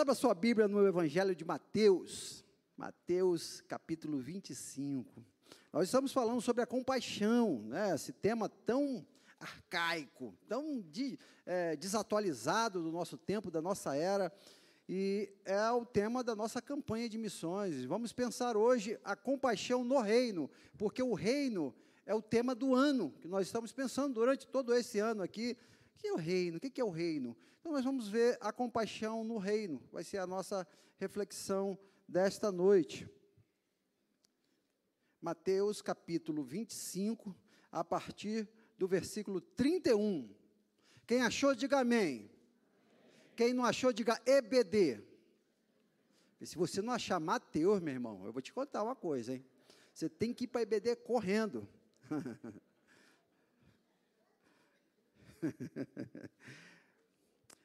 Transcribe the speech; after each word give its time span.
abra 0.00 0.14
sua 0.14 0.32
Bíblia 0.32 0.66
no 0.66 0.86
Evangelho 0.86 1.36
de 1.36 1.44
Mateus, 1.44 2.42
Mateus 2.74 3.60
capítulo 3.68 4.18
25. 4.18 5.22
Nós 5.70 5.88
estamos 5.88 6.10
falando 6.10 6.40
sobre 6.40 6.62
a 6.62 6.66
compaixão, 6.66 7.60
né? 7.66 7.94
esse 7.94 8.10
tema 8.10 8.48
tão 8.48 9.06
arcaico, 9.38 10.34
tão 10.48 10.80
de, 10.80 11.18
é, 11.44 11.76
desatualizado 11.76 12.82
do 12.82 12.90
nosso 12.90 13.18
tempo, 13.18 13.50
da 13.50 13.60
nossa 13.60 13.94
era, 13.94 14.32
e 14.88 15.30
é 15.44 15.70
o 15.70 15.84
tema 15.84 16.24
da 16.24 16.34
nossa 16.34 16.62
campanha 16.62 17.06
de 17.06 17.18
missões. 17.18 17.84
Vamos 17.84 18.10
pensar 18.10 18.56
hoje 18.56 18.98
a 19.04 19.14
compaixão 19.14 19.84
no 19.84 20.00
reino, 20.00 20.48
porque 20.78 21.02
o 21.02 21.12
reino 21.12 21.74
é 22.06 22.14
o 22.14 22.22
tema 22.22 22.54
do 22.54 22.74
ano, 22.74 23.12
que 23.20 23.28
nós 23.28 23.46
estamos 23.46 23.70
pensando 23.70 24.14
durante 24.14 24.46
todo 24.46 24.74
esse 24.74 24.98
ano 24.98 25.22
aqui. 25.22 25.58
Que 26.00 26.08
é 26.08 26.12
o 26.14 26.16
reino? 26.16 26.56
O 26.56 26.60
que 26.60 26.80
é 26.80 26.84
o 26.84 26.88
reino? 26.88 27.36
Então, 27.60 27.72
nós 27.72 27.84
vamos 27.84 28.08
ver 28.08 28.38
a 28.40 28.50
compaixão 28.50 29.22
no 29.22 29.36
reino, 29.36 29.82
vai 29.92 30.02
ser 30.02 30.16
a 30.16 30.26
nossa 30.26 30.66
reflexão 30.96 31.78
desta 32.08 32.50
noite. 32.50 33.06
Mateus 35.20 35.82
capítulo 35.82 36.42
25, 36.42 37.36
a 37.70 37.84
partir 37.84 38.48
do 38.78 38.88
versículo 38.88 39.42
31. 39.42 40.34
Quem 41.06 41.20
achou, 41.20 41.54
diga 41.54 41.80
amém. 41.80 42.30
Quem 43.36 43.52
não 43.52 43.66
achou, 43.66 43.92
diga 43.92 44.18
EBD. 44.24 45.02
E 46.40 46.46
se 46.46 46.56
você 46.56 46.80
não 46.80 46.94
achar 46.94 47.20
Mateus, 47.20 47.78
meu 47.82 47.92
irmão, 47.92 48.24
eu 48.24 48.32
vou 48.32 48.40
te 48.40 48.54
contar 48.54 48.82
uma 48.82 48.96
coisa, 48.96 49.34
hein? 49.34 49.44
Você 49.92 50.08
tem 50.08 50.32
que 50.32 50.44
ir 50.44 50.46
para 50.46 50.62
EBD 50.62 50.96
correndo. 50.96 51.68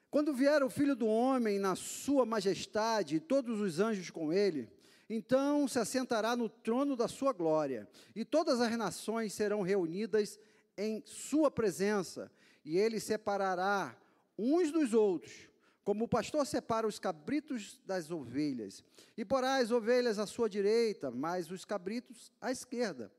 Quando 0.10 0.34
vier 0.34 0.64
o 0.64 0.70
filho 0.70 0.96
do 0.96 1.08
homem 1.08 1.60
na 1.60 1.76
sua 1.76 2.26
majestade 2.26 3.18
e 3.18 3.20
todos 3.20 3.60
os 3.60 3.80
anjos 3.80 4.10
com 4.10 4.32
ele, 4.32 4.70
então 5.10 5.68
se 5.68 5.78
assentará 5.78 6.36
no 6.36 6.50
trono 6.50 6.96
da 6.96 7.08
sua 7.08 7.34
glória, 7.34 7.88
e 8.16 8.24
todas 8.24 8.62
as 8.62 8.76
nações 8.78 9.34
serão 9.34 9.62
reunidas 9.62 10.40
em 10.78 11.04
sua 11.06 11.52
presença, 11.52 12.32
e 12.64 12.78
ele 12.78 13.00
separará 13.00 13.96
uns 14.38 14.72
dos 14.72 14.94
outros, 14.94 15.50
como 15.84 16.06
o 16.06 16.08
pastor 16.08 16.46
separa 16.48 16.88
os 16.88 16.98
cabritos 16.98 17.80
das 17.86 18.10
ovelhas, 18.10 18.84
e 19.16 19.24
porá 19.24 19.58
as 19.58 19.70
ovelhas 19.70 20.18
à 20.18 20.26
sua 20.26 20.50
direita, 20.50 21.12
mas 21.12 21.52
os 21.52 21.64
cabritos 21.64 22.32
à 22.42 22.52
esquerda. 22.52 23.12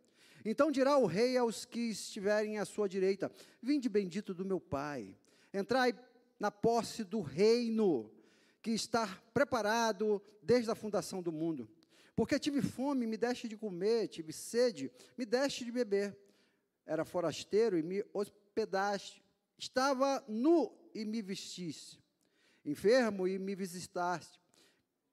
Então 0.48 0.70
dirá 0.70 0.96
o 0.96 1.06
rei 1.06 1.36
aos 1.36 1.64
que 1.64 1.80
estiverem 1.90 2.58
à 2.58 2.64
sua 2.64 2.88
direita: 2.88 3.32
Vinde 3.60 3.88
bendito 3.88 4.32
do 4.32 4.44
meu 4.44 4.60
Pai, 4.60 5.16
entrai 5.52 5.92
na 6.38 6.52
posse 6.52 7.02
do 7.02 7.20
reino 7.20 8.12
que 8.62 8.70
está 8.70 9.08
preparado 9.34 10.22
desde 10.40 10.70
a 10.70 10.76
fundação 10.76 11.20
do 11.20 11.32
mundo. 11.32 11.68
Porque 12.14 12.38
tive 12.38 12.62
fome, 12.62 13.08
me 13.08 13.16
deste 13.16 13.48
de 13.48 13.56
comer, 13.56 14.06
tive 14.06 14.32
sede, 14.32 14.90
me 15.18 15.26
deste 15.26 15.64
de 15.64 15.72
beber. 15.72 16.16
Era 16.86 17.04
forasteiro 17.04 17.76
e 17.76 17.82
me 17.82 18.04
hospedaste. 18.14 19.24
Estava 19.58 20.24
nu 20.28 20.72
e 20.94 21.04
me 21.04 21.20
vestiste. 21.22 22.00
Enfermo 22.64 23.26
e 23.26 23.36
me 23.36 23.56
visitaste. 23.56 24.40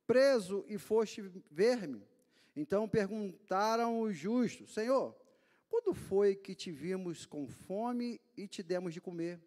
Preso 0.06 0.64
e 0.68 0.78
foste 0.78 1.24
ver-me. 1.50 2.06
Então 2.56 2.88
perguntaram 2.88 4.02
os 4.02 4.16
justos: 4.16 4.74
Senhor, 4.74 5.23
quando 5.74 5.92
foi 5.92 6.36
que 6.36 6.54
te 6.54 6.70
vimos 6.70 7.26
com 7.26 7.48
fome 7.48 8.22
e 8.38 8.48
te 8.48 8.62
demos 8.62 8.94
de 8.94 9.02
comer? 9.02 9.42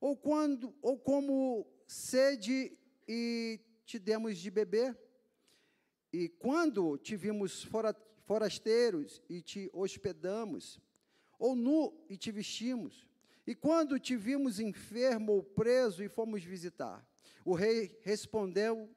Ou 0.00 0.16
quando, 0.16 0.74
ou 0.82 0.98
como 0.98 1.64
sede 1.86 2.76
e 3.06 3.60
te 3.86 3.96
demos 3.96 4.36
de 4.38 4.50
beber? 4.50 4.98
E 6.12 6.28
quando 6.28 6.98
te 6.98 7.14
vimos 7.14 7.62
fora, 7.62 7.94
forasteiros 8.24 9.22
e 9.28 9.40
te 9.40 9.70
hospedamos? 9.72 10.80
Ou 11.38 11.54
nu 11.54 12.04
e 12.08 12.16
te 12.16 12.32
vestimos? 12.32 13.06
E 13.46 13.54
quando 13.54 13.96
te 14.00 14.16
vimos 14.16 14.58
enfermo 14.58 15.34
ou 15.34 15.42
preso 15.44 16.02
e 16.02 16.08
fomos 16.08 16.42
visitar? 16.42 17.08
O 17.44 17.54
rei 17.54 17.96
respondeu, 18.02 18.90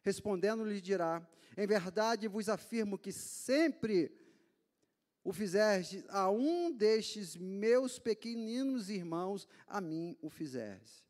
respondendo 0.00 0.64
lhe 0.64 0.80
dirá: 0.80 1.28
Em 1.54 1.66
verdade 1.66 2.26
vos 2.26 2.48
afirmo 2.48 2.96
que 2.96 3.12
sempre 3.12 4.23
o 5.24 5.32
fizeste 5.32 6.04
a 6.10 6.30
um 6.30 6.70
destes 6.70 7.34
meus 7.34 7.98
pequeninos 7.98 8.90
irmãos, 8.90 9.48
a 9.66 9.80
mim 9.80 10.14
o 10.20 10.28
fizeste. 10.28 11.02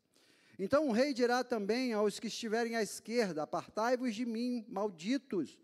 Então 0.57 0.87
o 0.87 0.93
rei 0.93 1.13
dirá 1.13 1.43
também 1.43 1.91
aos 1.91 2.17
que 2.17 2.27
estiverem 2.27 2.77
à 2.77 2.81
esquerda: 2.81 3.43
Apartai-vos 3.43 4.15
de 4.15 4.25
mim, 4.25 4.65
malditos, 4.69 5.59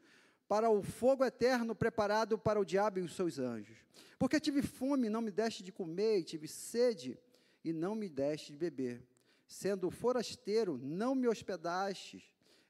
para 0.50 0.70
o 0.70 0.84
fogo 0.84 1.24
eterno 1.24 1.74
preparado 1.74 2.38
para 2.38 2.60
o 2.60 2.66
diabo 2.66 3.00
e 3.00 3.04
os 3.04 3.16
seus 3.16 3.40
anjos. 3.40 3.78
Porque 4.20 4.38
tive 4.38 4.62
fome 4.62 5.08
e 5.08 5.10
não 5.10 5.22
me 5.22 5.32
deste 5.32 5.64
de 5.64 5.72
comer, 5.72 6.20
e 6.20 6.24
tive 6.26 6.46
sede 6.46 7.18
e 7.64 7.72
não 7.72 7.96
me 7.96 8.10
deste 8.10 8.52
de 8.52 8.58
beber. 8.58 9.02
Sendo 9.48 9.90
forasteiro, 9.90 10.78
não 10.78 11.16
me 11.16 11.28
hospedaste, 11.28 12.22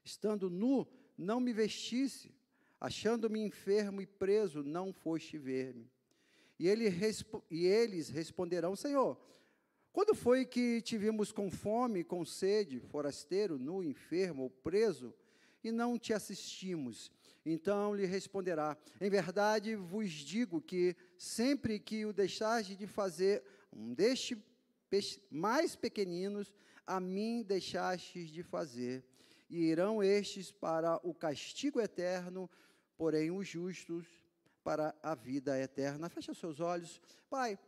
estando 0.04 0.48
nu, 0.48 0.86
não 1.18 1.40
me 1.40 1.52
vestisse 1.52 2.32
Achando-me 2.84 3.38
enfermo 3.38 4.02
e 4.02 4.06
preso, 4.06 4.64
não 4.64 4.92
foste 4.92 5.38
ver-me. 5.38 5.88
E, 6.58 6.66
ele, 6.66 6.88
e 7.48 7.64
eles 7.64 8.08
responderão: 8.08 8.74
Senhor, 8.74 9.16
quando 9.92 10.16
foi 10.16 10.44
que 10.44 10.82
te 10.82 10.98
vimos 10.98 11.30
com 11.30 11.48
fome, 11.48 12.02
com 12.02 12.24
sede, 12.24 12.80
forasteiro, 12.80 13.56
nu, 13.56 13.84
enfermo 13.84 14.42
ou 14.42 14.50
preso, 14.50 15.14
e 15.62 15.70
não 15.70 15.96
te 15.96 16.12
assistimos? 16.12 17.12
Então 17.46 17.94
lhe 17.94 18.04
responderá: 18.04 18.76
Em 19.00 19.08
verdade 19.08 19.76
vos 19.76 20.10
digo 20.10 20.60
que 20.60 20.96
sempre 21.16 21.78
que 21.78 22.04
o 22.04 22.12
deixaste 22.12 22.74
de 22.74 22.88
fazer 22.88 23.44
um 23.72 23.94
destes 23.94 25.20
mais 25.30 25.76
pequeninos, 25.76 26.52
a 26.84 26.98
mim 26.98 27.44
deixastes 27.44 28.28
de 28.28 28.42
fazer. 28.42 29.04
E 29.48 29.66
irão 29.66 30.02
estes 30.02 30.50
para 30.50 30.98
o 31.06 31.14
castigo 31.14 31.80
eterno, 31.80 32.50
porém 33.02 33.32
os 33.32 33.48
justos 33.48 34.06
para 34.62 34.94
a 35.02 35.12
vida 35.12 35.58
eterna. 35.58 36.08
Fecha 36.08 36.32
seus 36.32 36.60
olhos. 36.60 37.00
Pai, 37.28 37.58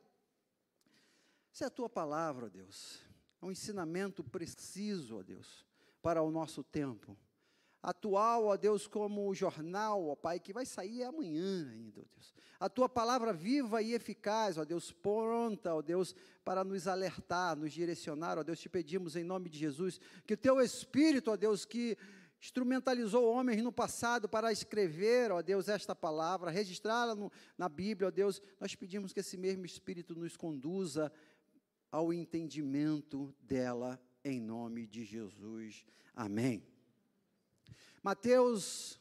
se 1.51 1.65
é 1.65 1.67
a 1.67 1.71
tua 1.71 1.89
palavra, 1.89 2.49
Deus, 2.49 3.01
é 3.43 3.45
um 3.45 3.51
ensinamento 3.51 4.23
preciso, 4.23 5.19
ó 5.19 5.23
Deus, 5.25 5.67
para 6.01 6.23
o 6.23 6.31
nosso 6.31 6.63
tempo. 6.63 7.19
Atual, 7.83 8.45
ó 8.45 8.57
Deus, 8.57 8.87
como 8.87 9.29
o 9.29 9.35
jornal, 9.35 10.07
ó 10.07 10.15
Pai, 10.15 10.39
que 10.39 10.53
vai 10.53 10.65
sair 10.65 11.03
amanhã 11.03 11.69
ainda, 11.69 12.03
ó 12.03 12.05
Deus. 12.15 12.33
A 12.61 12.69
tua 12.69 12.89
palavra 12.89 13.33
viva 13.33 13.83
e 13.83 13.93
eficaz, 13.93 14.57
ó 14.57 14.65
Deus, 14.65 14.93
pronta, 14.93 15.75
ó 15.75 15.83
Deus, 15.83 16.15
para 16.45 16.63
nos 16.63 16.87
alertar, 16.87 17.57
nos 17.57 17.73
direcionar, 17.73 18.39
ó 18.39 18.45
Deus, 18.45 18.61
te 18.61 18.69
pedimos 18.69 19.17
em 19.17 19.25
nome 19.25 19.51
de 19.51 19.59
Jesus, 19.59 20.01
que 20.25 20.35
o 20.35 20.37
teu 20.37 20.61
Espírito, 20.61 21.33
ó 21.33 21.37
Deus, 21.37 21.65
que 21.65 21.99
instrumentalizou 22.45 23.25
homens 23.25 23.63
no 23.63 23.73
passado 23.73 24.29
para 24.29 24.53
escrever, 24.53 25.33
ó 25.33 25.41
Deus, 25.41 25.67
esta 25.67 25.97
palavra, 25.97 26.51
registrá-la 26.51 27.17
na 27.57 27.71
Bíblia, 27.71 28.09
ó 28.09 28.11
Deus, 28.11 28.43
nós 28.61 28.75
pedimos 28.75 29.15
que 29.15 29.21
esse 29.21 29.39
mesmo 29.39 29.65
Espírito 29.65 30.15
nos 30.15 30.37
conduza 30.37 31.11
ao 31.91 32.13
entendimento 32.13 33.35
dela, 33.41 33.99
em 34.23 34.43
nome 34.43 34.87
de 34.87 35.07
Jesus. 35.07 35.87
Amém. 36.15 36.63
Mateus, 38.03 39.01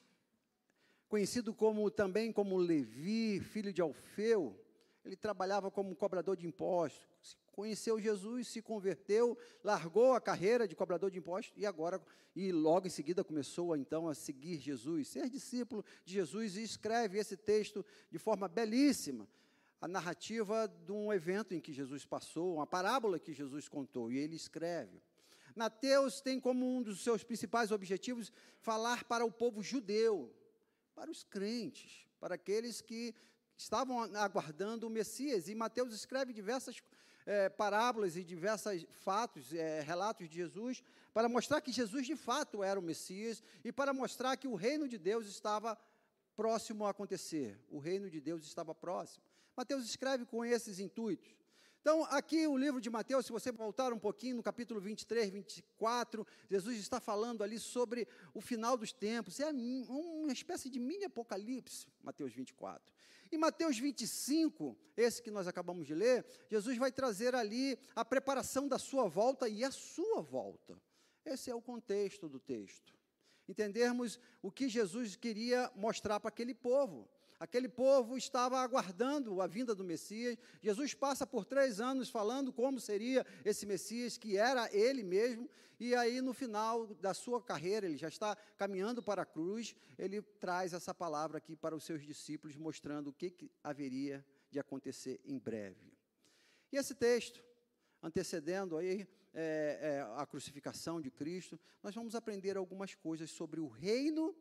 conhecido 1.10 1.54
como 1.54 1.92
também 1.92 2.32
como 2.32 2.56
Levi, 2.56 3.42
filho 3.42 3.74
de 3.74 3.82
Alfeu, 3.82 4.58
ele 5.04 5.18
trabalhava 5.18 5.70
como 5.70 5.98
cobrador 5.98 6.38
de 6.38 6.48
impostos, 6.48 7.06
conheceu 7.54 8.00
Jesus, 8.00 8.48
se 8.48 8.62
converteu, 8.62 9.38
largou 9.64 10.14
a 10.14 10.20
carreira 10.20 10.68
de 10.68 10.76
cobrador 10.76 11.10
de 11.10 11.20
impostos 11.20 11.54
e 11.56 11.66
agora, 11.66 12.02
e 12.36 12.52
logo 12.52 12.88
em 12.88 12.90
seguida 12.90 13.24
começou 13.24 13.76
então 13.76 14.10
a 14.10 14.16
seguir 14.16 14.60
Jesus, 14.60 15.08
ser 15.08 15.30
discípulo 15.30 15.86
de 16.04 16.14
Jesus 16.16 16.58
e 16.58 16.64
escreve 16.64 17.20
esse 17.20 17.38
texto 17.38 17.86
de 18.10 18.18
forma 18.18 18.48
belíssima, 18.48 19.30
a 19.80 19.88
narrativa 19.88 20.68
de 20.68 20.92
um 20.92 21.14
evento 21.14 21.54
em 21.54 21.62
que 21.62 21.72
Jesus 21.72 22.06
passou, 22.06 22.56
uma 22.56 22.68
parábola 22.68 23.20
que 23.20 23.34
Jesus 23.34 23.70
contou, 23.70 24.12
e 24.12 24.18
ele 24.18 24.36
escreve. 24.36 25.02
Mateus 25.56 26.20
tem 26.20 26.40
como 26.40 26.66
um 26.66 26.82
dos 26.82 27.04
seus 27.04 27.24
principais 27.24 27.72
objetivos 27.72 28.32
falar 28.60 29.04
para 29.04 29.24
o 29.24 29.32
povo 29.32 29.62
judeu, 29.62 30.34
para 30.96 31.12
os 31.12 31.24
crentes, 31.24 32.08
para 32.20 32.36
aqueles 32.36 32.82
que 32.82 33.14
estavam 33.56 34.00
aguardando 34.16 34.88
o 34.88 34.90
Messias. 34.90 35.48
E 35.48 35.56
Mateus 35.56 35.94
escreve 35.94 36.34
diversas 36.34 36.82
é, 37.26 37.50
parábolas 37.50 38.16
e 38.16 38.24
diversos 38.24 38.86
fatos, 39.04 39.54
é, 39.54 39.82
relatos 39.82 40.30
de 40.30 40.36
Jesus, 40.36 40.84
para 41.14 41.30
mostrar 41.30 41.62
que 41.62 41.72
Jesus 41.72 42.06
de 42.06 42.16
fato 42.16 42.64
era 42.64 42.80
o 42.80 42.84
Messias 42.84 43.44
e 43.64 43.72
para 43.72 43.94
mostrar 43.94 44.36
que 44.38 44.48
o 44.48 44.56
reino 44.56 44.88
de 44.88 44.98
Deus 44.98 45.28
estava 45.28 45.78
próximo 46.36 46.86
a 46.86 46.90
acontecer. 46.90 47.60
O 47.70 47.80
reino 47.80 48.10
de 48.10 48.20
Deus 48.20 48.44
estava 48.44 48.74
próximo. 48.74 49.24
Mateus 49.56 49.86
escreve 49.86 50.26
com 50.26 50.44
esses 50.44 50.80
intuitos. 50.80 51.36
Então, 51.84 52.06
aqui 52.06 52.48
o 52.48 52.58
livro 52.58 52.80
de 52.80 52.90
Mateus, 52.90 53.26
se 53.26 53.32
você 53.32 53.52
voltar 53.52 53.92
um 53.92 54.00
pouquinho, 54.00 54.38
no 54.38 54.42
capítulo 54.42 54.80
23, 54.80 55.30
24, 55.30 56.26
Jesus 56.50 56.78
está 56.80 57.02
falando 57.02 57.44
ali 57.44 57.60
sobre 57.60 58.08
o 58.34 58.40
final 58.40 58.78
dos 58.78 58.94
tempos. 58.94 59.38
É 59.42 59.50
uma 59.50 60.32
espécie 60.32 60.70
de 60.70 60.80
mini 60.80 61.04
apocalipse, 61.04 61.88
Mateus 62.02 62.32
24. 62.32 62.82
Em 63.34 63.38
Mateus 63.40 63.80
25, 63.80 64.78
esse 64.96 65.20
que 65.20 65.32
nós 65.32 65.48
acabamos 65.48 65.88
de 65.88 65.96
ler, 65.96 66.24
Jesus 66.52 66.78
vai 66.78 66.92
trazer 66.92 67.34
ali 67.34 67.80
a 67.96 68.06
preparação 68.06 68.68
da 68.68 68.78
sua 68.78 69.10
volta 69.10 69.50
e 69.50 69.64
a 69.64 69.72
sua 69.72 70.22
volta. 70.22 70.80
Esse 71.26 71.50
é 71.50 71.56
o 71.56 71.60
contexto 71.60 72.30
do 72.30 72.40
texto. 72.40 72.94
Entendermos 73.50 74.20
o 74.40 74.52
que 74.52 74.70
Jesus 74.70 75.16
queria 75.16 75.72
mostrar 75.76 76.20
para 76.20 76.28
aquele 76.28 76.54
povo. 76.54 77.10
Aquele 77.44 77.68
povo 77.68 78.16
estava 78.16 78.58
aguardando 78.62 79.42
a 79.42 79.48
vinda 79.48 79.76
do 79.76 79.84
Messias. 79.84 80.38
Jesus 80.62 80.94
passa 80.94 81.28
por 81.28 81.44
três 81.44 81.82
anos 81.82 82.10
falando 82.10 82.54
como 82.54 82.80
seria 82.80 83.26
esse 83.44 83.66
Messias, 83.66 84.18
que 84.18 84.38
era 84.38 84.74
ele 84.74 85.04
mesmo. 85.04 85.50
E 85.78 85.94
aí, 85.94 86.22
no 86.22 86.34
final 86.34 86.88
da 87.02 87.14
sua 87.14 87.44
carreira, 87.44 87.86
ele 87.86 87.98
já 87.98 88.08
está 88.08 88.34
caminhando 88.56 89.04
para 89.04 89.24
a 89.24 89.26
cruz. 89.26 89.76
Ele 89.98 90.22
traz 90.22 90.72
essa 90.72 90.94
palavra 90.94 91.38
aqui 91.38 91.54
para 91.54 91.76
os 91.76 91.84
seus 91.84 92.02
discípulos, 92.06 92.56
mostrando 92.56 93.10
o 93.10 93.14
que, 93.14 93.30
que 93.30 93.52
haveria 93.62 94.26
de 94.50 94.58
acontecer 94.58 95.20
em 95.26 95.38
breve. 95.38 95.92
E 96.72 96.78
esse 96.78 96.96
texto, 96.96 97.44
antecedendo 98.02 98.78
aí 98.78 99.06
é, 99.34 99.80
é, 99.82 100.02
a 100.16 100.26
crucificação 100.26 101.02
de 101.02 101.12
Cristo, 101.12 101.60
nós 101.84 101.94
vamos 101.94 102.16
aprender 102.16 102.56
algumas 102.56 102.96
coisas 102.96 103.30
sobre 103.30 103.60
o 103.60 103.68
reino 103.68 104.34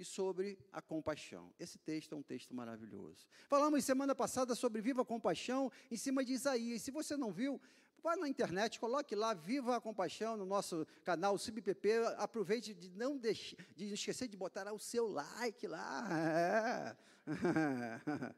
e 0.00 0.04
sobre 0.04 0.58
a 0.72 0.80
compaixão. 0.80 1.52
Esse 1.60 1.78
texto 1.78 2.14
é 2.14 2.16
um 2.16 2.22
texto 2.22 2.54
maravilhoso. 2.54 3.28
Falamos 3.48 3.84
semana 3.84 4.14
passada 4.14 4.54
sobre 4.54 4.80
Viva 4.80 5.02
a 5.02 5.04
Compaixão 5.04 5.70
em 5.90 5.96
cima 5.96 6.24
de 6.24 6.32
Isaías. 6.32 6.80
Se 6.80 6.90
você 6.90 7.18
não 7.18 7.30
viu, 7.30 7.60
vai 8.02 8.16
na 8.16 8.26
internet, 8.26 8.80
coloque 8.80 9.14
lá 9.14 9.34
Viva 9.34 9.76
a 9.76 9.80
Compaixão 9.80 10.38
no 10.38 10.46
nosso 10.46 10.86
canal 11.04 11.36
SubPP. 11.36 11.98
Aproveite 12.16 12.72
de 12.72 12.88
não 12.90 13.18
deixe, 13.18 13.54
de 13.76 13.92
esquecer 13.92 14.26
de 14.26 14.38
botar 14.38 14.72
o 14.72 14.78
seu 14.78 15.06
like 15.06 15.66
lá. 15.66 16.08
É. 16.10 16.96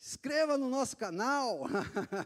Inscreva 0.00 0.58
no 0.58 0.68
nosso 0.68 0.96
canal. 0.96 1.60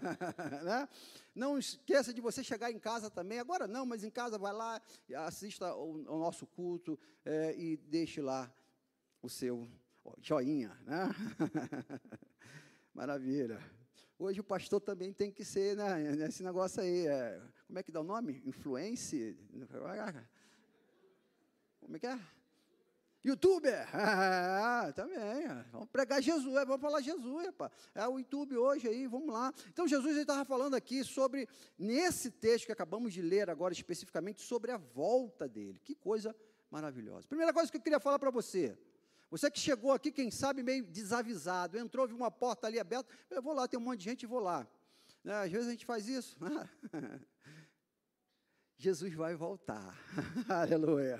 né? 0.64 0.88
Não 1.34 1.58
esqueça 1.58 2.12
de 2.12 2.22
você 2.22 2.42
chegar 2.42 2.70
em 2.70 2.78
casa 2.78 3.10
também. 3.10 3.38
Agora 3.38 3.66
não, 3.66 3.84
mas 3.84 4.02
em 4.02 4.10
casa 4.10 4.38
vai 4.38 4.52
lá, 4.52 4.80
assista 5.26 5.74
o, 5.74 5.92
o 5.92 6.18
nosso 6.18 6.46
culto 6.46 6.98
é, 7.22 7.54
e 7.54 7.76
deixe 7.76 8.22
lá 8.22 8.50
o 9.22 9.28
seu 9.28 9.68
joinha, 10.20 10.76
né? 10.84 11.08
Maravilha. 12.92 13.60
Hoje 14.18 14.40
o 14.40 14.44
pastor 14.44 14.80
também 14.80 15.12
tem 15.12 15.30
que 15.30 15.44
ser, 15.44 15.76
né, 15.76 16.14
nesse 16.16 16.42
negócio 16.42 16.82
aí, 16.82 17.06
é, 17.06 17.40
como 17.66 17.78
é 17.78 17.82
que 17.82 17.92
dá 17.92 18.00
o 18.00 18.04
nome? 18.04 18.42
Influência? 18.44 19.36
Como 21.80 21.96
é 21.96 21.98
que 21.98 22.06
é? 22.06 22.18
Youtuber, 23.24 23.88
ah, 23.94 24.92
também, 24.96 25.46
vamos 25.70 25.88
pregar 25.88 26.20
Jesus, 26.20 26.52
vamos 26.52 26.80
falar 26.80 27.00
Jesus, 27.00 27.46
epa. 27.46 27.70
é 27.94 28.06
o 28.08 28.18
YouTube 28.18 28.56
hoje 28.56 28.88
aí, 28.88 29.06
vamos 29.06 29.32
lá. 29.32 29.52
Então 29.68 29.86
Jesus 29.86 30.16
estava 30.16 30.44
falando 30.44 30.74
aqui 30.74 31.04
sobre, 31.04 31.48
nesse 31.78 32.32
texto 32.32 32.66
que 32.66 32.72
acabamos 32.72 33.12
de 33.12 33.22
ler 33.22 33.48
agora 33.48 33.72
especificamente, 33.72 34.42
sobre 34.42 34.72
a 34.72 34.76
volta 34.76 35.48
dele, 35.48 35.78
que 35.84 35.94
coisa 35.94 36.34
maravilhosa. 36.68 37.28
Primeira 37.28 37.52
coisa 37.52 37.70
que 37.70 37.76
eu 37.76 37.80
queria 37.80 38.00
falar 38.00 38.18
para 38.18 38.30
você, 38.30 38.76
você 39.32 39.50
que 39.50 39.58
chegou 39.58 39.92
aqui, 39.92 40.12
quem 40.12 40.30
sabe, 40.30 40.62
meio 40.62 40.84
desavisado, 40.84 41.78
entrou, 41.78 42.06
viu 42.06 42.14
uma 42.14 42.30
porta 42.30 42.66
ali 42.66 42.78
aberta, 42.78 43.08
eu 43.30 43.40
vou 43.40 43.54
lá, 43.54 43.66
tem 43.66 43.80
um 43.80 43.82
monte 43.82 44.00
de 44.00 44.04
gente, 44.04 44.26
vou 44.26 44.40
lá. 44.40 44.68
Né, 45.24 45.32
às 45.32 45.50
vezes 45.50 45.68
a 45.68 45.70
gente 45.70 45.86
faz 45.86 46.06
isso. 46.06 46.36
Jesus 48.76 49.14
vai 49.14 49.34
voltar. 49.34 49.98
Aleluia. 50.50 51.18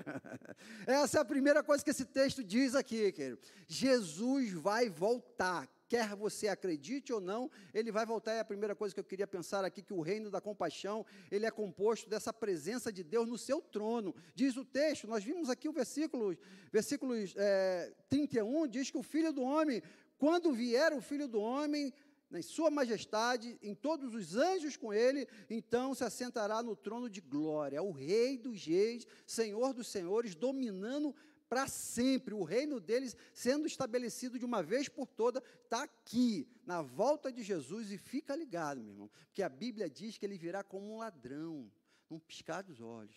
Essa 0.85 1.17
é 1.17 1.21
a 1.21 1.25
primeira 1.25 1.63
coisa 1.63 1.83
que 1.83 1.89
esse 1.89 2.05
texto 2.05 2.43
diz 2.43 2.75
aqui, 2.75 3.11
querido. 3.11 3.39
Jesus 3.67 4.51
vai 4.51 4.89
voltar 4.89 5.67
quer 5.93 6.15
você 6.15 6.47
acredite 6.47 7.13
ou 7.13 7.21
não, 7.21 7.51
ele 7.71 7.91
vai 7.91 8.03
voltar. 8.03 8.33
É 8.33 8.39
a 8.39 8.45
primeira 8.45 8.73
coisa 8.75 8.95
que 8.95 8.99
eu 8.99 9.03
queria 9.03 9.27
pensar 9.27 9.63
aqui, 9.63 9.83
que 9.83 9.93
o 9.93 10.01
reino 10.01 10.31
da 10.31 10.41
compaixão, 10.41 11.05
ele 11.29 11.45
é 11.45 11.51
composto 11.51 12.09
dessa 12.09 12.33
presença 12.33 12.91
de 12.91 13.03
Deus 13.03 13.29
no 13.29 13.37
seu 13.37 13.61
trono. 13.61 14.15
Diz 14.33 14.57
o 14.57 14.65
texto, 14.65 15.05
nós 15.05 15.23
vimos 15.23 15.51
aqui 15.51 15.69
o 15.69 15.71
versículo, 15.71 16.35
versículo 16.71 17.13
é, 17.35 17.93
31, 18.09 18.65
diz 18.65 18.89
que 18.89 18.97
o 18.97 19.03
Filho 19.03 19.31
do 19.31 19.43
Homem, 19.43 19.83
quando 20.17 20.51
vier 20.51 20.93
o 20.93 20.99
Filho 20.99 21.27
do 21.27 21.39
Homem, 21.39 21.93
em 22.31 22.41
sua 22.41 22.71
majestade, 22.71 23.59
em 23.61 23.75
todos 23.75 24.15
os 24.15 24.35
anjos 24.35 24.75
com 24.75 24.91
ele, 24.91 25.27
então 25.47 25.93
se 25.93 26.03
assentará 26.03 26.63
no 26.63 26.75
trono 26.75 27.07
de 27.07 27.21
glória, 27.21 27.83
o 27.83 27.91
rei 27.91 28.35
dos 28.35 28.65
reis, 28.65 29.05
senhor 29.27 29.75
dos 29.75 29.85
senhores, 29.85 30.33
dominando 30.33 31.13
para 31.53 31.67
sempre. 31.67 32.33
O 32.33 32.41
reino 32.41 32.79
deles 32.79 33.15
sendo 33.31 33.67
estabelecido 33.67 34.39
de 34.39 34.45
uma 34.45 34.63
vez 34.63 34.89
por 34.89 35.05
toda, 35.05 35.43
está 35.63 35.83
aqui, 35.83 36.47
na 36.65 36.81
volta 36.81 37.31
de 37.31 37.43
Jesus, 37.43 37.91
e 37.91 37.97
fica 37.99 38.35
ligado, 38.35 38.81
meu 38.81 38.91
irmão, 38.91 39.11
porque 39.27 39.43
a 39.43 39.49
Bíblia 39.49 39.87
diz 39.87 40.17
que 40.17 40.25
ele 40.25 40.35
virá 40.35 40.63
como 40.63 40.91
um 40.91 40.97
ladrão, 40.97 41.71
num 42.09 42.17
piscar 42.17 42.63
dos 42.63 42.81
olhos. 42.81 43.15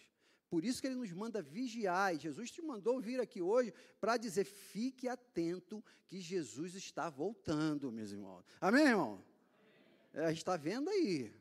Por 0.51 0.67
isso 0.67 0.83
que 0.83 0.87
ele 0.87 0.97
nos 0.97 1.11
manda 1.13 1.41
vigiar, 1.41 2.15
e 2.15 2.19
Jesus 2.19 2.51
te 2.51 2.61
mandou 2.61 3.01
vir 3.01 3.21
aqui 3.21 3.41
hoje 3.41 3.73
para 3.99 4.19
dizer: 4.19 4.45
fique 4.45 5.09
atento 5.09 5.83
que 6.07 6.21
Jesus 6.21 6.75
está 6.75 7.09
voltando, 7.09 7.91
meus 7.91 8.13
irmãos. 8.13 8.45
Amém, 8.61 8.85
irmão? 8.85 9.15
Amém. 9.15 9.25
É, 10.13 10.25
a 10.27 10.29
gente 10.29 10.39
está 10.39 10.59
vendo 10.59 10.91
aí 10.91 11.33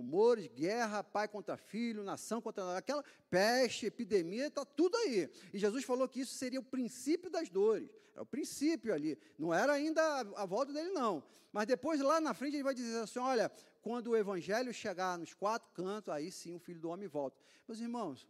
rumores, 0.00 0.48
guerra, 0.48 1.04
pai 1.04 1.28
contra 1.28 1.56
filho, 1.56 2.02
nação 2.02 2.40
contra 2.40 2.76
aquela 2.76 3.04
peste, 3.28 3.86
epidemia, 3.86 4.46
está 4.46 4.64
tudo 4.64 4.96
aí. 4.96 5.30
E 5.52 5.58
Jesus 5.58 5.84
falou 5.84 6.08
que 6.08 6.20
isso 6.20 6.34
seria 6.34 6.58
o 6.58 6.64
princípio 6.64 7.30
das 7.30 7.48
dores. 7.50 7.90
É 8.14 8.20
o 8.20 8.26
princípio 8.26 8.92
ali. 8.92 9.18
Não 9.38 9.52
era 9.52 9.72
ainda 9.72 10.02
a, 10.02 10.42
a 10.42 10.46
volta 10.46 10.72
dele, 10.72 10.90
não. 10.90 11.22
Mas 11.52 11.66
depois, 11.66 12.00
lá 12.00 12.20
na 12.20 12.32
frente, 12.32 12.54
ele 12.56 12.62
vai 12.62 12.74
dizer 12.74 12.98
assim: 12.98 13.18
olha, 13.18 13.50
quando 13.82 14.08
o 14.08 14.16
evangelho 14.16 14.72
chegar 14.72 15.18
nos 15.18 15.34
quatro 15.34 15.68
cantos, 15.74 16.12
aí 16.12 16.32
sim 16.32 16.54
o 16.54 16.58
filho 16.58 16.80
do 16.80 16.88
homem 16.88 17.08
volta. 17.08 17.40
Meus 17.68 17.80
irmãos, 17.80 18.26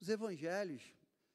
os 0.00 0.08
evangelhos, 0.08 0.82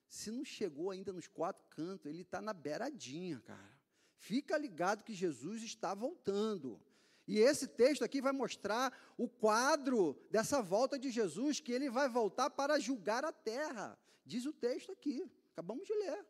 se 0.07 0.29
não 0.29 0.45
chegou 0.45 0.91
ainda 0.91 1.11
nos 1.11 1.27
quatro 1.27 1.63
cantos, 1.69 2.05
ele 2.05 2.21
está 2.21 2.41
na 2.41 2.53
beiradinha, 2.53 3.41
cara. 3.41 3.81
Fica 4.15 4.57
ligado 4.57 5.03
que 5.03 5.13
Jesus 5.13 5.63
está 5.63 5.93
voltando. 5.95 6.79
E 7.27 7.39
esse 7.39 7.67
texto 7.67 8.03
aqui 8.03 8.21
vai 8.21 8.31
mostrar 8.31 8.91
o 9.17 9.27
quadro 9.27 10.19
dessa 10.29 10.61
volta 10.61 10.97
de 10.97 11.09
Jesus, 11.09 11.59
que 11.59 11.71
ele 11.71 11.89
vai 11.89 12.09
voltar 12.09 12.49
para 12.49 12.79
julgar 12.79 13.23
a 13.23 13.31
terra. 13.31 13.97
Diz 14.25 14.45
o 14.45 14.53
texto 14.53 14.91
aqui, 14.91 15.29
acabamos 15.53 15.85
de 15.85 15.93
ler. 15.93 16.25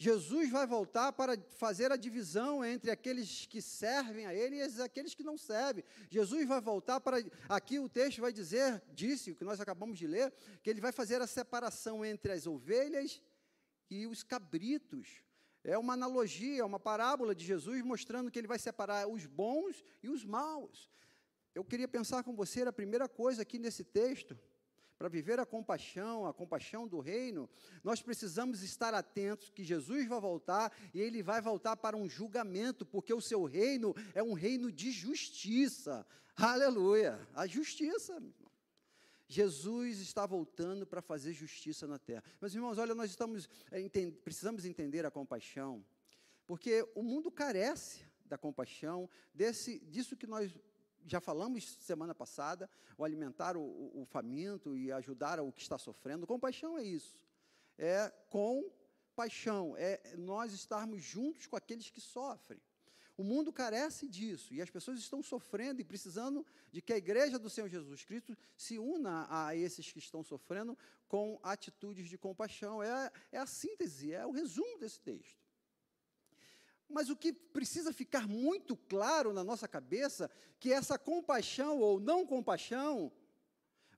Jesus 0.00 0.48
vai 0.48 0.64
voltar 0.64 1.12
para 1.12 1.36
fazer 1.56 1.90
a 1.90 1.96
divisão 1.96 2.64
entre 2.64 2.88
aqueles 2.88 3.46
que 3.46 3.60
servem 3.60 4.26
a 4.26 4.32
Ele 4.32 4.56
e 4.56 4.80
aqueles 4.80 5.12
que 5.12 5.24
não 5.24 5.36
servem. 5.36 5.82
Jesus 6.08 6.46
vai 6.46 6.60
voltar 6.60 7.00
para. 7.00 7.16
Aqui 7.48 7.80
o 7.80 7.88
texto 7.88 8.20
vai 8.20 8.32
dizer, 8.32 8.80
disse, 8.92 9.32
o 9.32 9.34
que 9.34 9.44
nós 9.44 9.60
acabamos 9.60 9.98
de 9.98 10.06
ler, 10.06 10.32
que 10.62 10.70
Ele 10.70 10.80
vai 10.80 10.92
fazer 10.92 11.20
a 11.20 11.26
separação 11.26 12.04
entre 12.04 12.30
as 12.30 12.46
ovelhas 12.46 13.20
e 13.90 14.06
os 14.06 14.22
cabritos. 14.22 15.24
É 15.68 15.76
uma 15.76 15.92
analogia, 15.92 16.64
uma 16.64 16.80
parábola 16.80 17.34
de 17.34 17.44
Jesus 17.44 17.82
mostrando 17.82 18.30
que 18.30 18.38
ele 18.38 18.48
vai 18.48 18.58
separar 18.58 19.06
os 19.06 19.26
bons 19.26 19.84
e 20.02 20.08
os 20.08 20.24
maus. 20.24 20.90
Eu 21.54 21.62
queria 21.62 21.86
pensar 21.86 22.22
com 22.24 22.34
você 22.34 22.62
a 22.62 22.72
primeira 22.72 23.06
coisa 23.06 23.42
aqui 23.42 23.58
nesse 23.58 23.84
texto, 23.84 24.34
para 24.96 25.10
viver 25.10 25.38
a 25.38 25.44
compaixão, 25.44 26.26
a 26.26 26.32
compaixão 26.32 26.88
do 26.88 27.00
reino, 27.00 27.50
nós 27.84 28.00
precisamos 28.00 28.62
estar 28.62 28.94
atentos 28.94 29.50
que 29.50 29.62
Jesus 29.62 30.08
vai 30.08 30.18
voltar 30.18 30.72
e 30.94 31.00
ele 31.00 31.22
vai 31.22 31.42
voltar 31.42 31.76
para 31.76 31.98
um 31.98 32.08
julgamento, 32.08 32.86
porque 32.86 33.12
o 33.12 33.20
seu 33.20 33.44
reino 33.44 33.94
é 34.14 34.22
um 34.22 34.32
reino 34.32 34.72
de 34.72 34.90
justiça. 34.90 36.06
Aleluia! 36.34 37.28
A 37.34 37.46
justiça. 37.46 38.20
Jesus 39.28 39.98
está 40.00 40.24
voltando 40.24 40.86
para 40.86 41.02
fazer 41.02 41.34
justiça 41.34 41.86
na 41.86 41.98
terra. 41.98 42.24
Meus 42.40 42.54
irmãos, 42.54 42.78
olha, 42.78 42.94
nós 42.94 43.10
estamos 43.10 43.48
é, 43.70 43.78
entend 43.80 44.12
precisamos 44.24 44.64
entender 44.64 45.04
a 45.04 45.10
compaixão, 45.10 45.84
porque 46.46 46.88
o 46.94 47.02
mundo 47.02 47.30
carece 47.30 48.06
da 48.24 48.38
compaixão, 48.38 49.08
desse, 49.34 49.78
disso 49.80 50.16
que 50.16 50.26
nós 50.26 50.58
já 51.04 51.20
falamos 51.20 51.64
semana 51.80 52.14
passada, 52.14 52.70
o 52.96 53.04
alimentar 53.04 53.56
o, 53.56 53.60
o, 53.60 54.02
o 54.02 54.04
faminto 54.06 54.74
e 54.74 54.90
ajudar 54.92 55.40
o 55.40 55.52
que 55.52 55.62
está 55.62 55.78
sofrendo. 55.78 56.26
Compaixão 56.26 56.78
é 56.78 56.82
isso. 56.82 57.18
É 57.76 58.10
com 58.28 58.70
paixão, 59.14 59.74
é 59.76 60.00
nós 60.16 60.52
estarmos 60.52 61.02
juntos 61.02 61.46
com 61.46 61.56
aqueles 61.56 61.90
que 61.90 62.00
sofrem. 62.00 62.60
O 63.18 63.24
mundo 63.24 63.52
carece 63.52 64.06
disso 64.06 64.54
e 64.54 64.62
as 64.62 64.70
pessoas 64.70 64.96
estão 65.00 65.20
sofrendo 65.24 65.80
e 65.80 65.84
precisando 65.84 66.46
de 66.70 66.80
que 66.80 66.92
a 66.92 66.96
igreja 66.96 67.36
do 67.36 67.50
Senhor 67.50 67.68
Jesus 67.68 68.04
Cristo 68.04 68.38
se 68.56 68.78
una 68.78 69.26
a 69.28 69.56
esses 69.56 69.90
que 69.90 69.98
estão 69.98 70.22
sofrendo 70.22 70.78
com 71.08 71.36
atitudes 71.42 72.08
de 72.08 72.16
compaixão. 72.16 72.80
É, 72.80 73.10
é 73.32 73.38
a 73.38 73.44
síntese, 73.44 74.12
é 74.12 74.24
o 74.24 74.30
resumo 74.30 74.78
desse 74.78 75.00
texto. 75.00 75.36
Mas 76.88 77.10
o 77.10 77.16
que 77.16 77.32
precisa 77.32 77.92
ficar 77.92 78.28
muito 78.28 78.76
claro 78.76 79.32
na 79.32 79.42
nossa 79.42 79.66
cabeça 79.66 80.30
que 80.60 80.72
essa 80.72 80.96
compaixão 80.96 81.80
ou 81.80 81.98
não 81.98 82.24
compaixão 82.24 83.10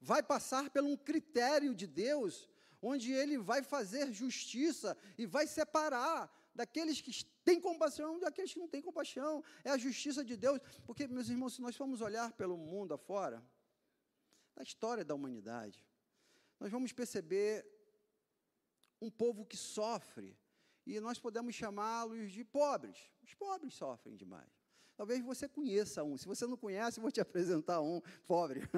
vai 0.01 0.23
passar 0.23 0.71
por 0.71 0.83
um 0.83 0.97
critério 0.97 1.75
de 1.75 1.87
Deus, 1.87 2.49
onde 2.81 3.13
ele 3.13 3.37
vai 3.37 3.63
fazer 3.63 4.11
justiça 4.15 4.97
e 5.19 5.27
vai 5.27 5.47
separar 5.47 6.35
daqueles 6.55 7.01
que 7.01 7.25
têm 7.45 7.61
compaixão 7.61 8.17
e 8.17 8.21
daqueles 8.21 8.53
que 8.53 8.59
não 8.59 8.69
têm 8.69 8.83
compaixão. 8.83 9.43
É 9.65 9.71
a 9.71 9.79
justiça 9.79 10.25
de 10.25 10.37
Deus. 10.37 10.61
Porque, 10.85 11.07
meus 11.07 11.29
irmãos, 11.29 11.55
se 11.55 11.63
nós 11.63 11.77
formos 11.77 12.01
olhar 12.01 12.33
pelo 12.33 12.57
mundo 12.57 12.95
afora, 12.95 13.45
na 14.57 14.63
história 14.63 15.05
da 15.05 15.15
humanidade, 15.15 15.85
nós 16.59 16.71
vamos 16.71 16.93
perceber 16.93 17.67
um 19.01 19.11
povo 19.11 19.47
que 19.47 19.57
sofre, 19.57 20.37
e 20.87 21.01
nós 21.01 21.19
podemos 21.19 21.55
chamá-los 21.55 22.31
de 22.33 22.45
pobres. 22.45 23.11
Os 23.23 23.35
pobres 23.35 23.75
sofrem 23.75 24.17
demais. 24.17 24.51
Talvez 24.97 25.25
você 25.25 25.49
conheça 25.49 26.05
um. 26.05 26.19
Se 26.19 26.27
você 26.27 26.47
não 26.47 26.59
conhece, 26.59 27.01
vou 27.01 27.11
te 27.11 27.21
apresentar 27.23 27.81
um 27.81 28.03
pobre. 28.27 28.61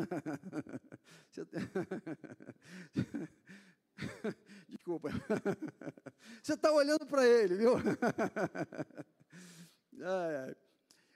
Desculpa. 4.73 5.11
Você 6.43 6.55
está 6.55 6.73
olhando 6.73 7.05
para 7.07 7.27
ele, 7.27 7.57
viu? 7.57 7.75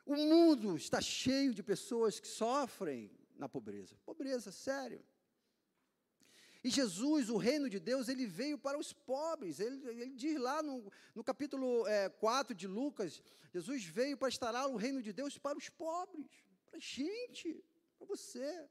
O 0.05 0.15
mundo 0.15 0.77
está 0.77 1.01
cheio 1.01 1.53
de 1.53 1.61
pessoas 1.65 2.21
que 2.21 2.29
sofrem 2.29 3.11
na 3.37 3.49
pobreza. 3.49 3.97
Pobreza, 4.05 4.53
sério. 4.53 5.05
E 6.63 6.71
Jesus, 6.71 7.29
o 7.29 7.37
reino 7.37 7.69
de 7.69 7.81
Deus, 7.81 8.09
ele 8.09 8.25
veio 8.25 8.57
para 8.57 8.79
os 8.79 8.93
pobres. 8.93 9.59
Ele, 9.59 9.85
ele 9.89 10.15
diz 10.15 10.39
lá 10.39 10.63
no, 10.63 10.93
no 11.13 11.25
capítulo 11.25 11.85
é, 11.89 12.09
4 12.09 12.55
de 12.55 12.69
Lucas: 12.69 13.21
Jesus 13.53 13.85
veio 13.85 14.17
para 14.17 14.29
instalar 14.29 14.69
o 14.69 14.77
reino 14.77 15.03
de 15.03 15.13
Deus 15.13 15.37
para 15.39 15.59
os 15.59 15.69
pobres, 15.69 16.29
para 16.67 16.77
a 16.77 16.81
gente, 16.81 17.65
para 17.99 18.07
você. 18.07 18.69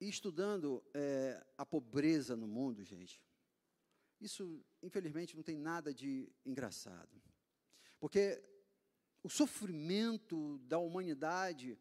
Estudando 0.00 0.84
é, 0.94 1.44
a 1.56 1.66
pobreza 1.66 2.36
no 2.36 2.46
mundo, 2.46 2.84
gente, 2.84 3.20
isso, 4.20 4.64
infelizmente, 4.82 5.36
não 5.36 5.42
tem 5.42 5.56
nada 5.56 5.92
de 5.94 6.30
engraçado. 6.44 7.20
Porque 8.00 8.42
o 9.22 9.28
sofrimento 9.28 10.58
da 10.58 10.78
humanidade, 10.78 11.78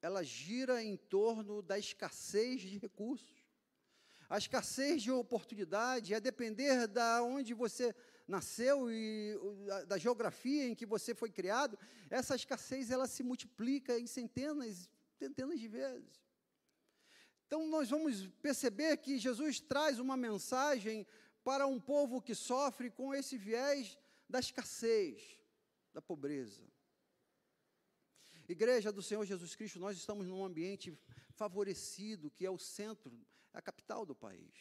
ela 0.00 0.22
gira 0.22 0.82
em 0.82 0.96
torno 0.96 1.62
da 1.62 1.78
escassez 1.78 2.60
de 2.60 2.78
recursos. 2.78 3.44
A 4.28 4.38
escassez 4.38 5.02
de 5.02 5.10
oportunidade, 5.10 6.14
a 6.14 6.18
depender 6.18 6.88
da 6.88 7.22
onde 7.22 7.54
você 7.54 7.94
nasceu 8.26 8.90
e 8.90 9.38
da 9.86 9.96
geografia 9.98 10.66
em 10.66 10.74
que 10.74 10.84
você 10.84 11.14
foi 11.14 11.30
criado, 11.30 11.78
essa 12.10 12.34
escassez 12.34 12.90
ela 12.90 13.06
se 13.06 13.22
multiplica 13.22 13.96
em 13.98 14.06
centenas, 14.06 14.90
centenas 15.16 15.60
de 15.60 15.68
vezes. 15.68 16.25
Então 17.46 17.66
nós 17.68 17.88
vamos 17.88 18.26
perceber 18.42 18.96
que 18.96 19.18
Jesus 19.18 19.60
traz 19.60 19.98
uma 19.98 20.16
mensagem 20.16 21.06
para 21.44 21.66
um 21.66 21.78
povo 21.78 22.20
que 22.20 22.34
sofre 22.34 22.90
com 22.90 23.14
esse 23.14 23.38
viés 23.38 23.96
da 24.28 24.40
escassez, 24.40 25.38
da 25.92 26.02
pobreza. 26.02 26.64
Igreja 28.48 28.92
do 28.92 29.02
Senhor 29.02 29.24
Jesus 29.24 29.54
Cristo, 29.54 29.78
nós 29.78 29.96
estamos 29.96 30.26
num 30.26 30.44
ambiente 30.44 30.96
favorecido, 31.34 32.30
que 32.30 32.44
é 32.44 32.50
o 32.50 32.58
centro, 32.58 33.16
a 33.52 33.62
capital 33.62 34.04
do 34.04 34.14
país. 34.14 34.54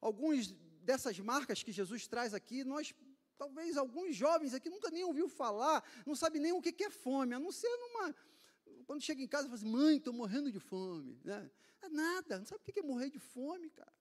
Alguns 0.00 0.52
dessas 0.82 1.18
marcas 1.18 1.62
que 1.62 1.72
Jesus 1.72 2.06
traz 2.06 2.34
aqui, 2.34 2.64
nós 2.64 2.94
talvez 3.36 3.76
alguns 3.76 4.14
jovens 4.14 4.54
aqui 4.54 4.70
nunca 4.70 4.90
nem 4.90 5.04
ouviu 5.04 5.28
falar, 5.28 5.82
não 6.06 6.14
sabe 6.14 6.38
nem 6.38 6.52
o 6.52 6.62
que 6.62 6.84
é 6.84 6.90
fome, 6.90 7.34
a 7.34 7.40
não 7.40 7.52
ser 7.52 7.74
numa 7.76 8.14
quando 8.84 9.02
chega 9.02 9.22
em 9.22 9.28
casa, 9.28 9.44
fala 9.44 9.54
assim, 9.54 9.70
mãe, 9.70 9.96
estou 9.96 10.12
morrendo 10.12 10.50
de 10.50 10.60
fome. 10.60 11.20
Né? 11.24 11.50
É 11.82 11.88
nada, 11.88 12.38
não 12.38 12.46
sabe 12.46 12.62
o 12.62 12.72
que 12.72 12.80
é 12.80 12.82
morrer 12.82 13.10
de 13.10 13.18
fome, 13.18 13.70
cara. 13.70 13.92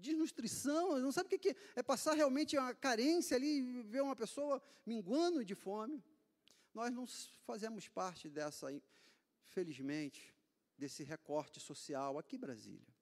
Desnutrição, 0.00 0.98
não 0.98 1.10
sabe 1.10 1.34
o 1.34 1.38
que 1.38 1.50
é, 1.50 1.56
é 1.76 1.82
passar 1.82 2.14
realmente 2.14 2.56
uma 2.58 2.74
carência 2.74 3.36
ali, 3.36 3.82
ver 3.84 4.02
uma 4.02 4.14
pessoa 4.14 4.62
minguando 4.84 5.44
de 5.44 5.54
fome. 5.54 6.04
Nós 6.74 6.92
não 6.92 7.06
fazemos 7.46 7.88
parte 7.88 8.28
dessa, 8.28 8.68
felizmente, 9.44 10.34
desse 10.76 11.02
recorte 11.02 11.60
social 11.60 12.18
aqui 12.18 12.36
em 12.36 12.40
Brasília. 12.40 12.94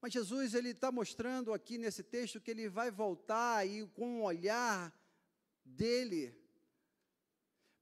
Mas 0.00 0.12
Jesus 0.12 0.54
ele 0.54 0.70
está 0.70 0.92
mostrando 0.92 1.52
aqui 1.52 1.78
nesse 1.78 2.02
texto 2.02 2.40
que 2.40 2.50
ele 2.50 2.68
vai 2.68 2.90
voltar 2.90 3.66
e 3.66 3.86
com 3.88 4.20
o 4.20 4.24
olhar 4.24 4.94
dele 5.64 6.43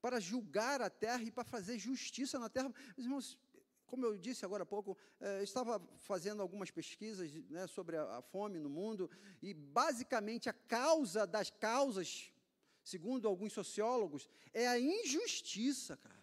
para 0.02 0.18
julgar 0.18 0.82
a 0.82 0.90
terra 0.90 1.22
e 1.22 1.30
para 1.30 1.44
fazer 1.44 1.78
justiça 1.78 2.36
na 2.38 2.48
terra. 2.48 2.74
Meus 2.96 3.06
irmãos, 3.06 3.38
como 3.86 4.04
eu 4.04 4.18
disse 4.18 4.44
agora 4.44 4.64
há 4.64 4.66
pouco, 4.66 4.98
eh, 5.20 5.42
estava 5.44 5.80
fazendo 5.98 6.42
algumas 6.42 6.72
pesquisas 6.72 7.32
né, 7.48 7.68
sobre 7.68 7.96
a, 7.96 8.18
a, 8.18 8.22
fome 8.22 8.58
no 8.58 8.68
mundo, 8.68 9.08
e 9.40 9.54
basicamente 9.54 10.48
a 10.48 10.52
causa 10.52 11.24
das 11.24 11.50
causas, 11.50 12.32
segundo 12.82 13.28
alguns 13.28 13.52
sociólogos, 13.52 14.28
é 14.52 14.66
a 14.66 14.78
injustiça, 14.78 15.96
cara. 15.96 16.20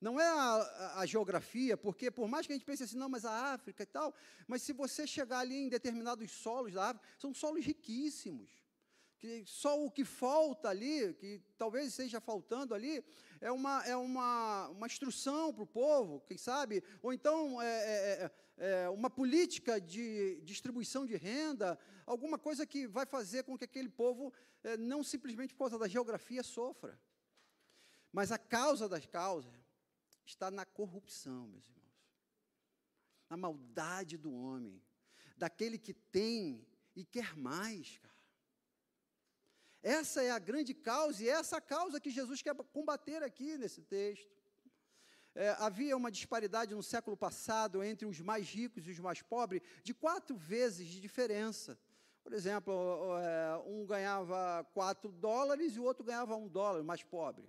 Não 0.00 0.18
é 0.18 0.26
a, 0.26 0.34
a, 0.34 1.00
a, 1.00 1.06
geografia, 1.06 1.76
porque 1.76 2.10
por 2.10 2.26
mais 2.28 2.46
que 2.46 2.52
a 2.52 2.56
gente 2.56 2.66
pense 2.66 2.82
assim, 2.82 2.96
não, 2.96 3.08
mas 3.08 3.24
a 3.24 3.54
África 3.54 3.84
e 3.84 3.86
tal, 3.86 4.12
mas 4.48 4.60
se 4.62 4.72
você 4.72 5.06
chegar 5.06 5.38
ali 5.38 5.54
em 5.54 5.68
determinados 5.68 6.30
solos 6.32 6.72
da 6.72 6.90
África, 6.90 7.06
são 7.16 7.32
solos 7.32 7.64
riquíssimos 7.64 8.63
que 9.24 9.42
só 9.46 9.82
o 9.82 9.90
que 9.90 10.04
falta 10.04 10.68
ali, 10.68 11.14
que 11.14 11.40
talvez 11.56 11.88
esteja 11.88 12.20
faltando 12.20 12.74
ali, 12.74 13.02
é 13.40 13.50
uma, 13.50 13.82
é 13.86 13.96
uma, 13.96 14.68
uma 14.68 14.86
instrução 14.86 15.50
para 15.50 15.62
o 15.62 15.66
povo, 15.66 16.20
quem 16.26 16.36
sabe, 16.36 16.84
ou 17.02 17.10
então 17.10 17.60
é, 17.62 17.66
é, 17.66 18.30
é, 18.58 18.82
é, 18.84 18.90
uma 18.90 19.08
política 19.08 19.80
de 19.80 20.42
distribuição 20.42 21.06
de 21.06 21.16
renda, 21.16 21.78
alguma 22.04 22.38
coisa 22.38 22.66
que 22.66 22.86
vai 22.86 23.06
fazer 23.06 23.44
com 23.44 23.56
que 23.56 23.64
aquele 23.64 23.88
povo, 23.88 24.30
é, 24.62 24.76
não 24.76 25.02
simplesmente 25.02 25.54
por 25.54 25.60
causa 25.60 25.78
da 25.78 25.88
geografia, 25.88 26.42
sofra. 26.42 27.00
Mas 28.12 28.30
a 28.30 28.36
causa 28.36 28.86
das 28.90 29.06
causas 29.06 29.54
está 30.26 30.50
na 30.50 30.66
corrupção, 30.66 31.48
meus 31.48 31.66
irmãos, 31.66 31.94
na 33.30 33.38
maldade 33.38 34.18
do 34.18 34.34
homem, 34.34 34.82
daquele 35.34 35.78
que 35.78 35.94
tem 35.94 36.68
e 36.94 37.06
quer 37.06 37.34
mais, 37.34 37.96
cara. 37.96 38.13
Essa 39.84 40.22
é 40.22 40.30
a 40.30 40.38
grande 40.38 40.72
causa, 40.72 41.22
e 41.22 41.28
é 41.28 41.32
essa 41.32 41.60
causa 41.60 42.00
que 42.00 42.10
Jesus 42.10 42.40
quer 42.40 42.54
combater 42.72 43.22
aqui 43.22 43.58
nesse 43.58 43.82
texto. 43.82 44.34
É, 45.34 45.50
havia 45.58 45.94
uma 45.94 46.10
disparidade 46.10 46.74
no 46.74 46.82
século 46.82 47.18
passado 47.18 47.84
entre 47.84 48.06
os 48.06 48.18
mais 48.18 48.48
ricos 48.48 48.86
e 48.86 48.90
os 48.92 48.98
mais 48.98 49.20
pobres 49.20 49.60
de 49.82 49.92
quatro 49.92 50.34
vezes 50.34 50.88
de 50.88 51.02
diferença. 51.02 51.78
Por 52.22 52.32
exemplo, 52.32 52.72
é, 53.18 53.58
um 53.66 53.84
ganhava 53.84 54.64
quatro 54.72 55.12
dólares 55.12 55.76
e 55.76 55.80
o 55.80 55.84
outro 55.84 56.02
ganhava 56.02 56.34
um 56.34 56.48
dólar, 56.48 56.82
mais 56.82 57.02
pobre. 57.02 57.46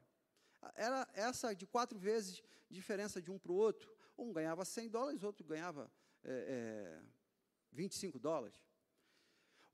Era 0.75 1.07
essa 1.13 1.55
de 1.55 1.65
quatro 1.65 1.97
vezes 1.97 2.43
diferença 2.69 3.21
de 3.21 3.31
um 3.31 3.39
para 3.39 3.53
o 3.53 3.55
outro. 3.55 3.89
Um 4.17 4.33
ganhava 4.33 4.65
100 4.65 4.89
dólares, 4.89 5.23
o 5.23 5.27
outro 5.27 5.45
ganhava 5.45 5.89
é, 6.21 6.99
é, 6.99 7.01
25 7.71 8.19
dólares. 8.19 8.59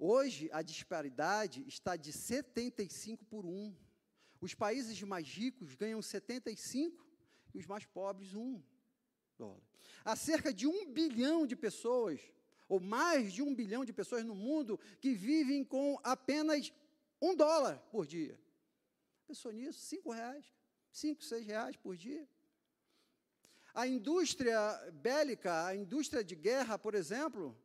Hoje, 0.03 0.49
a 0.51 0.63
disparidade 0.63 1.63
está 1.67 1.95
de 1.95 2.11
75 2.11 3.23
por 3.25 3.45
1. 3.45 3.71
Os 4.41 4.55
países 4.55 4.99
mais 5.03 5.27
ricos 5.27 5.75
ganham 5.75 6.01
75 6.01 7.05
e 7.53 7.59
os 7.59 7.67
mais 7.67 7.85
pobres 7.85 8.33
1 8.33 8.59
dólar. 9.37 9.61
Há 10.03 10.15
cerca 10.15 10.51
de 10.51 10.65
um 10.65 10.91
bilhão 10.91 11.45
de 11.45 11.55
pessoas, 11.55 12.19
ou 12.67 12.79
mais 12.79 13.31
de 13.31 13.43
um 13.43 13.53
bilhão 13.53 13.85
de 13.85 13.93
pessoas 13.93 14.25
no 14.25 14.33
mundo, 14.33 14.79
que 14.99 15.13
vivem 15.13 15.63
com 15.63 15.99
apenas 16.03 16.73
um 17.21 17.35
dólar 17.35 17.77
por 17.91 18.07
dia. 18.07 18.39
Pensou 19.27 19.51
nisso? 19.51 19.81
Cinco 19.81 20.11
reais, 20.11 20.45
cinco, 20.91 21.23
seis 21.23 21.45
reais 21.45 21.77
por 21.77 21.95
dia. 21.95 22.27
A 23.71 23.85
indústria 23.85 24.57
bélica, 24.93 25.67
a 25.67 25.75
indústria 25.75 26.23
de 26.23 26.35
guerra, 26.35 26.79
por 26.79 26.95
exemplo, 26.95 27.55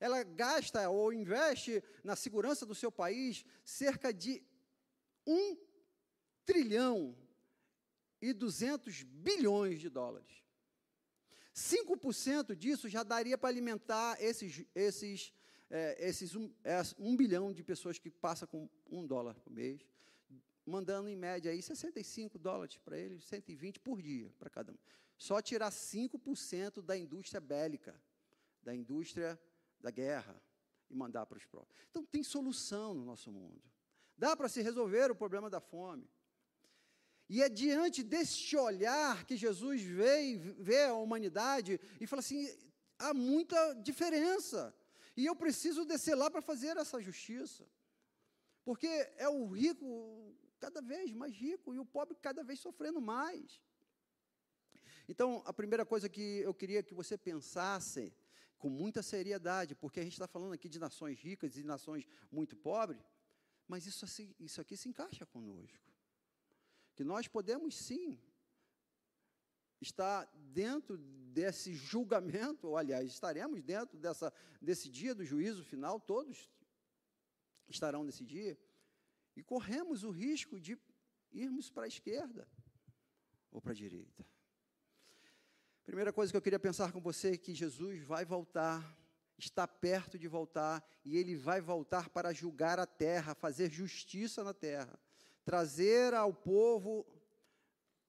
ela 0.00 0.22
gasta 0.22 0.88
ou 0.88 1.12
investe 1.12 1.82
na 2.04 2.14
segurança 2.14 2.64
do 2.64 2.74
seu 2.74 2.90
país 2.90 3.44
cerca 3.64 4.12
de 4.12 4.42
um 5.26 5.56
trilhão 6.44 7.16
e 8.20 8.32
200 8.32 9.02
bilhões 9.02 9.80
de 9.80 9.88
dólares. 9.88 10.42
5% 11.54 12.54
disso 12.54 12.88
já 12.88 13.02
daria 13.02 13.36
para 13.36 13.48
alimentar 13.48 14.16
esses, 14.22 14.64
esses, 14.74 15.32
é, 15.68 16.08
esses 16.08 16.36
um, 16.36 16.52
é, 16.62 16.80
um, 16.98 17.16
bilhão 17.16 17.52
de 17.52 17.64
pessoas 17.64 17.98
que 17.98 18.10
passam 18.10 18.46
com 18.46 18.68
um 18.88 19.04
dólar 19.04 19.34
por 19.34 19.52
mês, 19.52 19.84
mandando 20.64 21.08
em 21.08 21.16
média 21.16 21.50
aí 21.50 21.60
65 21.60 22.38
dólares 22.38 22.78
para 22.78 22.96
eles, 22.96 23.24
120 23.24 23.80
por 23.80 24.00
dia 24.00 24.32
para 24.38 24.48
cada 24.48 24.72
um. 24.72 24.78
Só 25.16 25.42
tirar 25.42 25.70
5% 25.70 26.80
da 26.80 26.96
indústria 26.96 27.40
bélica, 27.40 28.00
da 28.62 28.72
indústria 28.72 29.38
da 29.80 29.90
guerra, 29.90 30.40
e 30.90 30.94
mandar 30.94 31.26
para 31.26 31.38
os 31.38 31.44
próprios. 31.44 31.78
Então, 31.90 32.04
tem 32.04 32.22
solução 32.22 32.94
no 32.94 33.04
nosso 33.04 33.30
mundo. 33.30 33.62
Dá 34.16 34.36
para 34.36 34.48
se 34.48 34.62
resolver 34.62 35.10
o 35.10 35.14
problema 35.14 35.48
da 35.50 35.60
fome. 35.60 36.08
E 37.28 37.42
é 37.42 37.48
diante 37.48 38.02
deste 38.02 38.56
olhar 38.56 39.24
que 39.24 39.36
Jesus 39.36 39.82
veio, 39.82 40.54
vê 40.58 40.84
a 40.84 40.94
humanidade 40.94 41.78
e 42.00 42.06
fala 42.06 42.20
assim: 42.20 42.48
há 42.98 43.12
muita 43.12 43.74
diferença. 43.74 44.74
E 45.16 45.26
eu 45.26 45.36
preciso 45.36 45.84
descer 45.84 46.14
lá 46.14 46.30
para 46.30 46.40
fazer 46.40 46.76
essa 46.76 47.00
justiça. 47.00 47.68
Porque 48.64 48.86
é 49.16 49.28
o 49.28 49.46
rico 49.46 50.34
cada 50.58 50.80
vez 50.80 51.12
mais 51.12 51.34
rico 51.34 51.74
e 51.74 51.78
o 51.78 51.84
pobre 51.84 52.16
cada 52.20 52.42
vez 52.42 52.60
sofrendo 52.60 53.00
mais. 53.00 53.60
Então, 55.08 55.42
a 55.46 55.52
primeira 55.52 55.86
coisa 55.86 56.08
que 56.08 56.40
eu 56.40 56.52
queria 56.52 56.82
que 56.82 56.94
você 56.94 57.16
pensasse 57.16 58.12
com 58.58 58.68
muita 58.68 59.02
seriedade, 59.02 59.74
porque 59.74 60.00
a 60.00 60.02
gente 60.02 60.14
está 60.14 60.26
falando 60.26 60.52
aqui 60.52 60.68
de 60.68 60.78
nações 60.78 61.18
ricas 61.18 61.56
e 61.56 61.62
nações 61.62 62.06
muito 62.30 62.56
pobres, 62.56 63.02
mas 63.66 63.86
isso, 63.86 64.04
assim, 64.04 64.34
isso 64.40 64.60
aqui 64.60 64.76
se 64.76 64.88
encaixa 64.88 65.24
conosco. 65.24 65.92
Que 66.94 67.04
nós 67.04 67.28
podemos 67.28 67.76
sim 67.76 68.18
estar 69.80 70.28
dentro 70.34 70.98
desse 70.98 71.72
julgamento, 71.72 72.66
ou 72.68 72.76
aliás, 72.76 73.08
estaremos 73.08 73.62
dentro 73.62 73.96
dessa, 73.96 74.32
desse 74.60 74.88
dia 74.88 75.14
do 75.14 75.24
juízo 75.24 75.62
final, 75.62 76.00
todos 76.00 76.50
estarão 77.68 78.02
nesse 78.02 78.24
dia, 78.24 78.58
e 79.36 79.42
corremos 79.42 80.02
o 80.02 80.10
risco 80.10 80.58
de 80.58 80.76
irmos 81.30 81.70
para 81.70 81.84
a 81.84 81.88
esquerda 81.88 82.48
ou 83.52 83.60
para 83.60 83.72
a 83.72 83.76
direita. 83.76 84.26
Primeira 85.88 86.12
coisa 86.12 86.30
que 86.30 86.36
eu 86.36 86.42
queria 86.42 86.58
pensar 86.58 86.92
com 86.92 87.00
você 87.00 87.30
é 87.30 87.36
que 87.38 87.54
Jesus 87.54 88.02
vai 88.02 88.22
voltar, 88.22 88.94
está 89.38 89.66
perto 89.66 90.18
de 90.18 90.28
voltar, 90.28 90.86
e 91.02 91.16
ele 91.16 91.34
vai 91.34 91.62
voltar 91.62 92.10
para 92.10 92.30
julgar 92.30 92.78
a 92.78 92.84
terra, 92.84 93.34
fazer 93.34 93.70
justiça 93.70 94.44
na 94.44 94.52
terra, 94.52 95.00
trazer 95.46 96.12
ao 96.12 96.30
povo 96.30 97.06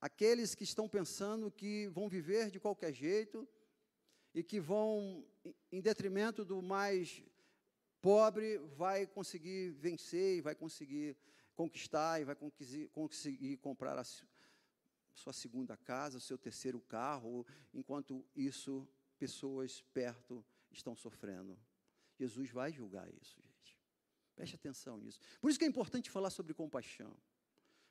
aqueles 0.01 0.53
que 0.53 0.65
estão 0.65 0.89
pensando 0.89 1.49
que 1.49 1.87
vão 1.87 2.09
viver 2.09 2.51
de 2.51 2.59
qualquer 2.59 2.91
jeito 2.91 3.47
e 4.35 4.43
que 4.43 4.59
vão, 4.59 5.25
em 5.71 5.79
detrimento 5.79 6.43
do 6.43 6.61
mais 6.61 7.23
pobre, 8.01 8.57
vai 8.75 9.07
conseguir 9.07 9.69
vencer 9.71 10.39
e 10.39 10.41
vai 10.41 10.53
conseguir 10.53 11.15
conquistar 11.55 12.19
e 12.19 12.25
vai 12.25 12.35
conseguir, 12.35 13.55
comprar 13.55 13.97
a, 13.97 14.03
sua 15.19 15.33
segunda 15.33 15.75
casa, 15.77 16.17
o 16.17 16.21
seu 16.21 16.37
terceiro 16.37 16.79
carro, 16.81 17.45
enquanto 17.73 18.25
isso, 18.35 18.87
pessoas 19.17 19.81
perto 19.93 20.43
estão 20.71 20.95
sofrendo. 20.95 21.59
Jesus 22.17 22.49
vai 22.49 22.71
julgar 22.71 23.07
isso, 23.21 23.35
gente. 23.41 23.77
Preste 24.35 24.55
atenção 24.55 24.97
nisso. 24.97 25.19
Por 25.41 25.49
isso 25.49 25.59
que 25.59 25.65
é 25.65 25.67
importante 25.67 26.09
falar 26.09 26.29
sobre 26.29 26.53
compaixão. 26.53 27.15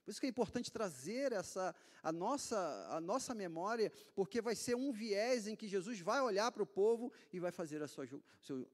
Por 0.04 0.10
isso 0.10 0.20
que 0.20 0.26
é 0.26 0.30
importante 0.30 0.72
trazer 0.72 1.32
essa 1.32 1.74
a 2.02 2.10
nossa 2.10 2.58
a 2.96 2.98
nossa 2.98 3.34
memória, 3.34 3.92
porque 4.14 4.40
vai 4.40 4.54
ser 4.54 4.74
um 4.74 4.90
viés 4.90 5.46
em 5.46 5.54
que 5.54 5.68
Jesus 5.68 6.00
vai 6.00 6.22
olhar 6.22 6.50
para 6.50 6.62
o 6.62 6.66
povo 6.66 7.12
e 7.30 7.38
vai 7.38 7.52
fazer 7.52 7.82
a 7.82 7.88
sua, 7.88 8.08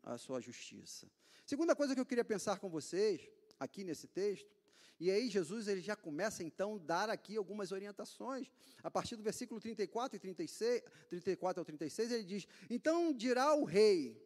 a 0.04 0.16
sua 0.16 0.40
justiça. 0.40 1.10
Segunda 1.44 1.74
coisa 1.74 1.92
que 1.92 2.00
eu 2.00 2.06
queria 2.06 2.24
pensar 2.24 2.60
com 2.60 2.68
vocês 2.68 3.28
aqui 3.58 3.82
nesse 3.82 4.06
texto 4.06 4.48
e 4.98 5.10
aí 5.10 5.28
Jesus 5.28 5.68
ele 5.68 5.80
já 5.80 5.96
começa 5.96 6.42
então 6.42 6.76
a 6.76 6.78
dar 6.78 7.10
aqui 7.10 7.36
algumas 7.36 7.72
orientações. 7.72 8.50
A 8.82 8.90
partir 8.90 9.16
do 9.16 9.22
versículo 9.22 9.60
34 9.60 10.16
e 10.16 10.20
36, 10.20 10.82
34 11.08 11.60
ao 11.60 11.64
36, 11.64 12.12
ele 12.12 12.24
diz: 12.24 12.46
"Então 12.70 13.12
dirá 13.12 13.54
o 13.54 13.64
rei, 13.64 14.20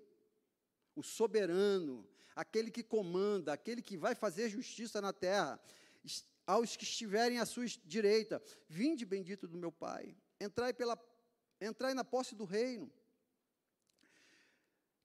o 0.94 1.02
soberano, 1.02 2.06
aquele 2.34 2.70
que 2.70 2.82
comanda, 2.82 3.52
aquele 3.52 3.80
que 3.80 3.96
vai 3.96 4.14
fazer 4.14 4.48
justiça 4.48 5.00
na 5.00 5.12
terra, 5.12 5.60
aos 6.46 6.76
que 6.76 6.84
estiverem 6.84 7.38
à 7.38 7.46
sua 7.46 7.66
direita: 7.84 8.42
Vinde 8.68 9.04
bendito 9.04 9.48
do 9.48 9.56
meu 9.56 9.72
Pai, 9.72 10.16
entrai 10.40 10.72
pela 10.72 10.98
entrai 11.60 11.94
na 11.94 12.04
posse 12.04 12.34
do 12.34 12.44
reino 12.44 12.92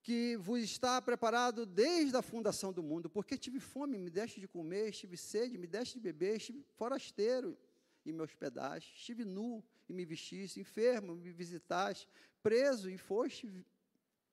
que 0.03 0.35
vos 0.35 0.61
está 0.61 1.01
preparado 1.01 1.65
desde 1.65 2.17
a 2.17 2.21
fundação 2.21 2.73
do 2.73 2.83
mundo, 2.83 3.09
porque 3.09 3.37
tive 3.37 3.61
fome, 3.61 3.97
me 3.97 4.09
deste 4.09 4.41
de 4.41 4.49
comer, 4.49 4.89
estive 4.89 5.15
sede, 5.15 5.57
me 5.57 5.65
deste 5.65 5.93
de 5.93 6.01
beber, 6.01 6.35
estive 6.35 6.61
forasteiro 6.75 7.57
e 8.05 8.11
me 8.11 8.21
hospedaste, 8.21 8.93
estive 8.97 9.23
nu 9.23 9.63
e 9.87 9.93
me 9.93 10.03
vestiste, 10.03 10.59
enfermo, 10.59 11.15
me 11.15 11.31
visitaste, 11.31 12.09
preso 12.41 12.89
e 12.89 12.97
foste 12.97 13.65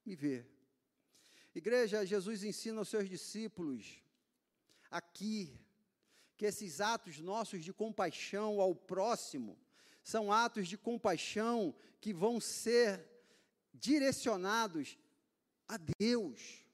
me 0.05 0.17
ver. 0.17 0.45
Igreja, 1.55 2.05
Jesus 2.05 2.43
ensina 2.43 2.81
aos 2.81 2.89
seus 2.89 3.09
discípulos 3.09 4.03
aqui 4.91 5.57
que 6.37 6.47
esses 6.47 6.81
atos 6.81 7.21
nossos 7.21 7.63
de 7.63 7.73
compaixão 7.73 8.61
ao 8.61 8.75
próximo 8.75 9.57
são 10.03 10.33
atos 10.33 10.67
de 10.67 10.77
compaixão 10.77 11.73
que 12.01 12.13
vão 12.13 12.41
ser 12.41 13.07
direcionados 13.73 14.99
a 15.71 15.79
Deus. 15.99 16.65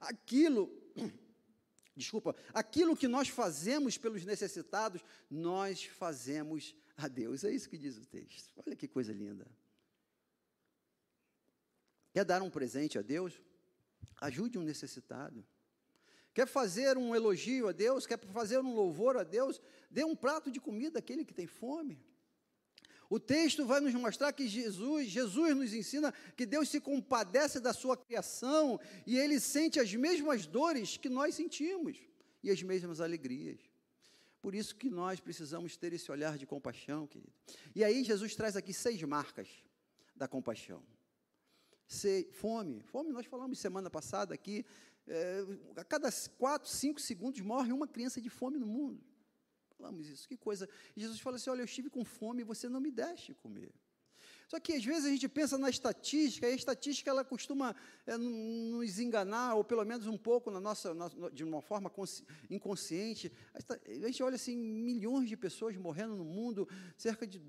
Aquilo, 0.00 0.70
desculpa, 1.96 2.36
aquilo 2.52 2.96
que 2.96 3.08
nós 3.08 3.28
fazemos 3.28 3.96
pelos 3.96 4.24
necessitados, 4.24 5.02
nós 5.30 5.84
fazemos 5.84 6.76
a 6.94 7.08
Deus. 7.08 7.42
É 7.42 7.50
isso 7.50 7.68
que 7.70 7.78
diz 7.78 7.96
o 7.96 8.04
texto. 8.04 8.52
Olha 8.56 8.76
que 8.76 8.86
coisa 8.86 9.12
linda. 9.12 9.46
Quer 12.12 12.24
dar 12.24 12.42
um 12.42 12.50
presente 12.50 12.98
a 12.98 13.02
Deus? 13.02 13.40
Ajude 14.20 14.58
um 14.58 14.62
necessitado. 14.62 15.44
Quer 16.34 16.46
fazer 16.46 16.98
um 16.98 17.14
elogio 17.14 17.68
a 17.68 17.72
Deus? 17.72 18.06
Quer 18.06 18.18
fazer 18.26 18.58
um 18.58 18.74
louvor 18.74 19.16
a 19.16 19.24
Deus? 19.24 19.60
Dê 19.90 20.04
um 20.04 20.14
prato 20.14 20.50
de 20.50 20.60
comida 20.60 20.98
àquele 20.98 21.24
que 21.24 21.32
tem 21.32 21.46
fome. 21.46 22.04
O 23.08 23.20
texto 23.20 23.66
vai 23.66 23.80
nos 23.80 23.94
mostrar 23.94 24.32
que 24.32 24.48
Jesus, 24.48 25.08
Jesus 25.08 25.56
nos 25.56 25.72
ensina 25.72 26.12
que 26.36 26.46
Deus 26.46 26.68
se 26.68 26.80
compadece 26.80 27.60
da 27.60 27.72
sua 27.72 27.96
criação 27.96 28.80
e 29.06 29.18
ele 29.18 29.38
sente 29.38 29.78
as 29.78 29.94
mesmas 29.94 30.46
dores 30.46 30.96
que 30.96 31.08
nós 31.08 31.34
sentimos 31.34 31.98
e 32.42 32.50
as 32.50 32.62
mesmas 32.62 33.00
alegrias. 33.00 33.60
Por 34.40 34.54
isso 34.54 34.76
que 34.76 34.90
nós 34.90 35.20
precisamos 35.20 35.76
ter 35.76 35.92
esse 35.92 36.10
olhar 36.10 36.36
de 36.36 36.44
compaixão, 36.44 37.06
querido. 37.06 37.32
E 37.74 37.82
aí 37.82 38.04
Jesus 38.04 38.34
traz 38.34 38.56
aqui 38.56 38.74
seis 38.74 39.02
marcas 39.02 39.48
da 40.14 40.28
compaixão. 40.28 40.82
Se, 41.86 42.28
fome, 42.32 42.82
fome 42.82 43.12
nós 43.12 43.26
falamos 43.26 43.58
semana 43.58 43.88
passada 43.88 44.34
aqui, 44.34 44.64
é, 45.06 45.44
a 45.76 45.84
cada 45.84 46.10
quatro, 46.38 46.68
cinco 46.68 47.00
segundos 47.00 47.40
morre 47.40 47.72
uma 47.72 47.86
criança 47.86 48.20
de 48.20 48.30
fome 48.30 48.58
no 48.58 48.66
mundo. 48.66 49.02
Falamos 49.84 50.08
isso, 50.08 50.26
que 50.26 50.34
coisa. 50.34 50.66
Jesus 50.96 51.20
fala 51.20 51.36
assim: 51.36 51.50
Olha, 51.50 51.60
eu 51.60 51.66
estive 51.66 51.90
com 51.90 52.02
fome 52.06 52.40
e 52.40 52.44
você 52.44 52.70
não 52.70 52.80
me 52.80 52.90
deste 52.90 53.34
comer. 53.34 53.70
Só 54.48 54.58
que 54.58 54.72
às 54.72 54.82
vezes 54.82 55.04
a 55.04 55.10
gente 55.10 55.28
pensa 55.28 55.58
na 55.58 55.68
estatística, 55.68 56.48
e 56.48 56.52
a 56.52 56.54
estatística 56.54 57.10
ela 57.10 57.22
costuma 57.22 57.76
é, 58.06 58.16
nos 58.16 58.98
enganar, 58.98 59.56
ou 59.56 59.62
pelo 59.62 59.84
menos 59.84 60.06
um 60.06 60.16
pouco 60.16 60.50
na 60.50 60.58
nossa, 60.58 60.94
na, 60.94 61.10
de 61.30 61.44
uma 61.44 61.60
forma 61.60 61.92
inconsciente. 62.48 63.30
A 63.52 64.06
gente 64.06 64.22
olha 64.22 64.36
assim, 64.36 64.56
milhões 64.56 65.28
de 65.28 65.36
pessoas 65.36 65.76
morrendo 65.76 66.16
no 66.16 66.24
mundo, 66.24 66.66
cerca 66.96 67.26
de, 67.26 67.42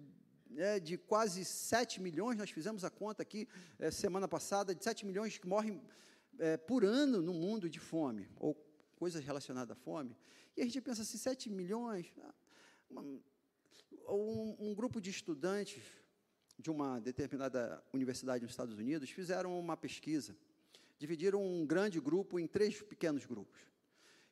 é, 0.58 0.78
de 0.78 0.98
quase 0.98 1.45
7 1.45 2.02
milhões, 2.02 2.38
nós 2.38 2.50
fizemos 2.50 2.84
a 2.84 2.89
conta 2.89 3.24
aqui 3.24 3.48
é, 3.80 3.89
semana 3.91 4.28
passada, 4.28 4.76
de 4.76 4.84
7 4.84 5.06
milhões 5.06 5.38
que 5.38 5.48
morrem 5.48 5.82
é, 6.38 6.58
por 6.58 6.84
ano 6.84 7.21
no 7.21 7.34
mundo 7.34 7.69
de 7.69 7.80
fome, 7.80 8.28
ou 8.38 8.54
coisas 8.98 9.24
relacionadas 9.24 9.71
à 9.71 9.76
fome. 9.76 10.17
E 10.55 10.61
a 10.61 10.65
gente 10.65 10.79
pensa 10.81 11.01
assim, 11.01 11.17
7 11.17 11.49
milhões, 11.49 12.13
ah, 12.21 12.33
uma, 12.89 13.01
um, 14.07 14.55
um 14.59 14.75
grupo 14.75 15.01
de 15.01 15.09
estudantes 15.09 15.83
de 16.57 16.71
uma 16.71 16.99
determinada 16.99 17.83
universidade 17.91 18.43
nos 18.43 18.53
Estados 18.53 18.77
Unidos 18.77 19.09
fizeram 19.09 19.59
uma 19.59 19.75
pesquisa, 19.75 20.35
dividiram 20.97 21.43
um 21.45 21.65
grande 21.65 21.99
grupo 21.99 22.39
em 22.39 22.47
três 22.47 22.81
pequenos 22.81 23.25
grupos. 23.25 23.59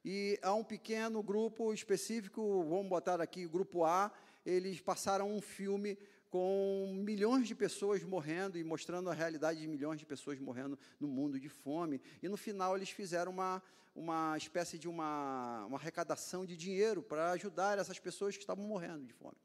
E 0.06 0.40
há 0.42 0.54
um 0.54 0.64
pequeno 0.64 1.22
grupo 1.22 1.74
específico, 1.74 2.64
vamos 2.64 2.88
botar 2.88 3.20
aqui 3.22 3.46
o 3.46 3.50
grupo 3.50 3.84
A, 3.84 4.12
eles 4.46 4.80
passaram 4.80 5.30
um 5.30 5.42
filme 5.42 5.98
com 6.34 6.92
milhões 6.96 7.48
de 7.48 7.54
pessoas 7.54 8.02
morrendo 8.04 8.58
e 8.58 8.64
mostrando 8.64 9.08
a 9.08 9.14
realidade 9.14 9.60
de 9.60 9.68
milhões 9.68 10.00
de 10.00 10.06
pessoas 10.08 10.40
morrendo 10.40 10.80
no 11.00 11.08
mundo 11.08 11.40
de 11.40 11.48
fome. 11.48 12.02
E 12.24 12.28
no 12.28 12.36
final 12.36 12.76
eles 12.76 12.90
fizeram 12.90 13.32
uma, 13.32 13.62
uma 13.94 14.36
espécie 14.36 14.80
de 14.80 14.88
uma, 14.88 15.64
uma 15.68 15.78
arrecadação 15.78 16.44
de 16.44 16.58
dinheiro 16.58 17.04
para 17.04 17.34
ajudar 17.34 17.78
essas 17.78 18.00
pessoas 18.00 18.36
que 18.36 18.42
estavam 18.42 18.66
morrendo 18.66 19.06
de 19.06 19.14
fome. 19.14 19.38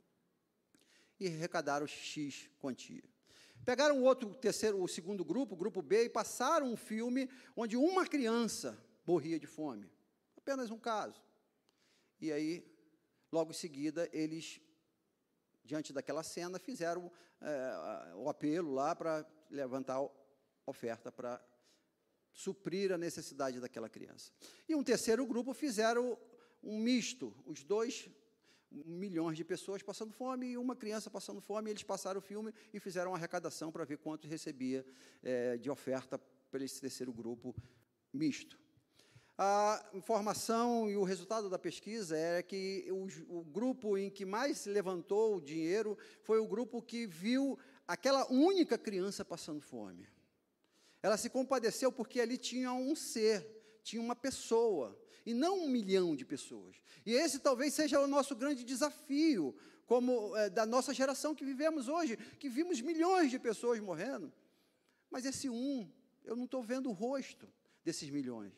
E 1.20 1.26
arrecadaram 1.26 1.86
X 1.86 2.48
quantia. 2.58 3.04
Pegaram 3.66 4.02
outro, 4.02 4.34
terceiro, 4.36 4.82
o 4.82 4.88
segundo 4.88 5.22
grupo, 5.22 5.56
o 5.56 5.58
grupo 5.58 5.82
B, 5.82 6.04
e 6.04 6.08
passaram 6.08 6.72
um 6.72 6.76
filme 6.76 7.28
onde 7.54 7.76
uma 7.76 8.06
criança 8.06 8.82
morria 9.06 9.38
de 9.38 9.46
fome. 9.46 9.92
Apenas 10.38 10.70
um 10.70 10.78
caso. 10.78 11.22
E 12.18 12.32
aí, 12.32 12.64
logo 13.30 13.50
em 13.50 13.54
seguida, 13.54 14.08
eles 14.10 14.58
diante 15.68 15.92
daquela 15.92 16.22
cena, 16.22 16.58
fizeram 16.58 17.12
é, 17.42 18.14
o 18.16 18.28
apelo 18.28 18.72
lá 18.72 18.96
para 18.96 19.26
levantar 19.50 20.00
oferta 20.66 21.12
para 21.12 21.40
suprir 22.32 22.90
a 22.90 22.98
necessidade 22.98 23.60
daquela 23.60 23.88
criança. 23.88 24.32
E 24.66 24.74
um 24.74 24.82
terceiro 24.82 25.26
grupo 25.26 25.52
fizeram 25.52 26.18
um 26.62 26.78
misto, 26.78 27.34
os 27.44 27.62
dois 27.62 28.08
milhões 28.70 29.36
de 29.36 29.44
pessoas 29.44 29.82
passando 29.82 30.12
fome 30.12 30.46
e 30.46 30.58
uma 30.58 30.74
criança 30.74 31.10
passando 31.10 31.40
fome. 31.40 31.70
eles 31.70 31.82
passaram 31.82 32.18
o 32.18 32.22
filme 32.22 32.52
e 32.72 32.80
fizeram 32.80 33.10
uma 33.10 33.18
arrecadação 33.18 33.70
para 33.70 33.84
ver 33.84 33.98
quanto 33.98 34.26
recebia 34.26 34.84
é, 35.22 35.56
de 35.58 35.70
oferta 35.70 36.18
para 36.50 36.64
esse 36.64 36.80
terceiro 36.80 37.12
grupo 37.12 37.54
misto. 38.12 38.58
A 39.40 39.88
informação 39.94 40.90
e 40.90 40.96
o 40.96 41.04
resultado 41.04 41.48
da 41.48 41.60
pesquisa 41.60 42.18
é 42.18 42.42
que 42.42 42.88
o, 42.90 43.38
o 43.38 43.44
grupo 43.44 43.96
em 43.96 44.10
que 44.10 44.24
mais 44.24 44.66
levantou 44.66 45.36
o 45.36 45.40
dinheiro 45.40 45.96
foi 46.24 46.40
o 46.40 46.48
grupo 46.48 46.82
que 46.82 47.06
viu 47.06 47.56
aquela 47.86 48.26
única 48.32 48.76
criança 48.76 49.24
passando 49.24 49.60
fome. 49.60 50.08
Ela 51.00 51.16
se 51.16 51.30
compadeceu 51.30 51.92
porque 51.92 52.20
ali 52.20 52.36
tinha 52.36 52.72
um 52.72 52.96
ser, 52.96 53.78
tinha 53.84 54.02
uma 54.02 54.16
pessoa, 54.16 55.00
e 55.24 55.32
não 55.32 55.60
um 55.60 55.68
milhão 55.68 56.16
de 56.16 56.24
pessoas. 56.24 56.76
E 57.06 57.12
esse 57.12 57.38
talvez 57.38 57.74
seja 57.74 58.00
o 58.00 58.08
nosso 58.08 58.34
grande 58.34 58.64
desafio, 58.64 59.54
como 59.86 60.36
é, 60.36 60.50
da 60.50 60.66
nossa 60.66 60.92
geração 60.92 61.32
que 61.32 61.44
vivemos 61.44 61.86
hoje, 61.86 62.16
que 62.40 62.48
vimos 62.48 62.80
milhões 62.80 63.30
de 63.30 63.38
pessoas 63.38 63.78
morrendo. 63.78 64.32
Mas 65.08 65.24
esse 65.24 65.48
um, 65.48 65.88
eu 66.24 66.34
não 66.34 66.46
estou 66.46 66.60
vendo 66.60 66.88
o 66.88 66.92
rosto 66.92 67.48
desses 67.84 68.10
milhões. 68.10 68.52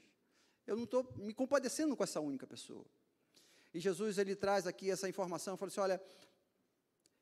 Eu 0.71 0.77
não 0.77 0.85
estou 0.85 1.03
me 1.17 1.35
compadecendo 1.35 1.97
com 1.97 2.05
essa 2.05 2.21
única 2.21 2.47
pessoa. 2.47 2.87
E 3.75 3.81
Jesus 3.81 4.19
ele 4.19 4.37
traz 4.37 4.69
aqui 4.69 4.89
essa 4.89 5.09
informação, 5.09 5.57
fala 5.57 5.69
assim: 5.69 5.81
olha, 5.81 6.01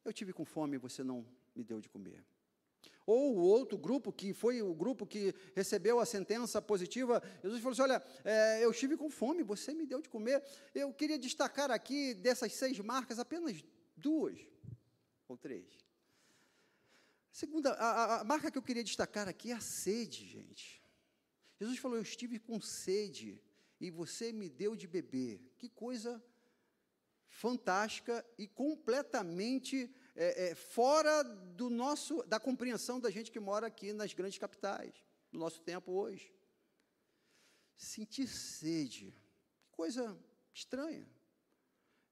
eu 0.05 0.13
tive 0.13 0.35
com 0.35 0.45
fome 0.45 0.75
e 0.75 0.79
você 0.79 1.03
não 1.03 1.27
me 1.57 1.65
deu 1.65 1.81
de 1.81 1.89
comer. 1.89 2.23
Ou 3.07 3.35
o 3.35 3.41
outro 3.41 3.79
grupo, 3.79 4.13
que 4.13 4.35
foi 4.35 4.61
o 4.61 4.75
grupo 4.75 5.07
que 5.07 5.35
recebeu 5.57 5.99
a 5.99 6.05
sentença 6.05 6.61
positiva, 6.61 7.23
Jesus 7.43 7.63
falou 7.63 7.73
assim: 7.73 7.81
Olha, 7.81 8.03
é, 8.23 8.63
eu 8.63 8.71
estive 8.71 8.99
com 8.99 9.09
fome, 9.09 9.43
você 9.43 9.73
me 9.73 9.87
deu 9.87 10.03
de 10.03 10.11
comer. 10.11 10.45
Eu 10.75 10.93
queria 10.93 11.19
destacar 11.19 11.71
aqui 11.71 12.13
dessas 12.13 12.53
seis 12.53 12.79
marcas 12.81 13.19
apenas 13.19 13.65
duas 13.97 14.39
ou 15.27 15.39
três. 15.39 15.67
Segunda, 17.33 17.73
a, 17.73 18.21
a 18.21 18.25
marca 18.25 18.51
que 18.51 18.59
eu 18.59 18.63
queria 18.63 18.85
destacar 18.85 19.27
aqui 19.27 19.53
é 19.53 19.55
a 19.55 19.61
sede, 19.61 20.27
gente. 20.27 20.78
Jesus 21.59 21.79
falou: 21.79 21.97
Eu 21.97 22.03
estive 22.03 22.39
com 22.39 22.61
sede 22.61 23.43
e 23.81 23.91
você 23.91 24.33
me 24.33 24.49
deu 24.49 24.77
de 24.77 24.87
beber. 24.87 25.41
Que 25.57 25.69
coisa 25.69 26.23
fantástica 27.29 28.25
e 28.37 28.47
completamente 28.47 29.93
é, 30.15 30.49
é, 30.49 30.55
fora 30.55 31.23
do 31.23 31.69
nosso, 31.69 32.23
da 32.25 32.41
compreensão 32.41 32.99
da 32.99 33.11
gente 33.11 33.31
que 33.31 33.41
mora 33.41 33.67
aqui 33.67 33.93
nas 33.93 34.13
grandes 34.13 34.39
capitais, 34.39 34.95
no 35.31 35.39
nosso 35.39 35.61
tempo 35.61 35.93
hoje. 35.93 36.35
Sentir 37.77 38.27
sede, 38.27 39.15
coisa 39.71 40.19
estranha. 40.53 41.09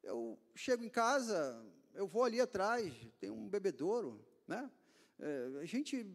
Eu 0.02 0.38
chego 0.54 0.84
em 0.84 0.88
casa, 0.88 1.64
eu 1.94 2.06
vou 2.06 2.22
ali 2.22 2.40
atrás, 2.40 2.94
tem 3.18 3.30
um 3.30 3.48
bebedouro, 3.48 4.24
né? 4.46 4.70
É, 5.18 5.60
a 5.60 5.64
gente 5.64 6.06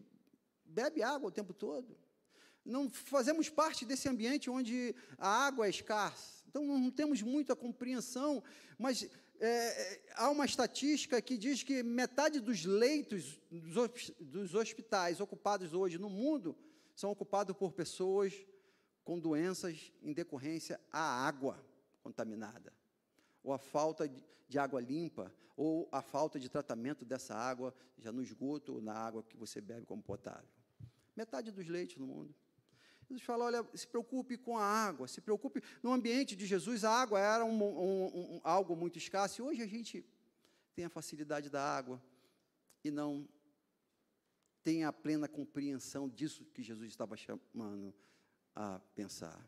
bebe 0.64 1.02
água 1.02 1.28
o 1.28 1.32
tempo 1.32 1.52
todo. 1.52 1.98
Não 2.64 2.88
fazemos 2.88 3.48
parte 3.48 3.84
desse 3.84 4.08
ambiente 4.08 4.48
onde 4.48 4.94
a 5.18 5.28
água 5.28 5.66
é 5.66 5.70
escassa. 5.70 6.42
Então 6.48 6.64
não 6.66 6.90
temos 6.90 7.22
muita 7.22 7.56
compreensão, 7.56 8.42
mas 8.78 9.08
é, 9.40 9.46
é, 9.46 10.02
há 10.14 10.30
uma 10.30 10.44
estatística 10.44 11.20
que 11.20 11.36
diz 11.36 11.62
que 11.62 11.82
metade 11.82 12.38
dos 12.38 12.64
leitos 12.64 13.40
dos 14.20 14.54
hospitais 14.54 15.20
ocupados 15.20 15.74
hoje 15.74 15.98
no 15.98 16.08
mundo 16.08 16.56
são 16.94 17.10
ocupados 17.10 17.56
por 17.56 17.72
pessoas 17.72 18.34
com 19.02 19.18
doenças 19.18 19.92
em 20.00 20.12
decorrência 20.12 20.80
à 20.92 21.26
água 21.26 21.64
contaminada, 22.02 22.72
ou 23.42 23.52
a 23.52 23.58
falta 23.58 24.08
de 24.48 24.58
água 24.58 24.80
limpa, 24.80 25.34
ou 25.56 25.88
a 25.90 26.02
falta 26.02 26.38
de 26.38 26.48
tratamento 26.48 27.04
dessa 27.04 27.34
água, 27.34 27.74
já 27.98 28.12
no 28.12 28.22
esgoto 28.22 28.74
ou 28.74 28.80
na 28.80 28.94
água 28.94 29.22
que 29.22 29.36
você 29.36 29.60
bebe 29.60 29.86
como 29.86 30.02
potável. 30.02 30.48
Metade 31.16 31.50
dos 31.50 31.66
leitos 31.66 31.96
no 31.96 32.06
mundo. 32.06 32.34
Jesus 33.12 33.22
fala: 33.22 33.44
olha, 33.44 33.66
se 33.74 33.86
preocupe 33.86 34.38
com 34.38 34.56
a 34.56 34.64
água, 34.64 35.06
se 35.06 35.20
preocupe. 35.20 35.62
No 35.82 35.92
ambiente 35.92 36.34
de 36.34 36.46
Jesus, 36.46 36.84
a 36.84 36.90
água 36.90 37.20
era 37.20 37.44
um, 37.44 37.62
um, 37.62 38.36
um, 38.36 38.40
algo 38.42 38.74
muito 38.74 38.98
escasso, 38.98 39.40
e 39.40 39.44
hoje 39.44 39.62
a 39.62 39.66
gente 39.66 40.04
tem 40.74 40.84
a 40.86 40.90
facilidade 40.90 41.50
da 41.50 41.62
água 41.62 42.02
e 42.82 42.90
não 42.90 43.28
tem 44.64 44.84
a 44.84 44.92
plena 44.92 45.28
compreensão 45.28 46.08
disso 46.08 46.44
que 46.54 46.62
Jesus 46.62 46.88
estava 46.88 47.16
chamando 47.16 47.94
a 48.54 48.80
pensar. 48.94 49.46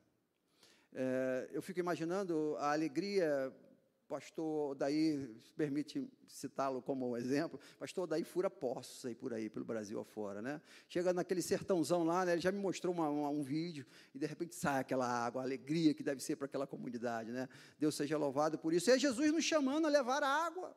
É, 0.93 1.49
eu 1.51 1.63
fico 1.63 1.81
imaginando 1.81 2.57
a 2.59 2.73
alegria 2.73 3.53
pastor 4.09 4.75
daí, 4.75 5.35
permite 5.57 6.07
citá-lo 6.29 6.83
como 6.83 7.17
exemplo, 7.17 7.59
pastor 7.79 8.07
daí 8.07 8.25
fura 8.25 8.51
poços 8.51 9.05
aí 9.05 9.15
por 9.15 9.33
aí, 9.33 9.49
pelo 9.49 9.65
Brasil 9.65 9.99
afora, 10.01 10.43
né? 10.43 10.61
Chega 10.89 11.13
naquele 11.13 11.43
sertãozão 11.43 12.05
lá, 12.05 12.25
né, 12.25 12.33
ele 12.33 12.41
já 12.41 12.53
me 12.53 12.59
mostrou 12.59 12.95
uma, 12.95 13.09
uma, 13.09 13.29
um 13.29 13.43
vídeo, 13.43 13.87
e 14.15 14.19
de 14.19 14.27
repente 14.27 14.55
sai 14.55 14.81
aquela 14.81 15.07
água, 15.07 15.43
a 15.43 15.45
alegria 15.45 15.95
que 15.95 16.03
deve 16.03 16.23
ser 16.23 16.37
para 16.37 16.47
aquela 16.47 16.67
comunidade, 16.67 17.31
né? 17.31 17.49
Deus 17.79 17.95
seja 17.95 18.17
louvado 18.17 18.59
por 18.59 18.73
isso. 18.73 18.91
E 18.91 18.93
é 18.93 18.99
Jesus 18.99 19.33
nos 19.33 19.45
chamando 19.45 19.87
a 19.87 19.91
levar 19.91 20.23
a 20.23 20.29
água. 20.29 20.77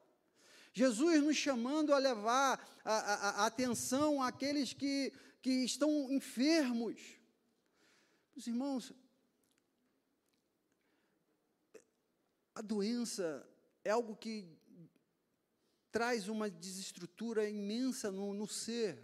Jesus 0.74 1.22
nos 1.24 1.36
chamando 1.36 1.94
a 1.94 1.98
levar 1.98 2.64
a, 2.86 2.94
a, 2.94 3.30
a 3.44 3.46
atenção 3.48 4.22
àqueles 4.22 4.74
que, 4.74 5.12
que 5.42 5.66
estão 5.66 6.12
enfermos. 6.12 7.18
Os 8.36 8.46
irmãos, 8.46 8.94
A 12.58 12.62
doença 12.62 13.48
é 13.86 13.92
algo 13.92 14.16
que 14.16 14.50
traz 15.92 16.28
uma 16.28 16.50
desestrutura 16.50 17.48
imensa 17.48 18.12
no, 18.12 18.34
no 18.34 18.48
ser, 18.48 18.98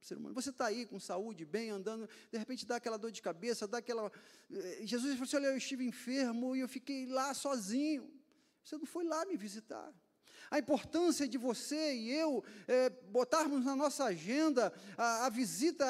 ser 0.00 0.16
humano. 0.16 0.32
Você 0.32 0.50
está 0.50 0.66
aí 0.66 0.86
com 0.86 1.00
saúde, 1.00 1.44
bem, 1.44 1.70
andando, 1.70 2.08
de 2.30 2.38
repente 2.38 2.64
dá 2.64 2.76
aquela 2.76 2.96
dor 2.96 3.10
de 3.10 3.20
cabeça, 3.20 3.66
dá 3.66 3.78
aquela. 3.78 4.12
Eh, 4.48 4.82
Jesus 4.86 5.14
falou 5.14 5.24
assim: 5.24 5.36
Olha, 5.38 5.46
eu 5.48 5.56
estive 5.56 5.84
enfermo 5.84 6.54
e 6.54 6.60
eu 6.60 6.68
fiquei 6.68 7.04
lá 7.06 7.34
sozinho. 7.34 8.08
Você 8.62 8.78
não 8.78 8.86
foi 8.86 9.02
lá 9.02 9.24
me 9.26 9.36
visitar. 9.36 9.92
A 10.48 10.60
importância 10.60 11.26
de 11.26 11.36
você 11.36 11.96
e 11.96 12.12
eu 12.12 12.44
é, 12.68 12.90
botarmos 12.90 13.64
na 13.64 13.74
nossa 13.74 14.04
agenda 14.04 14.72
a, 14.96 15.26
a 15.26 15.28
visita 15.30 15.84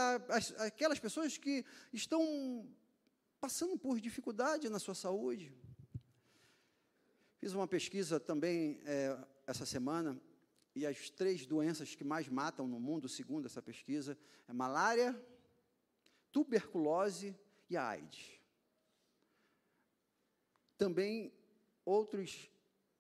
àquelas 0.57 0.99
pessoas 0.99 1.37
que 1.37 1.67
estão 1.93 2.67
passando 3.39 3.77
por 3.77 4.01
dificuldade 4.01 4.71
na 4.71 4.79
sua 4.79 4.95
saúde. 4.95 5.55
Fiz 7.45 7.53
uma 7.53 7.69
pesquisa 7.69 8.19
também 8.19 8.81
é, 8.87 9.19
essa 9.47 9.67
semana, 9.67 10.19
e 10.75 10.87
as 10.87 11.11
três 11.11 11.45
doenças 11.45 11.95
que 11.95 12.03
mais 12.03 12.27
matam 12.27 12.67
no 12.67 12.81
mundo, 12.81 13.07
segundo 13.07 13.45
essa 13.45 13.61
pesquisa, 13.61 14.17
é 14.49 14.53
malária, 14.55 15.15
tuberculose 16.33 17.37
e 17.69 17.77
a 17.77 17.87
AIDS. 17.87 18.41
Também 20.79 21.35
outros, 21.85 22.51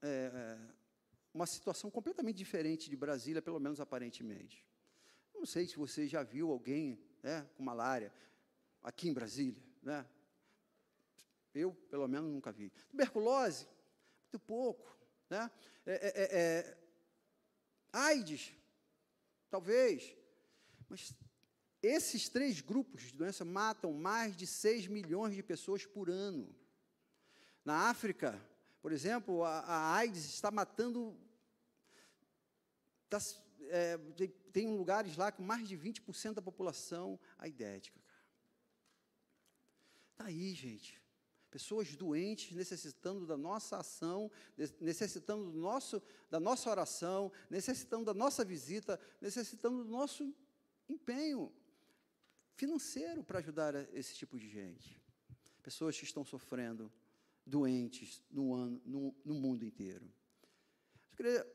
é, 0.02 0.30
é, 0.34 0.58
uma 1.32 1.46
situação 1.46 1.90
completamente 1.90 2.36
diferente 2.36 2.90
de 2.90 2.96
Brasília, 2.96 3.40
pelo 3.40 3.58
menos 3.58 3.80
aparentemente. 3.80 4.62
Não 5.34 5.46
sei 5.46 5.66
se 5.66 5.78
você 5.78 6.06
já 6.06 6.22
viu 6.22 6.50
alguém 6.50 7.02
né, 7.22 7.48
com 7.56 7.62
malária 7.62 8.12
aqui 8.82 9.08
em 9.08 9.14
Brasília, 9.14 9.62
né? 9.82 10.06
Eu, 11.54 11.72
pelo 11.88 12.06
menos, 12.06 12.30
nunca 12.30 12.52
vi. 12.52 12.68
Tuberculose, 12.90 13.66
muito 14.34 14.38
pouco. 14.40 14.84
Né? 15.30 15.50
É, 15.86 15.92
é, 15.92 16.08
é, 16.08 16.38
é, 16.38 16.76
AIDS, 17.92 18.52
talvez. 19.48 20.16
Mas 20.88 21.14
esses 21.80 22.28
três 22.28 22.60
grupos 22.60 23.02
de 23.02 23.12
doença 23.12 23.44
matam 23.44 23.92
mais 23.92 24.36
de 24.36 24.46
6 24.46 24.88
milhões 24.88 25.34
de 25.34 25.42
pessoas 25.42 25.86
por 25.86 26.10
ano. 26.10 26.54
Na 27.64 27.88
África, 27.90 28.40
por 28.82 28.92
exemplo, 28.92 29.44
a, 29.44 29.60
a 29.60 29.94
AIDS 29.94 30.24
está 30.24 30.50
matando. 30.50 31.16
Tá, 33.08 33.18
é, 33.68 33.96
tem, 34.16 34.28
tem 34.52 34.76
lugares 34.76 35.16
lá 35.16 35.30
com 35.30 35.42
mais 35.42 35.68
de 35.68 35.78
20% 35.78 36.34
da 36.34 36.42
população 36.42 37.18
aidética. 37.38 38.00
Está 40.12 40.26
aí, 40.26 40.54
gente 40.54 41.03
pessoas 41.54 41.94
doentes 41.94 42.50
necessitando 42.50 43.24
da 43.24 43.36
nossa 43.36 43.76
ação, 43.76 44.28
necessitando 44.80 45.52
do 45.52 45.56
nosso, 45.56 46.02
da 46.28 46.40
nossa 46.40 46.68
oração, 46.68 47.30
necessitando 47.48 48.04
da 48.04 48.12
nossa 48.12 48.44
visita, 48.44 48.98
necessitando 49.20 49.84
do 49.84 49.88
nosso 49.88 50.34
empenho 50.88 51.52
financeiro 52.56 53.22
para 53.22 53.38
ajudar 53.38 53.72
esse 53.94 54.16
tipo 54.16 54.36
de 54.36 54.48
gente. 54.48 55.00
Pessoas 55.62 55.96
que 55.96 56.02
estão 56.02 56.24
sofrendo, 56.24 56.92
doentes 57.46 58.20
no, 58.28 58.52
ano, 58.52 58.82
no, 58.84 59.14
no 59.24 59.34
mundo 59.34 59.64
inteiro. 59.64 60.12
Eu 61.12 61.16
queria, 61.16 61.54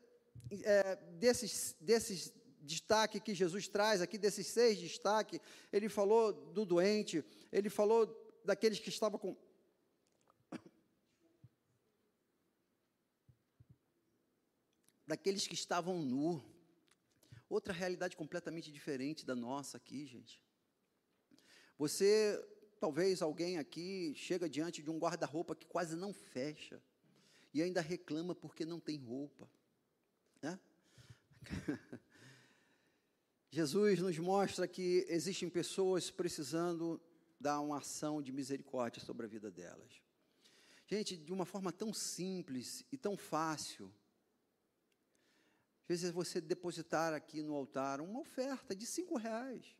é, 0.64 0.96
desses, 1.18 1.76
desses 1.78 2.32
destaque 2.62 3.20
que 3.20 3.34
Jesus 3.34 3.68
traz 3.68 4.00
aqui, 4.00 4.16
desses 4.16 4.46
seis 4.46 4.78
destaques, 4.78 5.38
ele 5.70 5.90
falou 5.90 6.32
do 6.32 6.64
doente, 6.64 7.22
ele 7.52 7.68
falou 7.68 8.06
daqueles 8.46 8.78
que 8.78 8.88
estavam 8.88 9.18
com. 9.18 9.36
Daqueles 15.10 15.44
que 15.44 15.54
estavam 15.54 16.00
nu. 16.00 16.40
Outra 17.48 17.72
realidade 17.72 18.16
completamente 18.16 18.70
diferente 18.70 19.26
da 19.26 19.34
nossa 19.34 19.76
aqui, 19.76 20.06
gente. 20.06 20.40
Você, 21.76 22.40
talvez 22.78 23.20
alguém 23.20 23.58
aqui, 23.58 24.14
chega 24.14 24.48
diante 24.48 24.80
de 24.80 24.88
um 24.88 25.00
guarda-roupa 25.00 25.56
que 25.56 25.66
quase 25.66 25.96
não 25.96 26.14
fecha 26.14 26.80
e 27.52 27.60
ainda 27.60 27.80
reclama 27.80 28.36
porque 28.36 28.64
não 28.64 28.78
tem 28.78 28.98
roupa. 28.98 29.50
Né? 30.40 30.60
Jesus 33.50 33.98
nos 33.98 34.16
mostra 34.16 34.68
que 34.68 35.04
existem 35.08 35.50
pessoas 35.50 36.08
precisando 36.08 37.02
dar 37.40 37.60
uma 37.60 37.78
ação 37.78 38.22
de 38.22 38.30
misericórdia 38.30 39.02
sobre 39.02 39.26
a 39.26 39.28
vida 39.28 39.50
delas. 39.50 40.00
Gente, 40.86 41.16
de 41.16 41.32
uma 41.32 41.44
forma 41.44 41.72
tão 41.72 41.92
simples 41.92 42.86
e 42.92 42.96
tão 42.96 43.16
fácil. 43.16 43.92
Vezes 45.90 46.12
você 46.12 46.40
depositar 46.40 47.12
aqui 47.12 47.42
no 47.42 47.52
altar 47.52 48.00
uma 48.00 48.20
oferta 48.20 48.76
de 48.76 48.86
cinco 48.86 49.18
reais, 49.18 49.76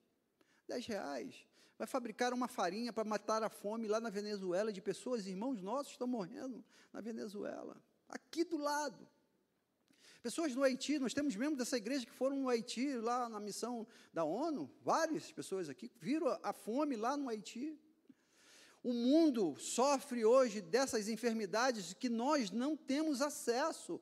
dez 0.66 0.84
reais. 0.84 1.46
Vai 1.78 1.86
fabricar 1.86 2.32
uma 2.32 2.48
farinha 2.48 2.92
para 2.92 3.04
matar 3.04 3.44
a 3.44 3.48
fome 3.48 3.86
lá 3.86 4.00
na 4.00 4.10
Venezuela 4.10 4.72
de 4.72 4.82
pessoas, 4.82 5.28
irmãos 5.28 5.62
nossos 5.62 5.92
estão 5.92 6.08
morrendo 6.08 6.64
na 6.92 7.00
Venezuela, 7.00 7.80
aqui 8.08 8.42
do 8.42 8.56
lado. 8.56 9.06
Pessoas 10.20 10.52
no 10.52 10.64
Haiti, 10.64 10.98
nós 10.98 11.14
temos 11.14 11.36
membros 11.36 11.58
dessa 11.58 11.76
igreja 11.76 12.04
que 12.04 12.12
foram 12.12 12.38
no 12.38 12.48
Haiti, 12.48 12.92
lá 12.94 13.28
na 13.28 13.38
missão 13.38 13.86
da 14.12 14.24
ONU, 14.24 14.68
várias 14.82 15.30
pessoas 15.30 15.68
aqui 15.68 15.92
viram 16.00 16.36
a 16.42 16.52
fome 16.52 16.96
lá 16.96 17.16
no 17.16 17.28
Haiti. 17.28 17.78
O 18.82 18.92
mundo 18.92 19.54
sofre 19.60 20.24
hoje 20.24 20.60
dessas 20.60 21.06
enfermidades 21.06 21.92
que 21.92 22.08
nós 22.08 22.50
não 22.50 22.76
temos 22.76 23.22
acesso. 23.22 24.00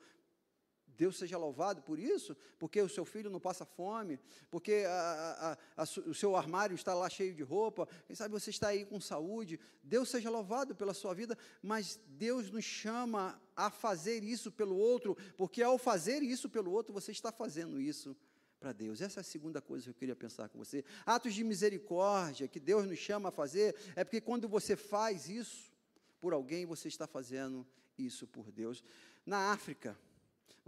Deus 0.98 1.16
seja 1.16 1.38
louvado 1.38 1.80
por 1.80 1.96
isso, 1.96 2.36
porque 2.58 2.82
o 2.82 2.88
seu 2.88 3.04
filho 3.04 3.30
não 3.30 3.38
passa 3.38 3.64
fome, 3.64 4.18
porque 4.50 4.84
a, 4.84 5.56
a, 5.76 5.82
a, 5.82 5.86
o 6.06 6.12
seu 6.12 6.34
armário 6.34 6.74
está 6.74 6.92
lá 6.92 7.08
cheio 7.08 7.32
de 7.32 7.44
roupa, 7.44 7.88
quem 8.04 8.16
sabe 8.16 8.32
você 8.32 8.50
está 8.50 8.68
aí 8.68 8.84
com 8.84 9.00
saúde. 9.00 9.60
Deus 9.80 10.10
seja 10.10 10.28
louvado 10.28 10.74
pela 10.74 10.92
sua 10.92 11.14
vida, 11.14 11.38
mas 11.62 12.00
Deus 12.08 12.50
nos 12.50 12.64
chama 12.64 13.40
a 13.54 13.70
fazer 13.70 14.24
isso 14.24 14.50
pelo 14.50 14.76
outro, 14.76 15.16
porque 15.36 15.62
ao 15.62 15.78
fazer 15.78 16.20
isso 16.20 16.50
pelo 16.50 16.72
outro, 16.72 16.92
você 16.92 17.12
está 17.12 17.30
fazendo 17.30 17.80
isso 17.80 18.16
para 18.58 18.72
Deus. 18.72 19.00
Essa 19.00 19.20
é 19.20 19.22
a 19.22 19.24
segunda 19.24 19.62
coisa 19.62 19.84
que 19.84 19.90
eu 19.90 19.94
queria 19.94 20.16
pensar 20.16 20.48
com 20.48 20.58
você. 20.58 20.84
Atos 21.06 21.32
de 21.32 21.44
misericórdia 21.44 22.48
que 22.48 22.58
Deus 22.58 22.84
nos 22.88 22.98
chama 22.98 23.28
a 23.28 23.32
fazer, 23.32 23.76
é 23.94 24.02
porque 24.02 24.20
quando 24.20 24.48
você 24.48 24.74
faz 24.74 25.28
isso 25.28 25.70
por 26.18 26.32
alguém, 26.32 26.66
você 26.66 26.88
está 26.88 27.06
fazendo 27.06 27.64
isso 27.96 28.26
por 28.26 28.50
Deus. 28.50 28.82
Na 29.24 29.52
África, 29.52 29.96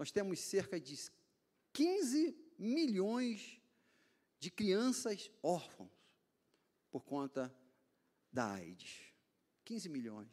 nós 0.00 0.10
temos 0.10 0.40
cerca 0.40 0.80
de 0.80 0.96
15 1.74 2.34
milhões 2.58 3.60
de 4.38 4.50
crianças 4.50 5.30
órfãos 5.42 5.92
por 6.90 7.04
conta 7.04 7.54
da 8.32 8.50
AIDS. 8.52 9.12
15 9.62 9.90
milhões. 9.90 10.30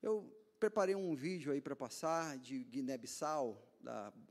Eu 0.00 0.34
preparei 0.58 0.94
um 0.94 1.14
vídeo 1.14 1.52
aí 1.52 1.60
para 1.60 1.76
passar 1.76 2.38
de 2.38 2.64
Guiné-Bissau, 2.64 3.62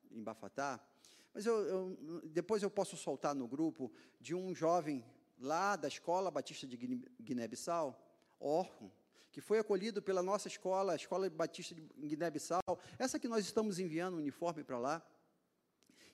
em 0.10 0.24
Bafatá, 0.24 0.84
mas 1.32 1.46
eu, 1.46 1.62
eu, 1.68 2.22
depois 2.26 2.64
eu 2.64 2.72
posso 2.72 2.98
soltar 2.98 3.36
no 3.36 3.48
grupo 3.48 3.94
de 4.20 4.34
um 4.34 4.56
jovem 4.56 5.06
lá 5.38 5.76
da 5.76 5.88
Escola 5.88 6.32
Batista 6.32 6.66
de 6.66 6.76
Guiné-Bissau, 7.22 8.04
órfão, 8.40 8.92
que 9.32 9.40
foi 9.40 9.60
acolhido 9.60 10.02
pela 10.02 10.22
nossa 10.22 10.48
escola, 10.48 10.94
a 10.94 10.96
Escola 10.96 11.30
Batista 11.30 11.74
de 11.74 11.82
Guiné-Bissau, 11.82 12.62
essa 13.00 13.18
que 13.18 13.30
nós 13.30 13.46
estamos 13.46 13.80
enviando 13.80 14.16
o 14.16 14.18
uniforme 14.18 14.64
para 14.64 14.78
lá. 14.78 15.06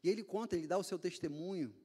E 0.03 0.09
ele 0.09 0.23
conta, 0.23 0.55
ele 0.55 0.67
dá 0.67 0.77
o 0.77 0.83
seu 0.83 0.99
testemunho 0.99 1.75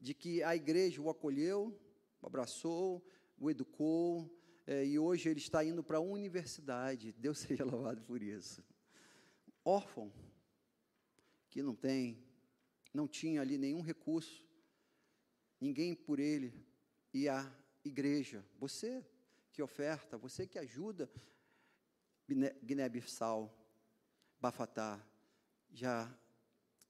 de 0.00 0.12
que 0.12 0.42
a 0.42 0.56
igreja 0.56 1.00
o 1.00 1.08
acolheu, 1.08 1.78
o 2.20 2.26
abraçou, 2.26 3.06
o 3.38 3.48
educou, 3.48 4.28
é, 4.66 4.84
e 4.84 4.98
hoje 4.98 5.28
ele 5.28 5.38
está 5.38 5.64
indo 5.64 5.84
para 5.84 5.98
a 5.98 6.00
universidade. 6.00 7.12
Deus 7.12 7.38
seja 7.46 7.64
louvado 7.64 8.02
por 8.02 8.20
isso. 8.20 8.64
Órfão, 9.64 10.12
que 11.48 11.62
não 11.62 11.76
tem, 11.76 12.18
não 12.92 13.06
tinha 13.06 13.40
ali 13.40 13.56
nenhum 13.56 13.82
recurso, 13.82 14.44
ninguém 15.60 15.94
por 15.94 16.18
ele, 16.18 16.52
e 17.14 17.28
a 17.28 17.50
igreja, 17.84 18.44
você, 18.58 19.04
que 19.56 19.62
oferta, 19.62 20.18
você 20.18 20.46
que 20.46 20.58
ajuda 20.58 21.10
Guiné-Bissau, 22.62 23.50
Bafatá, 24.38 25.00
já 25.72 26.14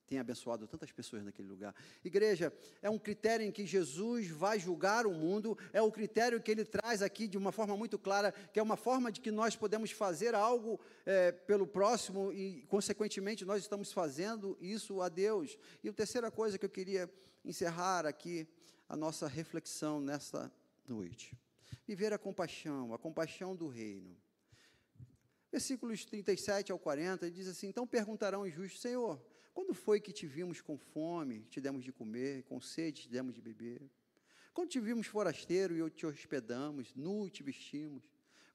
tem 0.04 0.18
abençoado 0.18 0.66
tantas 0.66 0.90
pessoas 0.90 1.22
naquele 1.22 1.46
lugar. 1.46 1.72
Igreja, 2.04 2.52
é 2.82 2.90
um 2.90 2.98
critério 2.98 3.46
em 3.46 3.52
que 3.52 3.64
Jesus 3.64 4.26
vai 4.26 4.58
julgar 4.58 5.06
o 5.06 5.12
mundo, 5.12 5.56
é 5.72 5.80
o 5.80 5.92
critério 5.92 6.42
que 6.42 6.50
ele 6.50 6.64
traz 6.64 7.02
aqui 7.02 7.28
de 7.28 7.38
uma 7.38 7.52
forma 7.52 7.76
muito 7.76 8.00
clara, 8.00 8.32
que 8.32 8.58
é 8.58 8.62
uma 8.62 8.76
forma 8.76 9.12
de 9.12 9.20
que 9.20 9.30
nós 9.30 9.54
podemos 9.54 9.92
fazer 9.92 10.34
algo 10.34 10.80
é, 11.04 11.30
pelo 11.30 11.68
próximo 11.68 12.32
e, 12.32 12.66
consequentemente, 12.66 13.44
nós 13.44 13.62
estamos 13.62 13.92
fazendo 13.92 14.58
isso 14.60 15.00
a 15.00 15.08
Deus. 15.08 15.56
E 15.84 15.88
a 15.88 15.92
terceira 15.92 16.32
coisa 16.32 16.58
que 16.58 16.64
eu 16.64 16.70
queria 16.70 17.08
encerrar 17.44 18.06
aqui 18.06 18.48
a 18.88 18.96
nossa 18.96 19.28
reflexão 19.28 20.00
nesta 20.00 20.52
noite. 20.88 21.36
Viver 21.86 22.12
a 22.12 22.18
compaixão, 22.18 22.94
a 22.94 22.98
compaixão 22.98 23.54
do 23.54 23.68
reino. 23.68 24.16
Versículos 25.50 26.04
37 26.04 26.72
ao 26.72 26.78
40, 26.78 27.26
ele 27.26 27.34
diz 27.34 27.48
assim: 27.48 27.68
Então 27.68 27.86
perguntarão 27.86 28.42
os 28.42 28.52
justos, 28.52 28.80
Senhor, 28.80 29.22
quando 29.54 29.72
foi 29.72 30.00
que 30.00 30.12
te 30.12 30.26
vimos 30.26 30.60
com 30.60 30.76
fome, 30.76 31.46
te 31.48 31.60
demos 31.60 31.84
de 31.84 31.92
comer, 31.92 32.42
com 32.44 32.60
sede, 32.60 33.02
te 33.02 33.08
demos 33.08 33.34
de 33.34 33.40
beber? 33.40 33.80
Quando 34.52 34.68
te 34.68 34.80
vimos 34.80 35.06
forasteiro 35.06 35.86
e 35.86 35.90
te 35.90 36.06
hospedamos, 36.06 36.94
nu 36.94 37.28
te 37.30 37.42
vestimos? 37.42 38.04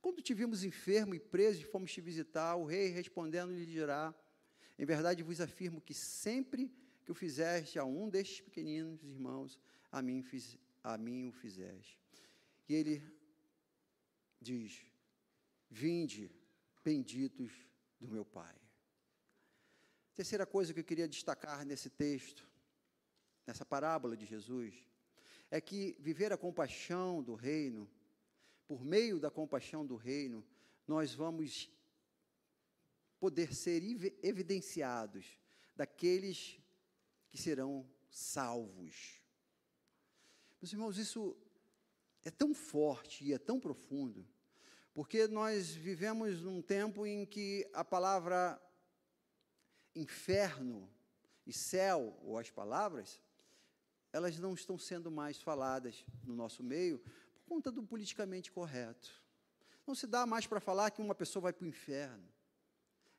Quando 0.01 0.21
te 0.21 0.33
vimos 0.33 0.63
enfermo 0.63 1.13
e 1.13 1.19
preso 1.19 1.61
e 1.61 1.65
fomos 1.65 1.93
te 1.93 2.01
visitar, 2.01 2.55
o 2.55 2.65
rei 2.65 2.89
respondendo 2.89 3.53
lhe 3.53 3.65
dirá: 3.65 4.13
Em 4.77 4.85
verdade 4.85 5.21
vos 5.21 5.39
afirmo 5.39 5.79
que 5.79 5.93
sempre 5.93 6.71
que 7.03 7.11
o 7.11 7.15
fizeste 7.15 7.77
a 7.77 7.85
um 7.85 8.09
destes 8.09 8.41
pequeninos 8.41 9.03
irmãos, 9.03 9.59
a 9.91 10.01
mim, 10.01 10.23
fiz, 10.23 10.57
a 10.83 10.97
mim 10.97 11.29
o 11.29 11.31
fizeste. 11.31 12.00
E 12.71 12.73
ele 12.73 13.03
diz: 14.39 14.85
Vinde, 15.69 16.31
benditos 16.81 17.51
do 17.99 18.07
meu 18.07 18.23
Pai. 18.23 18.55
Terceira 20.15 20.45
coisa 20.45 20.73
que 20.73 20.79
eu 20.79 20.85
queria 20.85 21.05
destacar 21.05 21.65
nesse 21.65 21.89
texto, 21.89 22.49
nessa 23.45 23.65
parábola 23.65 24.15
de 24.15 24.25
Jesus, 24.25 24.73
é 25.49 25.59
que 25.59 25.97
viver 25.99 26.31
a 26.31 26.37
compaixão 26.37 27.21
do 27.21 27.35
reino, 27.35 27.91
por 28.65 28.85
meio 28.85 29.19
da 29.19 29.29
compaixão 29.29 29.85
do 29.85 29.97
reino, 29.97 30.41
nós 30.87 31.13
vamos 31.13 31.69
poder 33.19 33.53
ser 33.53 33.83
evidenciados 34.23 35.25
daqueles 35.75 36.57
que 37.29 37.37
serão 37.37 37.85
salvos. 38.09 39.21
Meus 40.61 40.71
irmãos, 40.71 40.97
isso 40.97 41.37
é 42.23 42.31
tão 42.31 42.53
forte 42.53 43.23
e 43.25 43.33
é 43.33 43.37
tão 43.37 43.59
profundo, 43.59 44.27
porque 44.93 45.27
nós 45.27 45.71
vivemos 45.71 46.41
num 46.41 46.61
tempo 46.61 47.05
em 47.05 47.25
que 47.25 47.69
a 47.73 47.83
palavra 47.83 48.61
inferno 49.95 50.89
e 51.45 51.53
céu, 51.53 52.17
ou 52.23 52.37
as 52.37 52.49
palavras, 52.49 53.21
elas 54.13 54.37
não 54.39 54.53
estão 54.53 54.77
sendo 54.77 55.09
mais 55.09 55.41
faladas 55.41 56.05
no 56.23 56.35
nosso 56.35 56.63
meio 56.63 56.99
por 57.33 57.43
conta 57.55 57.71
do 57.71 57.83
politicamente 57.83 58.51
correto. 58.51 59.21
Não 59.85 59.95
se 59.95 60.05
dá 60.05 60.25
mais 60.25 60.45
para 60.45 60.59
falar 60.59 60.91
que 60.91 61.01
uma 61.01 61.15
pessoa 61.15 61.43
vai 61.43 61.53
para 61.53 61.65
o 61.65 61.67
inferno. 61.67 62.27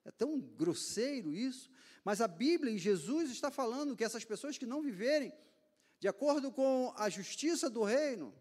É 0.04 0.10
tão 0.10 0.40
grosseiro 0.40 1.34
isso, 1.34 1.70
mas 2.04 2.20
a 2.20 2.28
Bíblia 2.28 2.72
e 2.72 2.78
Jesus 2.78 3.30
está 3.30 3.50
falando 3.50 3.96
que 3.96 4.04
essas 4.04 4.24
pessoas 4.24 4.58
que 4.58 4.66
não 4.66 4.82
viverem 4.82 5.32
de 6.00 6.08
acordo 6.08 6.50
com 6.50 6.92
a 6.96 7.08
justiça 7.08 7.70
do 7.70 7.84
reino, 7.84 8.34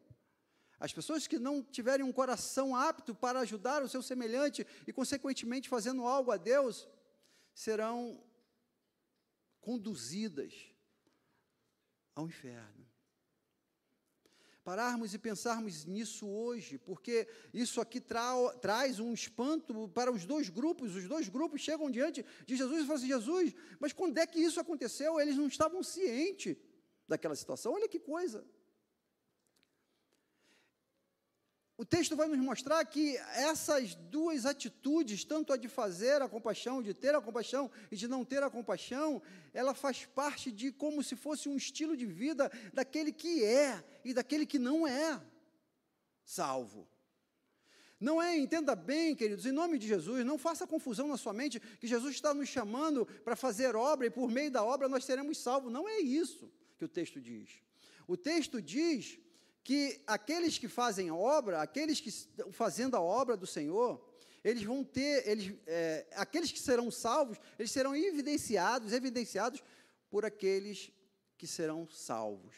as 0.82 0.92
pessoas 0.92 1.28
que 1.28 1.38
não 1.38 1.62
tiverem 1.62 2.04
um 2.04 2.12
coração 2.12 2.76
apto 2.76 3.14
para 3.14 3.42
ajudar 3.42 3.84
o 3.84 3.88
seu 3.88 4.02
semelhante 4.02 4.66
e, 4.88 4.92
consequentemente, 4.92 5.70
fazendo 5.70 6.08
algo 6.08 6.32
a 6.32 6.38
Deus, 6.38 6.88
serão 7.54 8.20
conduzidas 9.62 10.52
ao 12.16 12.26
inferno. 12.26 12.90
Pararmos 14.64 15.14
e 15.14 15.20
pensarmos 15.20 15.86
nisso 15.86 16.28
hoje, 16.28 16.80
porque 16.80 17.28
isso 17.54 17.80
aqui 17.80 18.02
tra 18.02 18.34
traz 18.60 19.00
um 19.00 19.14
espanto 19.14 19.88
para 19.90 20.12
os 20.12 20.26
dois 20.26 20.50
grupos. 20.50 20.96
Os 20.96 21.08
dois 21.08 21.30
grupos 21.30 21.62
chegam 21.62 21.92
diante 21.92 22.26
de 22.48 22.56
Jesus 22.56 22.82
e 22.82 22.88
falam 22.88 22.96
assim: 22.96 23.08
Jesus, 23.08 23.54
mas 23.80 23.94
quando 23.94 24.18
é 24.18 24.26
que 24.26 24.40
isso 24.40 24.60
aconteceu? 24.60 25.20
Eles 25.20 25.38
não 25.38 25.46
estavam 25.46 25.84
cientes 25.84 26.58
daquela 27.08 27.36
situação. 27.36 27.74
Olha 27.74 27.88
que 27.88 28.00
coisa. 28.00 28.44
O 31.82 31.86
texto 31.94 32.16
vai 32.16 32.28
nos 32.28 32.38
mostrar 32.38 32.86
que 32.86 33.18
essas 33.34 33.96
duas 33.96 34.46
atitudes, 34.46 35.24
tanto 35.24 35.52
a 35.52 35.58
de 35.58 35.68
fazer 35.68 36.22
a 36.22 36.30
compaixão, 36.30 36.80
de 36.80 36.94
ter 36.94 37.16
a 37.16 37.20
compaixão 37.20 37.72
e 37.92 37.96
de 37.96 38.08
não 38.08 38.24
ter 38.24 38.44
a 38.44 38.52
compaixão, 38.52 39.20
ela 39.52 39.74
faz 39.74 40.06
parte 40.06 40.52
de 40.52 40.72
como 40.72 41.02
se 41.02 41.16
fosse 41.16 41.50
um 41.50 41.58
estilo 41.58 41.98
de 41.98 42.06
vida 42.06 42.52
daquele 42.72 43.12
que 43.12 43.44
é 43.44 43.84
e 44.06 44.14
daquele 44.14 44.46
que 44.46 44.60
não 44.60 44.88
é 44.88 45.20
salvo. 46.24 46.88
Não 48.00 48.22
é, 48.22 48.38
entenda 48.38 48.76
bem, 48.76 49.16
queridos, 49.16 49.48
em 49.48 49.52
nome 49.52 49.80
de 49.80 49.88
Jesus, 49.88 50.24
não 50.24 50.38
faça 50.38 50.68
confusão 50.68 51.08
na 51.08 51.18
sua 51.18 51.34
mente 51.34 51.60
que 51.60 51.88
Jesus 51.88 52.14
está 52.14 52.32
nos 52.32 52.48
chamando 52.48 53.08
para 53.24 53.36
fazer 53.36 53.76
obra 53.76 54.06
e 54.06 54.12
por 54.12 54.30
meio 54.30 54.52
da 54.52 54.64
obra 54.64 54.88
nós 54.88 55.04
seremos 55.04 55.40
salvos. 55.40 55.74
Não 55.74 55.90
é 55.90 55.98
isso 55.98 56.54
que 56.78 56.86
o 56.86 56.88
texto 56.88 57.20
diz. 57.20 57.50
O 58.08 58.16
texto 58.16 58.62
diz 58.62 59.18
que 59.64 60.02
aqueles 60.08 60.58
que 60.58 60.68
fazem 60.68 61.10
a 61.10 61.16
obra, 61.16 61.62
aqueles 61.62 62.00
que 62.00 62.10
estão 62.10 62.52
fazendo 62.52 62.96
a 62.96 63.02
obra 63.02 63.38
do 63.38 63.46
Senhor, 63.46 64.04
eles 64.44 64.64
vão 64.64 64.84
ter, 64.84 65.28
eles, 65.28 65.54
é, 65.68 66.08
aqueles 66.16 66.52
que 66.52 66.60
serão 66.60 66.90
salvos, 66.90 67.38
eles 67.60 67.72
serão 67.72 67.96
evidenciados, 67.96 68.92
evidenciados 68.92 69.64
por 70.10 70.26
aqueles 70.26 70.92
que 71.38 71.46
serão 71.46 71.88
salvos. 71.88 72.56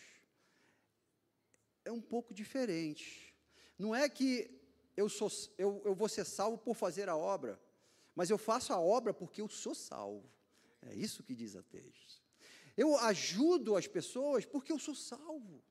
É 1.84 1.92
um 1.92 2.02
pouco 2.02 2.34
diferente. 2.34 3.36
Não 3.78 3.94
é 3.94 4.08
que 4.08 4.50
eu, 4.96 5.10
sou, 5.10 5.30
eu, 5.58 5.82
eu 5.84 5.94
vou 5.94 6.08
ser 6.08 6.26
salvo 6.26 6.58
por 6.58 6.74
fazer 6.74 7.10
a 7.10 7.18
obra, 7.18 7.60
mas 8.16 8.30
eu 8.30 8.38
faço 8.38 8.72
a 8.72 8.80
obra 8.80 9.13
porque 9.13 9.42
eu 9.42 9.50
sou 9.50 9.76
salvo. 9.76 10.30
É 10.82 10.96
isso 10.96 11.24
que 11.24 11.36
diz 11.36 11.56
a 11.56 11.63
texto. 11.63 12.24
Eu 12.78 12.98
ajudo 12.98 13.76
as 13.76 13.88
pessoas 13.88 14.46
porque 14.46 14.72
eu 14.72 14.80
sou 14.80 14.96
salvo 14.96 15.62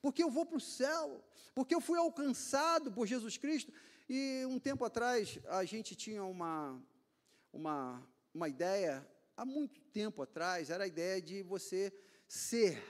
porque 0.00 0.22
eu 0.22 0.30
vou 0.30 0.46
para 0.46 0.56
o 0.56 0.60
céu, 0.60 1.24
porque 1.54 1.74
eu 1.74 1.80
fui 1.80 1.98
alcançado 1.98 2.92
por 2.92 3.06
Jesus 3.06 3.36
Cristo. 3.36 3.72
E 4.08 4.44
um 4.46 4.58
tempo 4.58 4.84
atrás, 4.84 5.38
a 5.48 5.64
gente 5.64 5.94
tinha 5.94 6.24
uma, 6.24 6.80
uma, 7.52 8.06
uma 8.32 8.48
ideia, 8.48 9.06
há 9.36 9.44
muito 9.44 9.80
tempo 9.92 10.22
atrás, 10.22 10.70
era 10.70 10.84
a 10.84 10.88
ideia 10.88 11.20
de 11.20 11.42
você 11.42 11.92
ser, 12.26 12.82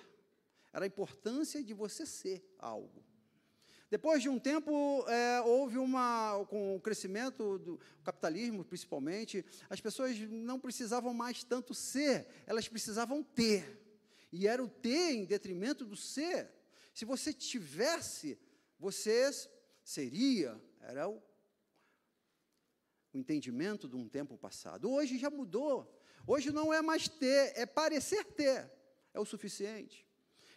era 0.73 0.85
a 0.85 0.89
importância 0.89 1.63
de 1.63 1.75
você 1.75 2.07
ser 2.07 2.45
algo. 2.59 3.05
Depois 3.91 4.23
de 4.23 4.29
um 4.29 4.39
tempo, 4.39 5.03
é, 5.09 5.41
houve 5.41 5.79
uma, 5.79 6.45
com 6.51 6.77
o 6.77 6.81
crescimento 6.81 7.59
do 7.59 7.81
capitalismo, 8.05 8.63
principalmente, 8.63 9.45
as 9.71 9.81
pessoas 9.81 10.19
não 10.29 10.61
precisavam 10.61 11.15
mais 11.15 11.43
tanto 11.43 11.73
ser, 11.73 12.27
elas 12.47 12.69
precisavam 12.69 13.23
ter. 13.23 13.83
E 14.31 14.47
era 14.47 14.63
o 14.63 14.69
ter 14.69 15.13
em 15.15 15.25
detrimento 15.25 15.87
do 15.87 15.97
ser. 15.97 16.51
Se 16.99 17.05
você 17.05 17.33
tivesse, 17.33 18.37
você 18.77 19.31
seria, 19.85 20.61
era 20.81 21.09
o, 21.09 21.23
o 23.15 23.17
entendimento 23.17 23.87
de 23.87 23.95
um 23.95 24.09
tempo 24.09 24.37
passado. 24.37 24.91
Hoje 24.91 25.17
já 25.17 25.31
mudou. 25.31 25.89
Hoje 26.27 26.51
não 26.51 26.75
é 26.75 26.83
mais 26.83 27.07
ter, 27.07 27.53
é 27.55 27.65
parecer 27.65 28.25
ter. 28.25 28.69
É 29.15 29.21
o 29.21 29.25
suficiente. 29.25 30.05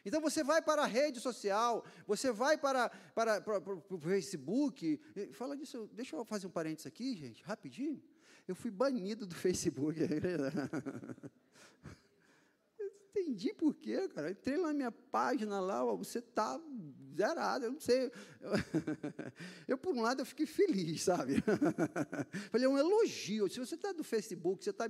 Então 0.04 0.20
você 0.20 0.44
vai 0.44 0.64
para 0.64 0.82
a 0.82 0.88
rede 0.88 1.20
social, 1.20 1.86
você 2.08 2.32
vai 2.32 2.58
para, 2.58 2.90
para, 3.14 3.40
para, 3.40 3.62
para 3.62 3.76
o 3.76 4.00
Facebook. 4.00 5.00
Fala 5.34 5.56
disso, 5.56 5.88
deixa 5.94 6.16
eu 6.16 6.26
fazer 6.26 6.48
um 6.48 6.50
parênteses 6.50 6.88
aqui, 6.88 7.16
gente, 7.16 7.44
rapidinho. 7.44 8.02
Eu 8.48 8.56
fui 8.56 8.72
banido 8.72 9.28
do 9.28 9.36
Facebook. 9.46 10.00
Entendi 13.12 13.54
por 13.54 13.74
quê, 13.76 14.08
cara. 14.10 14.32
entrei 14.32 14.58
na 14.58 14.74
minha 14.74 14.92
página 14.92 15.60
lá, 15.60 15.84
você 15.84 16.20
está 16.20 16.60
zerado, 17.16 17.66
eu 17.66 17.74
não 17.74 17.80
sei. 17.80 18.12
Eu, 19.68 19.78
por 19.78 19.94
um 19.94 20.02
lado, 20.02 20.22
eu 20.22 20.26
fiquei 20.26 20.46
feliz, 20.46 21.04
sabe? 21.04 21.36
Falei, 22.52 22.66
é 22.66 22.70
um 22.70 22.78
elogio. 22.78 23.50
Se 23.50 23.60
você 23.60 23.76
está 23.76 23.92
do 23.92 24.04
Facebook, 24.04 24.64
você 24.64 24.70
está. 24.72 24.86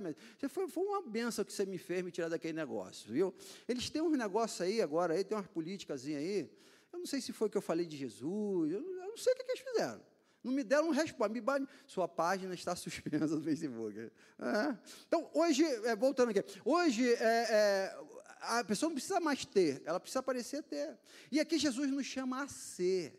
Foi, 0.48 0.68
foi 0.68 0.84
uma 0.84 1.02
benção 1.02 1.44
que 1.44 1.52
você 1.52 1.66
me 1.66 1.78
fez 1.78 2.02
me 2.02 2.10
tirar 2.10 2.28
daquele 2.28 2.54
negócio, 2.54 3.12
viu? 3.12 3.34
Eles 3.68 3.90
têm 3.90 4.02
uns 4.02 4.16
negócios 4.16 4.60
aí 4.60 4.80
agora, 4.80 5.14
aí, 5.14 5.24
tem 5.24 5.36
umas 5.36 5.46
políticas 5.46 6.06
aí. 6.06 6.50
Eu 6.92 6.98
não 6.98 7.06
sei 7.06 7.20
se 7.20 7.32
foi 7.32 7.48
que 7.48 7.56
eu 7.56 7.62
falei 7.62 7.86
de 7.86 7.96
Jesus, 7.96 8.72
eu, 8.72 8.80
eu 8.80 9.08
não 9.08 9.16
sei 9.16 9.32
o 9.32 9.36
que, 9.36 9.44
que 9.44 9.52
eles 9.52 9.62
fizeram. 9.62 10.00
Não 10.42 10.52
me 10.52 10.64
deram 10.64 10.90
resposta. 10.90 11.32
Me 11.32 11.42
Sua 11.86 12.08
página 12.08 12.52
está 12.54 12.74
suspensa 12.76 13.26
no 13.28 13.42
Facebook. 13.42 13.98
É. 13.98 14.76
Então, 15.06 15.30
hoje, 15.32 15.64
é, 15.64 15.94
voltando 15.94 16.30
aqui, 16.30 16.44
hoje 16.64 17.08
é, 17.14 17.46
é, 17.50 17.98
a 18.42 18.64
pessoa 18.64 18.90
não 18.90 18.94
precisa 18.96 19.20
mais 19.20 19.44
ter, 19.44 19.80
ela 19.84 20.00
precisa 20.00 20.22
parecer 20.22 20.62
ter. 20.64 20.98
E 21.30 21.38
aqui 21.38 21.58
Jesus 21.58 21.90
nos 21.90 22.06
chama 22.06 22.42
a 22.42 22.48
ser 22.48 23.18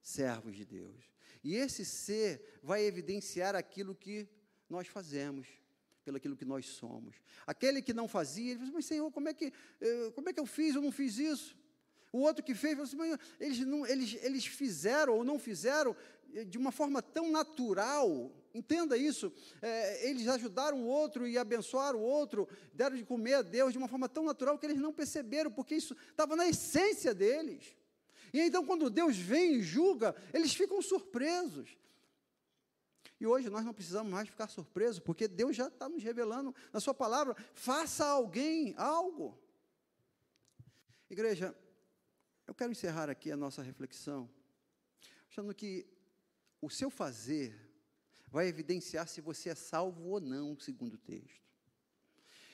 servos 0.00 0.56
de 0.56 0.64
Deus. 0.64 1.04
E 1.42 1.56
esse 1.56 1.84
ser 1.84 2.60
vai 2.62 2.84
evidenciar 2.84 3.56
aquilo 3.56 3.94
que 3.94 4.28
nós 4.68 4.86
fazemos, 4.86 5.48
pelo 6.04 6.16
aquilo 6.16 6.36
que 6.36 6.44
nós 6.44 6.66
somos. 6.66 7.16
Aquele 7.46 7.82
que 7.82 7.92
não 7.92 8.06
fazia, 8.06 8.52
ele 8.52 8.60
falou, 8.60 8.74
mas 8.74 8.86
Senhor, 8.86 9.10
como 9.10 9.28
é 9.28 9.34
que, 9.34 9.52
eh, 9.80 10.10
como 10.14 10.28
é 10.28 10.32
que 10.32 10.40
eu 10.40 10.46
fiz? 10.46 10.74
Eu 10.74 10.82
não 10.82 10.92
fiz 10.92 11.18
isso. 11.18 11.56
O 12.12 12.18
outro 12.20 12.44
que 12.44 12.54
fez, 12.54 12.78
assim, 12.78 12.96
eles, 13.38 13.60
não, 13.60 13.86
eles, 13.86 14.16
eles 14.22 14.46
fizeram 14.46 15.14
ou 15.14 15.24
não 15.24 15.38
fizeram 15.38 15.96
eh, 16.34 16.44
de 16.44 16.56
uma 16.56 16.70
forma 16.70 17.02
tão 17.02 17.30
natural, 17.30 18.32
Entenda 18.52 18.96
isso. 18.96 19.32
É, 19.62 20.08
eles 20.08 20.26
ajudaram 20.26 20.82
o 20.82 20.86
outro 20.86 21.26
e 21.26 21.38
abençoaram 21.38 22.00
o 22.00 22.02
outro, 22.02 22.48
deram 22.72 22.96
de 22.96 23.04
comer 23.04 23.34
a 23.34 23.42
Deus 23.42 23.72
de 23.72 23.78
uma 23.78 23.88
forma 23.88 24.08
tão 24.08 24.24
natural 24.24 24.58
que 24.58 24.66
eles 24.66 24.78
não 24.78 24.92
perceberam, 24.92 25.50
porque 25.50 25.74
isso 25.74 25.96
estava 26.10 26.34
na 26.34 26.48
essência 26.48 27.14
deles. 27.14 27.76
E 28.32 28.40
então, 28.40 28.64
quando 28.64 28.90
Deus 28.90 29.16
vem 29.16 29.56
e 29.56 29.62
julga, 29.62 30.14
eles 30.32 30.52
ficam 30.52 30.82
surpresos. 30.82 31.76
E 33.20 33.26
hoje 33.26 33.50
nós 33.50 33.64
não 33.64 33.74
precisamos 33.74 34.10
mais 34.10 34.28
ficar 34.28 34.48
surpresos, 34.48 34.98
porque 34.98 35.28
Deus 35.28 35.54
já 35.54 35.68
está 35.68 35.88
nos 35.88 36.02
revelando 36.02 36.54
na 36.72 36.80
Sua 36.80 36.94
palavra: 36.94 37.36
faça 37.52 38.06
alguém 38.06 38.74
algo. 38.76 39.38
Igreja, 41.08 41.56
eu 42.46 42.54
quero 42.54 42.72
encerrar 42.72 43.10
aqui 43.10 43.30
a 43.30 43.36
nossa 43.36 43.62
reflexão, 43.62 44.28
achando 45.28 45.54
que 45.54 45.86
o 46.60 46.70
seu 46.70 46.90
fazer 46.90 47.69
vai 48.30 48.46
evidenciar 48.46 49.08
se 49.08 49.20
você 49.20 49.50
é 49.50 49.54
salvo 49.54 50.08
ou 50.08 50.20
não, 50.20 50.58
segundo 50.58 50.94
o 50.94 50.98
texto. 50.98 51.50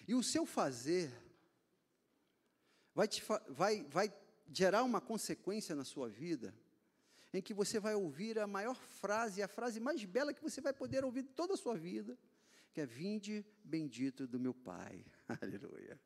E 0.08 0.14
o 0.14 0.22
seu 0.22 0.46
fazer 0.46 1.12
vai, 2.94 3.06
te, 3.06 3.22
vai, 3.48 3.84
vai 3.84 4.12
gerar 4.50 4.82
uma 4.84 5.00
consequência 5.00 5.74
na 5.74 5.84
sua 5.84 6.08
vida, 6.08 6.54
em 7.32 7.42
que 7.42 7.52
você 7.52 7.78
vai 7.78 7.94
ouvir 7.94 8.38
a 8.38 8.46
maior 8.46 8.74
frase, 8.74 9.42
a 9.42 9.48
frase 9.48 9.78
mais 9.78 10.02
bela 10.04 10.32
que 10.32 10.42
você 10.42 10.60
vai 10.60 10.72
poder 10.72 11.04
ouvir 11.04 11.24
toda 11.24 11.54
a 11.54 11.56
sua 11.56 11.76
vida, 11.76 12.18
que 12.72 12.80
é: 12.80 12.86
Vinde 12.86 13.44
bendito 13.62 14.26
do 14.26 14.40
meu 14.40 14.54
Pai. 14.54 15.04
Aleluia. 15.42 16.00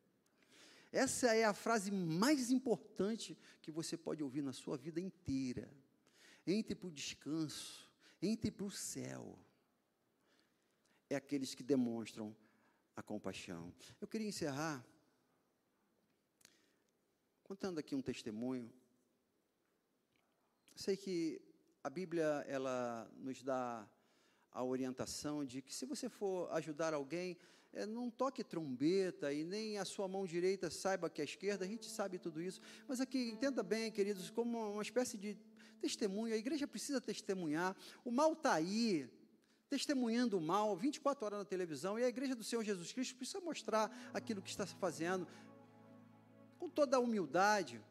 Essa 0.91 1.33
é 1.33 1.45
a 1.45 1.53
frase 1.53 1.89
mais 1.89 2.51
importante 2.51 3.37
que 3.61 3.71
você 3.71 3.95
pode 3.95 4.21
ouvir 4.21 4.41
na 4.41 4.51
sua 4.51 4.75
vida 4.75 4.99
inteira. 4.99 5.71
Entre 6.45 6.75
para 6.75 6.87
o 6.87 6.91
descanso, 6.91 7.89
entre 8.21 8.51
para 8.51 8.65
o 8.65 8.71
céu 8.71 9.39
é 11.13 11.17
aqueles 11.17 11.53
que 11.53 11.63
demonstram 11.63 12.35
a 12.95 13.03
compaixão. 13.03 13.73
Eu 13.99 14.07
queria 14.07 14.27
encerrar 14.27 14.85
contando 17.43 17.79
aqui 17.79 17.93
um 17.93 18.01
testemunho. 18.01 18.71
Sei 20.73 20.95
que 20.95 21.41
a 21.83 21.89
Bíblia 21.89 22.45
ela 22.47 23.11
nos 23.17 23.43
dá 23.43 23.85
a 24.51 24.63
orientação 24.63 25.43
de 25.43 25.61
que 25.61 25.75
se 25.75 25.85
você 25.85 26.07
for 26.07 26.49
ajudar 26.53 26.93
alguém, 26.93 27.37
é, 27.73 27.85
não 27.85 28.09
toque 28.09 28.43
trombeta 28.43 29.33
e 29.33 29.43
nem 29.43 29.77
a 29.77 29.85
sua 29.85 30.07
mão 30.07 30.25
direita 30.25 30.69
saiba 30.69 31.09
que 31.09 31.21
é 31.21 31.23
a 31.23 31.25
esquerda, 31.25 31.65
a 31.65 31.67
gente 31.67 31.87
sabe 31.87 32.19
tudo 32.19 32.41
isso. 32.41 32.61
Mas 32.87 33.01
aqui, 33.01 33.29
entenda 33.29 33.61
bem, 33.63 33.91
queridos, 33.91 34.29
como 34.29 34.71
uma 34.73 34.81
espécie 34.81 35.17
de 35.17 35.37
testemunho, 35.81 36.33
a 36.33 36.37
igreja 36.37 36.67
precisa 36.67 37.01
testemunhar. 37.01 37.75
O 38.05 38.11
mal 38.11 38.31
está 38.33 38.53
aí, 38.53 39.09
testemunhando 39.71 40.37
o 40.37 40.41
mal 40.41 40.75
24 40.75 41.25
horas 41.25 41.39
na 41.39 41.45
televisão, 41.45 41.97
e 41.97 42.03
a 42.03 42.09
igreja 42.09 42.35
do 42.35 42.43
Senhor 42.43 42.61
Jesus 42.61 42.91
Cristo 42.91 43.15
precisa 43.15 43.39
mostrar 43.39 43.89
aquilo 44.13 44.41
que 44.41 44.49
está 44.49 44.65
fazendo 44.65 45.25
com 46.59 46.69
toda 46.69 46.97
a 46.97 46.99
humildade. 46.99 47.81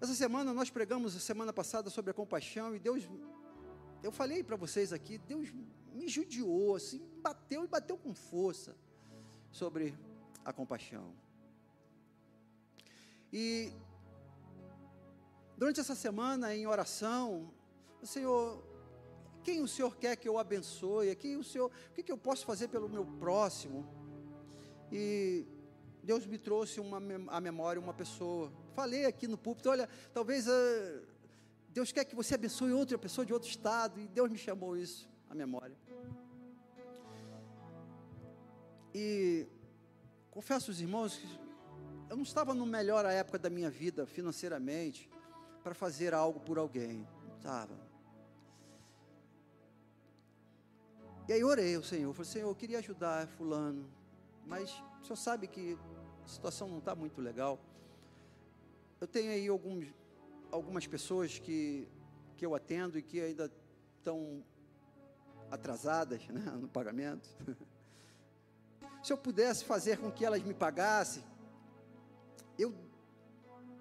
Essa 0.00 0.16
semana 0.16 0.52
nós 0.52 0.70
pregamos 0.70 1.14
a 1.14 1.20
semana 1.20 1.52
passada 1.52 1.88
sobre 1.88 2.10
a 2.10 2.14
compaixão 2.14 2.74
e 2.74 2.80
Deus 2.80 3.08
eu 4.02 4.10
falei 4.10 4.42
para 4.42 4.56
vocês 4.56 4.92
aqui, 4.92 5.18
Deus 5.18 5.52
me 5.94 6.08
judiou, 6.08 6.74
assim, 6.74 7.00
bateu 7.20 7.64
e 7.64 7.68
bateu 7.68 7.96
com 7.96 8.12
força 8.12 8.76
sobre 9.52 9.96
a 10.44 10.52
compaixão. 10.52 11.14
E 13.32 13.72
durante 15.56 15.78
essa 15.78 15.94
semana 15.94 16.54
em 16.56 16.66
oração, 16.66 17.52
Senhor, 18.02 18.67
quem 19.42 19.62
o 19.62 19.68
Senhor 19.68 19.96
quer 19.96 20.16
que 20.16 20.28
eu 20.28 20.38
abençoe? 20.38 21.14
Quem 21.16 21.36
o 21.36 21.44
Senhor, 21.44 21.70
o 21.90 21.92
que, 21.92 22.02
que 22.02 22.12
eu 22.12 22.18
posso 22.18 22.44
fazer 22.44 22.68
pelo 22.68 22.88
meu 22.88 23.04
próximo? 23.04 23.86
E 24.90 25.46
Deus 26.02 26.26
me 26.26 26.38
trouxe 26.38 26.80
uma, 26.80 26.98
a 27.28 27.40
memória 27.40 27.80
uma 27.80 27.94
pessoa. 27.94 28.52
Falei 28.74 29.04
aqui 29.04 29.26
no 29.26 29.36
púlpito, 29.36 29.70
olha, 29.70 29.88
talvez 30.12 30.46
uh, 30.46 31.02
Deus 31.70 31.92
quer 31.92 32.04
que 32.04 32.14
você 32.14 32.34
abençoe 32.34 32.72
outra 32.72 32.98
pessoa 32.98 33.24
de 33.24 33.32
outro 33.32 33.48
estado, 33.48 34.00
e 34.00 34.08
Deus 34.08 34.30
me 34.30 34.38
chamou 34.38 34.76
isso 34.76 35.08
à 35.28 35.34
memória. 35.34 35.76
E 38.94 39.46
confesso 40.30 40.70
aos 40.70 40.80
irmãos 40.80 41.16
que 41.16 41.26
eu 42.08 42.16
não 42.16 42.22
estava 42.22 42.54
no 42.54 42.64
melhor 42.64 43.04
época 43.04 43.38
da 43.38 43.50
minha 43.50 43.70
vida 43.70 44.06
financeiramente 44.06 45.10
para 45.62 45.74
fazer 45.74 46.14
algo 46.14 46.40
por 46.40 46.58
alguém. 46.58 47.06
Não 47.28 47.36
estava. 47.36 47.87
E 51.28 51.32
aí 51.34 51.44
orei 51.44 51.76
ao 51.76 51.82
Senhor, 51.82 52.10
falei, 52.14 52.30
Senhor, 52.30 52.48
eu 52.48 52.54
queria 52.54 52.78
ajudar 52.78 53.28
fulano, 53.28 53.86
mas 54.46 54.70
o 55.02 55.04
Senhor 55.04 55.16
sabe 55.16 55.46
que 55.46 55.76
a 56.24 56.26
situação 56.26 56.66
não 56.68 56.78
está 56.78 56.94
muito 56.94 57.20
legal. 57.20 57.60
Eu 58.98 59.06
tenho 59.06 59.30
aí 59.30 59.46
alguns, 59.46 59.92
algumas 60.50 60.86
pessoas 60.86 61.38
que, 61.38 61.86
que 62.34 62.46
eu 62.46 62.54
atendo 62.54 62.98
e 62.98 63.02
que 63.02 63.20
ainda 63.20 63.52
estão 63.98 64.42
atrasadas 65.50 66.26
né, 66.28 66.40
no 66.58 66.66
pagamento. 66.66 67.28
Se 69.04 69.12
eu 69.12 69.18
pudesse 69.18 69.66
fazer 69.66 69.98
com 69.98 70.10
que 70.10 70.24
elas 70.24 70.42
me 70.42 70.54
pagassem, 70.54 71.22
eu 72.58 72.74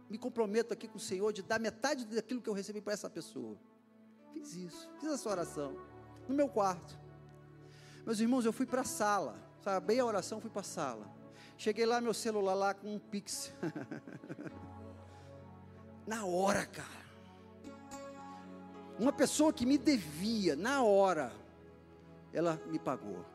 me 0.09 0.17
comprometo 0.17 0.73
aqui 0.73 0.85
com 0.85 0.97
o 0.97 0.99
Senhor 0.99 1.31
de 1.31 1.41
dar 1.41 1.61
metade 1.61 2.05
daquilo 2.05 2.41
que 2.41 2.49
eu 2.49 2.53
recebi 2.53 2.81
para 2.81 2.91
essa 2.91 3.09
pessoa. 3.09 3.57
Fiz 4.33 4.53
isso, 4.53 4.89
fiz 4.99 5.13
essa 5.13 5.29
oração 5.29 5.77
no 6.27 6.35
meu 6.35 6.49
quarto. 6.49 7.06
Meus 8.07 8.21
irmãos, 8.21 8.45
eu 8.45 8.53
fui 8.53 8.65
para 8.65 8.83
a 8.83 8.85
sala, 8.85 9.37
bem 9.83 9.99
a 9.99 10.05
oração, 10.05 10.39
fui 10.39 10.49
para 10.49 10.61
a 10.61 10.63
sala. 10.63 11.13
Cheguei 11.57 11.85
lá, 11.85 11.99
meu 11.99 12.13
celular 12.13 12.53
lá 12.53 12.73
com 12.73 12.95
um 12.95 12.97
pix. 12.97 13.51
na 16.07 16.23
hora, 16.23 16.65
cara. 16.65 17.05
Uma 18.97 19.11
pessoa 19.11 19.51
que 19.51 19.65
me 19.65 19.77
devia, 19.77 20.55
na 20.55 20.81
hora, 20.83 21.33
ela 22.31 22.55
me 22.67 22.79
pagou. 22.79 23.25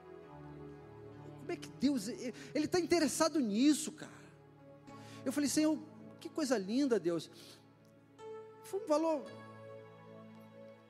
Como 1.40 1.52
é 1.52 1.56
que 1.56 1.68
Deus, 1.72 2.08
Ele 2.08 2.32
está 2.54 2.80
interessado 2.80 3.38
nisso, 3.40 3.92
cara. 3.92 4.10
Eu 5.22 5.34
falei, 5.34 5.50
Senhor, 5.50 5.78
que 6.18 6.30
coisa 6.30 6.56
linda, 6.56 6.98
Deus. 6.98 7.30
Foi 8.62 8.80
um 8.80 8.86
valor 8.86 9.22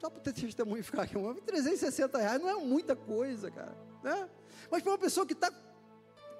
só 0.03 0.11
para 0.11 0.21
ter 0.21 0.33
testemunho 0.33 0.83
ficar 0.83 1.03
aqui, 1.03 1.15
360 1.15 2.19
reais 2.19 2.43
não 2.43 2.49
é 2.49 2.55
muita 2.55 2.97
coisa, 2.97 3.53
cara. 3.53 3.73
Né? 4.03 4.29
Mas 4.69 4.83
para 4.83 4.91
uma 4.91 4.99
pessoa 4.99 5.25
que 5.25 5.33
está 5.33 5.49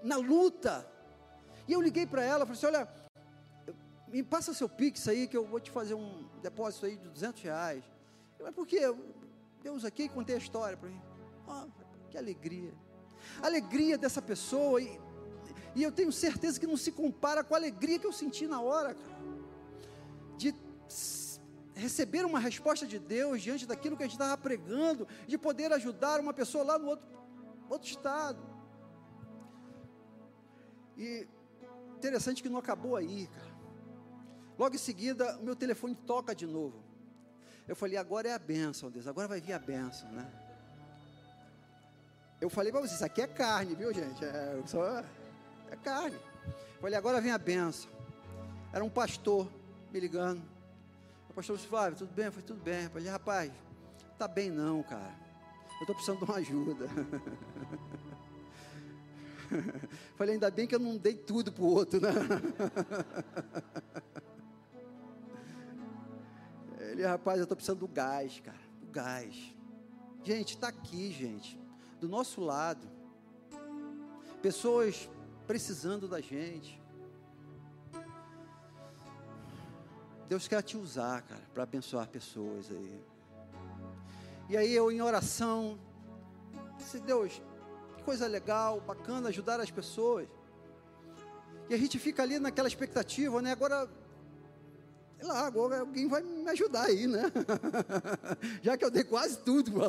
na 0.03 0.17
luta. 0.17 0.85
E 1.69 1.73
eu 1.73 1.81
liguei 1.81 2.05
para 2.05 2.25
ela, 2.25 2.45
falei 2.45 2.59
assim: 2.59 2.67
olha, 2.67 2.89
me 4.09 4.21
passa 4.25 4.53
seu 4.53 4.69
Pix 4.69 5.07
aí, 5.07 5.29
que 5.29 5.37
eu 5.37 5.47
vou 5.47 5.61
te 5.61 5.71
fazer 5.71 5.95
um 5.95 6.29
depósito 6.43 6.87
aí 6.87 6.97
de 6.97 7.09
200 7.09 7.41
reais. 7.41 7.85
Mas 8.41 8.53
por 8.53 8.67
quê? 8.67 8.81
Deus 9.63 9.85
aqui, 9.85 10.09
contei 10.09 10.35
a 10.35 10.39
história 10.39 10.77
para 10.77 10.89
mim. 10.89 11.01
Oh, 11.47 11.69
que 12.11 12.19
alegria. 12.19 12.75
A 13.41 13.47
alegria 13.47 13.97
dessa 13.97 14.21
pessoa, 14.21 14.83
e, 14.83 15.01
e 15.77 15.85
eu 15.85 15.93
tenho 15.93 16.11
certeza 16.11 16.59
que 16.59 16.67
não 16.67 16.77
se 16.77 16.91
compara 16.91 17.45
com 17.45 17.55
a 17.55 17.59
alegria 17.59 18.01
que 18.01 18.07
eu 18.09 18.13
senti 18.13 18.45
na 18.49 18.61
hora, 18.61 18.93
cara. 18.93 19.42
Receber 21.75 22.25
uma 22.25 22.39
resposta 22.39 22.87
de 22.87 22.99
Deus 22.99 23.43
diante 23.43 23.67
daquilo 23.67 23.97
que 23.97 24.03
a 24.03 24.07
gente 24.07 24.15
estava 24.15 24.37
pregando, 24.37 25.09
de 25.27 25.39
poder 25.39 25.73
ajudar 25.73 26.21
uma 26.21 26.35
pessoa 26.35 26.65
lá 26.65 26.79
no 26.79 26.89
outro, 26.89 27.07
outro 27.69 27.89
estado. 27.89 28.43
E 30.97 31.27
interessante 31.97 32.43
que 32.43 32.49
não 32.49 32.59
acabou 32.59 32.97
aí, 32.97 33.27
cara. 33.27 33.53
Logo 34.59 34.75
em 34.75 34.79
seguida, 34.79 35.39
o 35.39 35.43
meu 35.43 35.57
telefone 35.57 35.95
toca 35.95 36.35
de 36.35 36.47
novo. 36.47 36.83
Eu 37.67 37.75
falei, 37.75 37.97
agora 37.97 38.29
é 38.29 38.35
a 38.35 38.39
bênção, 38.39 38.91
Deus, 38.91 39.07
agora 39.07 39.27
vai 39.27 39.41
vir 39.41 39.53
a 39.53 39.59
bênção, 39.59 40.11
né? 40.13 40.31
Eu 42.41 42.51
falei 42.51 42.73
para 42.73 42.81
vocês, 42.81 42.95
isso 42.95 43.05
aqui 43.05 43.23
é 43.23 43.27
carne, 43.27 43.75
viu, 43.75 43.95
gente? 43.95 44.25
É, 44.25 44.61
só, 44.67 45.05
é 45.71 45.77
carne. 45.83 46.17
Eu 46.45 46.81
falei, 46.81 46.97
agora 46.97 47.21
vem 47.21 47.31
a 47.31 47.39
bênção. 47.39 47.89
Era 48.73 48.85
um 48.85 48.91
pastor 48.91 49.49
me 49.93 50.01
ligando. 50.01 50.52
O 51.33 51.35
pastor 51.35 51.57
Flávio, 51.57 51.99
tudo 51.99 52.13
bem? 52.13 52.31
Foi 52.31 52.43
tudo 52.43 52.63
bem. 52.63 52.85
Eu 52.85 52.91
falei, 52.91 53.09
rapaz, 53.09 53.51
tá 54.19 54.29
bem 54.29 54.51
não, 54.51 54.83
cara. 54.83 55.17
Eu 55.81 55.81
estou 55.81 55.95
precisando 55.95 56.19
de 56.19 56.25
uma 56.25 56.37
ajuda. 56.37 56.87
Falei, 60.15 60.35
ainda 60.35 60.51
bem 60.51 60.67
que 60.67 60.75
eu 60.75 60.79
não 60.79 60.99
dei 60.99 61.15
tudo 61.15 61.51
para 61.51 61.65
o 61.65 61.69
outro, 61.69 62.03
né? 62.03 62.11
Ele, 66.91 67.07
rapaz, 67.07 67.39
eu 67.39 67.45
estou 67.45 67.57
precisando 67.57 67.79
do 67.79 67.89
gás, 67.89 68.39
cara. 68.41 68.61
Do 68.79 68.89
gás. 68.89 69.55
Gente, 70.23 70.55
está 70.55 70.69
aqui, 70.69 71.11
gente. 71.13 71.59
Do 71.99 72.11
nosso 72.11 72.43
lado. 72.43 72.87
Pessoas 74.43 75.09
precisando 75.47 76.07
da 76.07 76.21
gente. 76.21 76.82
Deus 80.33 80.49
quer 80.49 80.63
te 80.63 80.79
usar, 80.79 81.21
cara, 81.21 81.43
para 81.53 81.65
abençoar 81.65 82.09
pessoas 82.09 82.71
aí. 82.71 83.05
E 84.49 84.57
aí 84.57 84.73
eu 84.73 84.91
em 84.91 85.03
oração, 85.03 85.79
disse, 86.79 86.99
Deus, 87.01 87.43
que 87.99 88.03
coisa 88.03 88.27
legal, 88.27 88.81
bacana 88.81 89.29
ajudar 89.29 89.61
as 89.61 89.71
pessoas. 89.71 90.27
E 91.69 91.75
a 91.75 91.77
gente 91.77 91.99
fica 91.99 92.23
ali 92.23 92.39
naquela 92.39 92.67
expectativa, 92.67 93.43
né? 93.43 93.53
Agora, 93.53 93.87
sei 95.19 95.29
lá, 95.29 95.45
agora 95.45 95.81
alguém 95.81 96.09
vai 96.09 96.23
me 96.23 96.49
ajudar 96.49 96.85
aí, 96.85 97.07
né? 97.07 97.25
Já 98.65 98.75
que 98.79 98.87
eu 98.87 98.91
dei 98.91 99.05
quase 99.05 99.37
tudo. 99.41 99.71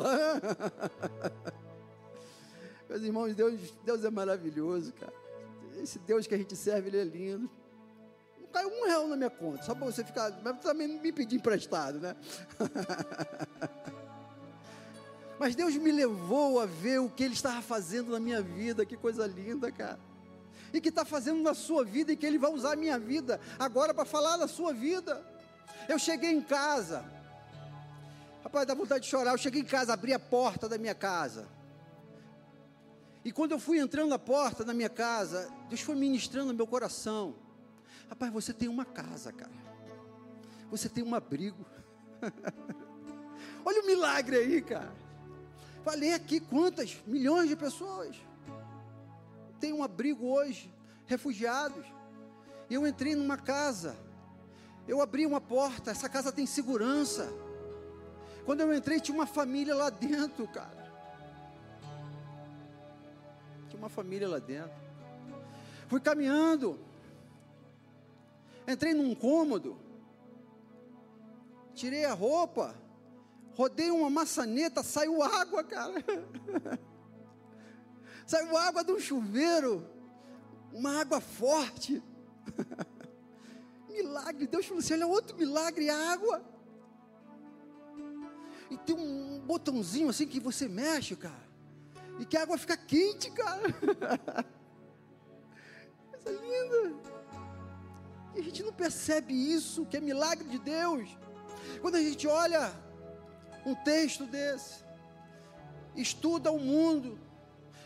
Meus 2.86 3.02
irmãos, 3.02 3.34
Deus, 3.34 3.72
Deus 3.82 4.04
é 4.04 4.10
maravilhoso, 4.10 4.92
cara. 4.92 5.14
Esse 5.78 5.98
Deus 6.00 6.26
que 6.26 6.34
a 6.34 6.38
gente 6.38 6.54
serve, 6.54 6.88
Ele 6.88 6.98
é 6.98 7.04
lindo 7.04 7.63
caiu 8.54 8.68
um 8.68 8.86
real 8.86 9.08
na 9.08 9.16
minha 9.16 9.30
conta, 9.30 9.64
só 9.64 9.74
para 9.74 9.84
você 9.84 10.04
ficar, 10.04 10.32
mas 10.40 10.60
também 10.60 10.86
me 10.86 11.12
pedir 11.12 11.36
emprestado, 11.36 11.98
né? 11.98 12.14
mas 15.40 15.56
Deus 15.56 15.74
me 15.74 15.90
levou 15.90 16.60
a 16.60 16.66
ver 16.66 17.00
o 17.00 17.10
que 17.10 17.24
Ele 17.24 17.34
estava 17.34 17.60
fazendo 17.60 18.12
na 18.12 18.20
minha 18.20 18.40
vida, 18.40 18.86
que 18.86 18.96
coisa 18.96 19.26
linda, 19.26 19.72
cara. 19.72 19.98
E 20.72 20.80
que 20.80 20.88
está 20.88 21.04
fazendo 21.04 21.42
na 21.42 21.52
sua 21.52 21.84
vida 21.84 22.12
e 22.12 22.16
que 22.16 22.24
Ele 22.24 22.38
vai 22.38 22.52
usar 22.52 22.74
a 22.74 22.76
minha 22.76 22.96
vida 22.96 23.40
agora 23.58 23.92
para 23.92 24.04
falar 24.04 24.36
da 24.36 24.46
sua 24.46 24.72
vida. 24.72 25.20
Eu 25.88 25.98
cheguei 25.98 26.30
em 26.30 26.40
casa, 26.40 27.04
rapaz, 28.44 28.68
dá 28.68 28.74
vontade 28.74 29.02
de 29.02 29.10
chorar. 29.10 29.32
Eu 29.32 29.38
cheguei 29.38 29.62
em 29.62 29.66
casa, 29.66 29.92
abri 29.92 30.12
a 30.12 30.18
porta 30.18 30.68
da 30.68 30.78
minha 30.78 30.94
casa. 30.94 31.48
E 33.24 33.32
quando 33.32 33.50
eu 33.50 33.58
fui 33.58 33.78
entrando 33.78 34.10
na 34.10 34.18
porta 34.18 34.64
da 34.64 34.72
minha 34.72 34.90
casa, 34.90 35.50
Deus 35.68 35.80
foi 35.80 35.96
ministrando 35.96 36.54
meu 36.54 36.68
coração. 36.68 37.34
Rapaz, 38.08 38.32
você 38.32 38.52
tem 38.52 38.68
uma 38.68 38.84
casa, 38.84 39.32
cara. 39.32 39.52
Você 40.70 40.88
tem 40.88 41.04
um 41.04 41.14
abrigo. 41.14 41.64
Olha 43.64 43.82
o 43.82 43.86
milagre 43.86 44.36
aí, 44.36 44.62
cara. 44.62 44.92
Falei 45.82 46.12
aqui 46.14 46.40
quantas 46.40 46.96
milhões 47.06 47.48
de 47.48 47.56
pessoas 47.56 48.16
têm 49.64 49.72
um 49.72 49.82
abrigo 49.82 50.26
hoje, 50.26 50.70
refugiados. 51.06 51.86
Eu 52.70 52.86
entrei 52.86 53.14
numa 53.14 53.38
casa. 53.38 53.96
Eu 54.86 55.00
abri 55.00 55.24
uma 55.24 55.40
porta, 55.40 55.90
essa 55.90 56.06
casa 56.06 56.30
tem 56.30 56.44
segurança. 56.44 57.32
Quando 58.44 58.60
eu 58.60 58.74
entrei, 58.74 59.00
tinha 59.00 59.14
uma 59.14 59.26
família 59.26 59.74
lá 59.74 59.88
dentro, 59.88 60.46
cara. 60.48 60.92
Tinha 63.70 63.78
uma 63.78 63.88
família 63.88 64.28
lá 64.28 64.38
dentro. 64.38 64.72
Fui 65.88 65.98
caminhando. 66.00 66.78
Entrei 68.66 68.94
num 68.94 69.14
cômodo, 69.14 69.78
tirei 71.74 72.04
a 72.04 72.14
roupa, 72.14 72.74
rodei 73.54 73.90
uma 73.90 74.08
maçaneta, 74.08 74.82
saiu 74.82 75.22
água, 75.22 75.62
cara. 75.62 76.02
saiu 78.26 78.56
água 78.56 78.82
de 78.82 78.92
um 78.92 79.00
chuveiro, 79.00 79.86
uma 80.72 81.00
água 81.00 81.20
forte. 81.20 82.02
milagre, 83.94 84.46
Deus 84.46 84.66
falou 84.66 84.80
assim: 84.80 84.94
olha, 84.94 85.06
outro 85.06 85.36
milagre, 85.36 85.88
água. 85.88 86.42
E 88.70 88.78
tem 88.78 88.96
um 88.96 89.38
botãozinho 89.40 90.08
assim 90.08 90.26
que 90.26 90.40
você 90.40 90.66
mexe, 90.68 91.14
cara. 91.14 91.44
E 92.18 92.24
que 92.24 92.36
a 92.36 92.42
água 92.42 92.58
fica 92.58 92.76
quente, 92.76 93.30
cara. 93.30 93.62
Coisa 96.10 96.40
linda. 96.40 97.13
E 98.34 98.40
a 98.40 98.42
gente 98.42 98.62
não 98.62 98.72
percebe 98.72 99.32
isso, 99.32 99.86
que 99.86 99.96
é 99.96 100.00
milagre 100.00 100.48
de 100.48 100.58
Deus. 100.58 101.08
Quando 101.80 101.96
a 101.96 102.02
gente 102.02 102.26
olha 102.26 102.72
um 103.64 103.74
texto 103.74 104.26
desse, 104.26 104.82
estuda 105.94 106.50
o 106.50 106.58
mundo, 106.58 107.18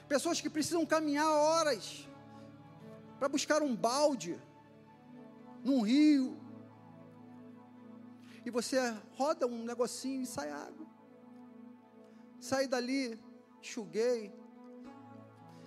pessoas 0.08 0.40
que 0.40 0.48
precisam 0.48 0.84
caminhar 0.86 1.30
horas 1.30 2.08
para 3.18 3.28
buscar 3.28 3.62
um 3.62 3.76
balde 3.76 4.40
num 5.62 5.82
rio, 5.82 6.38
e 8.44 8.50
você 8.50 8.78
roda 9.16 9.46
um 9.46 9.62
negocinho 9.62 10.22
e 10.22 10.26
sai 10.26 10.50
água. 10.50 10.86
Sai 12.40 12.66
dali, 12.66 13.20
enxuguei. 13.60 14.32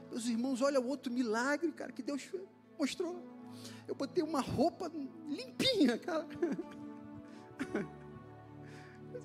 Meus 0.09 0.25
irmãos, 0.25 0.61
olha 0.61 0.82
o 0.82 0.88
outro 0.88 1.11
milagre, 1.11 1.71
cara, 1.71 1.91
que 1.91 2.01
Deus 2.01 2.27
mostrou. 2.79 3.21
Eu 3.87 3.95
botei 3.95 4.23
uma 4.23 4.41
roupa 4.41 4.91
limpinha, 5.27 5.97
cara. 5.97 6.27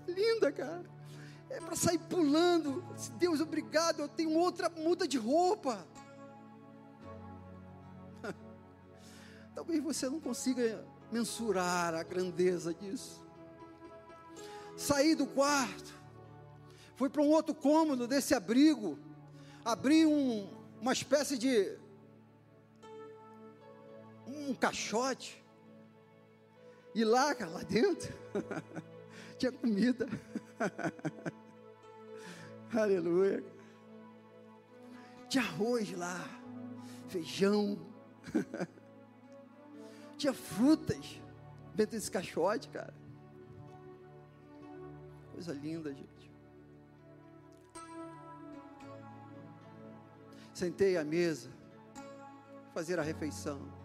Linda, 0.06 0.52
cara. 0.52 0.84
É 1.48 1.60
para 1.60 1.76
sair 1.76 1.98
pulando. 1.98 2.84
Deus, 3.18 3.40
obrigado, 3.40 4.00
eu 4.00 4.08
tenho 4.08 4.36
outra 4.38 4.68
muda 4.68 5.06
de 5.06 5.18
roupa. 5.18 5.86
Talvez 9.54 9.82
você 9.82 10.08
não 10.08 10.20
consiga 10.20 10.84
mensurar 11.10 11.94
a 11.94 12.02
grandeza 12.02 12.74
disso. 12.74 13.24
Saí 14.76 15.14
do 15.14 15.26
quarto, 15.26 15.94
fui 16.96 17.08
para 17.08 17.22
um 17.22 17.30
outro 17.30 17.54
cômodo 17.54 18.06
desse 18.06 18.34
abrigo, 18.34 18.98
abri 19.64 20.04
um, 20.04 20.46
uma 20.80 20.92
espécie 20.92 21.38
de 21.38 21.78
um 24.26 24.54
caixote, 24.54 25.44
e 26.96 27.04
lá, 27.04 27.36
lá 27.38 27.62
dentro, 27.62 28.10
tinha 29.38 29.52
comida. 29.52 30.08
Aleluia. 32.74 33.44
Tinha 35.28 35.44
arroz 35.44 35.92
lá, 35.92 36.24
feijão. 37.08 37.78
tinha 40.16 40.32
frutas 40.32 41.20
dentro 41.74 41.96
desse 41.96 42.10
caixote, 42.10 42.70
cara. 42.70 42.94
Coisa 45.32 45.52
linda, 45.52 45.92
gente. 45.92 46.30
Sentei 50.54 50.96
à 50.96 51.04
mesa, 51.04 51.50
fazer 52.72 52.98
a 52.98 53.02
refeição. 53.02 53.75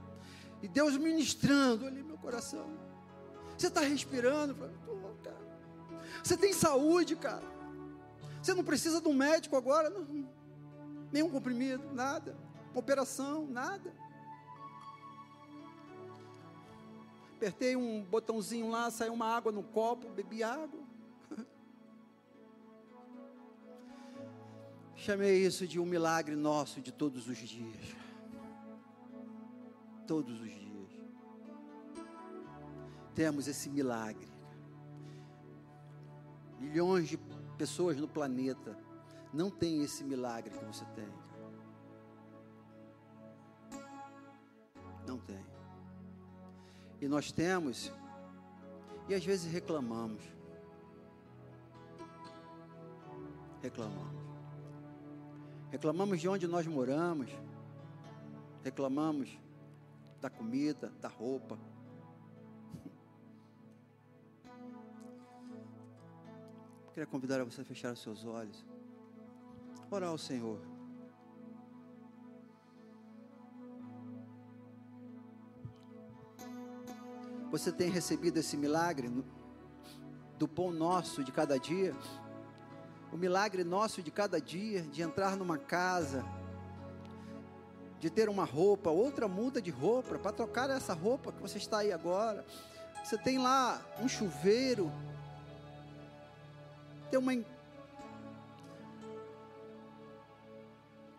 E 0.62 0.68
Deus 0.68 0.98
ministrando 0.98 1.86
ali 1.86 2.04
meu 2.04 2.18
coração. 2.18 2.70
Você 3.58 3.68
está 3.68 3.82
respirando? 3.82 4.56
Falei, 4.56 4.76
cara. 5.24 5.42
Você 6.24 6.38
tem 6.38 6.54
saúde, 6.54 7.16
cara. 7.16 7.46
Você 8.42 8.54
não 8.54 8.64
precisa 8.64 9.00
de 9.02 9.08
um 9.08 9.14
médico 9.14 9.56
agora, 9.56 9.90
não. 9.90 10.28
nenhum 11.12 11.30
comprimido, 11.30 11.84
nada. 11.94 12.36
Operação, 12.74 13.46
nada. 13.48 13.94
Apertei 17.36 17.76
um 17.76 18.04
botãozinho 18.04 18.70
lá, 18.70 18.90
saiu 18.92 19.14
uma 19.14 19.26
água 19.26 19.52
no 19.52 19.64
copo, 19.64 20.10
bebi 20.10 20.44
água. 20.44 20.80
Chamei 24.96 25.44
isso 25.44 25.68
de 25.68 25.80
um 25.80 25.86
milagre 25.86 26.36
nosso 26.36 26.82
de 26.82 26.92
todos 26.92 27.28
os 27.28 27.38
dias. 27.38 28.01
Todos 30.12 30.42
os 30.42 30.50
dias. 30.50 30.90
Temos 33.16 33.48
esse 33.48 33.70
milagre. 33.70 34.28
Milhões 36.60 37.08
de 37.08 37.18
pessoas 37.58 37.96
no 37.96 38.10
planeta 38.10 38.78
não 39.34 39.50
têm 39.50 39.82
esse 39.84 40.04
milagre 40.04 40.50
que 40.50 40.66
você 40.66 40.84
tem. 40.88 41.08
Não 45.08 45.18
tem. 45.18 45.46
E 47.00 47.08
nós 47.08 47.32
temos, 47.32 47.90
e 49.08 49.14
às 49.14 49.24
vezes 49.24 49.50
reclamamos. 49.50 50.26
Reclamamos. 53.62 54.22
Reclamamos 55.70 56.20
de 56.20 56.28
onde 56.28 56.48
nós 56.48 56.68
moramos. 56.68 57.32
Reclamamos 58.62 59.40
da 60.22 60.30
comida, 60.30 60.94
da 61.02 61.10
roupa. 61.10 61.60
Queria 66.94 67.08
convidar 67.08 67.44
você 67.44 67.62
a 67.62 67.66
fechar 67.66 67.92
os 67.94 68.02
seus 68.02 68.24
olhos. 68.24 68.66
Orar 69.90 70.10
ao 70.10 70.18
Senhor. 70.18 70.60
Você 77.50 77.72
tem 77.72 77.90
recebido 77.90 78.38
esse 78.38 78.56
milagre 78.56 79.10
do 80.38 80.48
pão 80.48 80.72
nosso 80.72 81.22
de 81.24 81.32
cada 81.32 81.60
dia? 81.60 81.94
o 83.12 83.18
milagre 83.18 83.64
nosso 83.64 84.02
de 84.02 84.10
cada 84.10 84.40
dia, 84.40 84.84
de 84.84 85.02
entrar 85.02 85.36
numa 85.36 85.58
casa, 85.58 86.24
de 88.02 88.10
ter 88.10 88.28
uma 88.28 88.44
roupa, 88.44 88.90
outra 88.90 89.28
muda 89.28 89.62
de 89.62 89.70
roupa, 89.70 90.18
para 90.18 90.32
trocar 90.32 90.68
essa 90.72 90.92
roupa 90.92 91.32
que 91.32 91.40
você 91.40 91.60
está 91.60 91.78
aí 91.78 91.92
agora. 91.92 92.44
Você 93.04 93.16
tem 93.16 93.38
lá 93.38 93.80
um 94.02 94.10
chuveiro, 94.10 94.92
tem 97.12 97.20
uma 97.20 97.32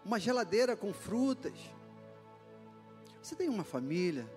uma 0.05 0.19
geladeira 0.19 0.77
com 0.77 0.93
frutas. 0.93 1.55
Você 3.23 3.37
tem 3.37 3.49
uma 3.49 3.63
família, 3.63 4.29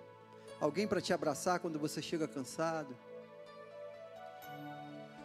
alguém 0.60 0.86
para 0.86 1.00
te 1.00 1.12
abraçar 1.12 1.58
quando 1.58 1.80
você 1.80 2.00
chega 2.00 2.28
cansado. 2.28 2.96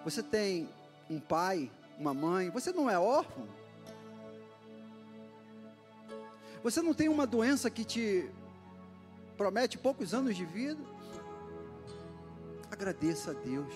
Você 0.04 0.24
tem 0.24 0.68
um 1.08 1.20
pai 1.20 1.70
uma 2.00 2.16
mãe, 2.16 2.50
você 2.50 2.74
não 2.74 2.90
é 2.90 2.98
órfão. 2.98 3.48
Você 6.64 6.82
não 6.82 6.93
tem 6.93 7.09
uma 7.09 7.26
doença 7.26 7.70
que 7.70 7.84
te 7.84 8.30
promete 9.36 9.78
poucos 9.78 10.14
anos 10.14 10.36
de 10.36 10.45
vida. 10.45 10.82
Agradeça 12.70 13.32
a 13.32 13.34
Deus. 13.34 13.74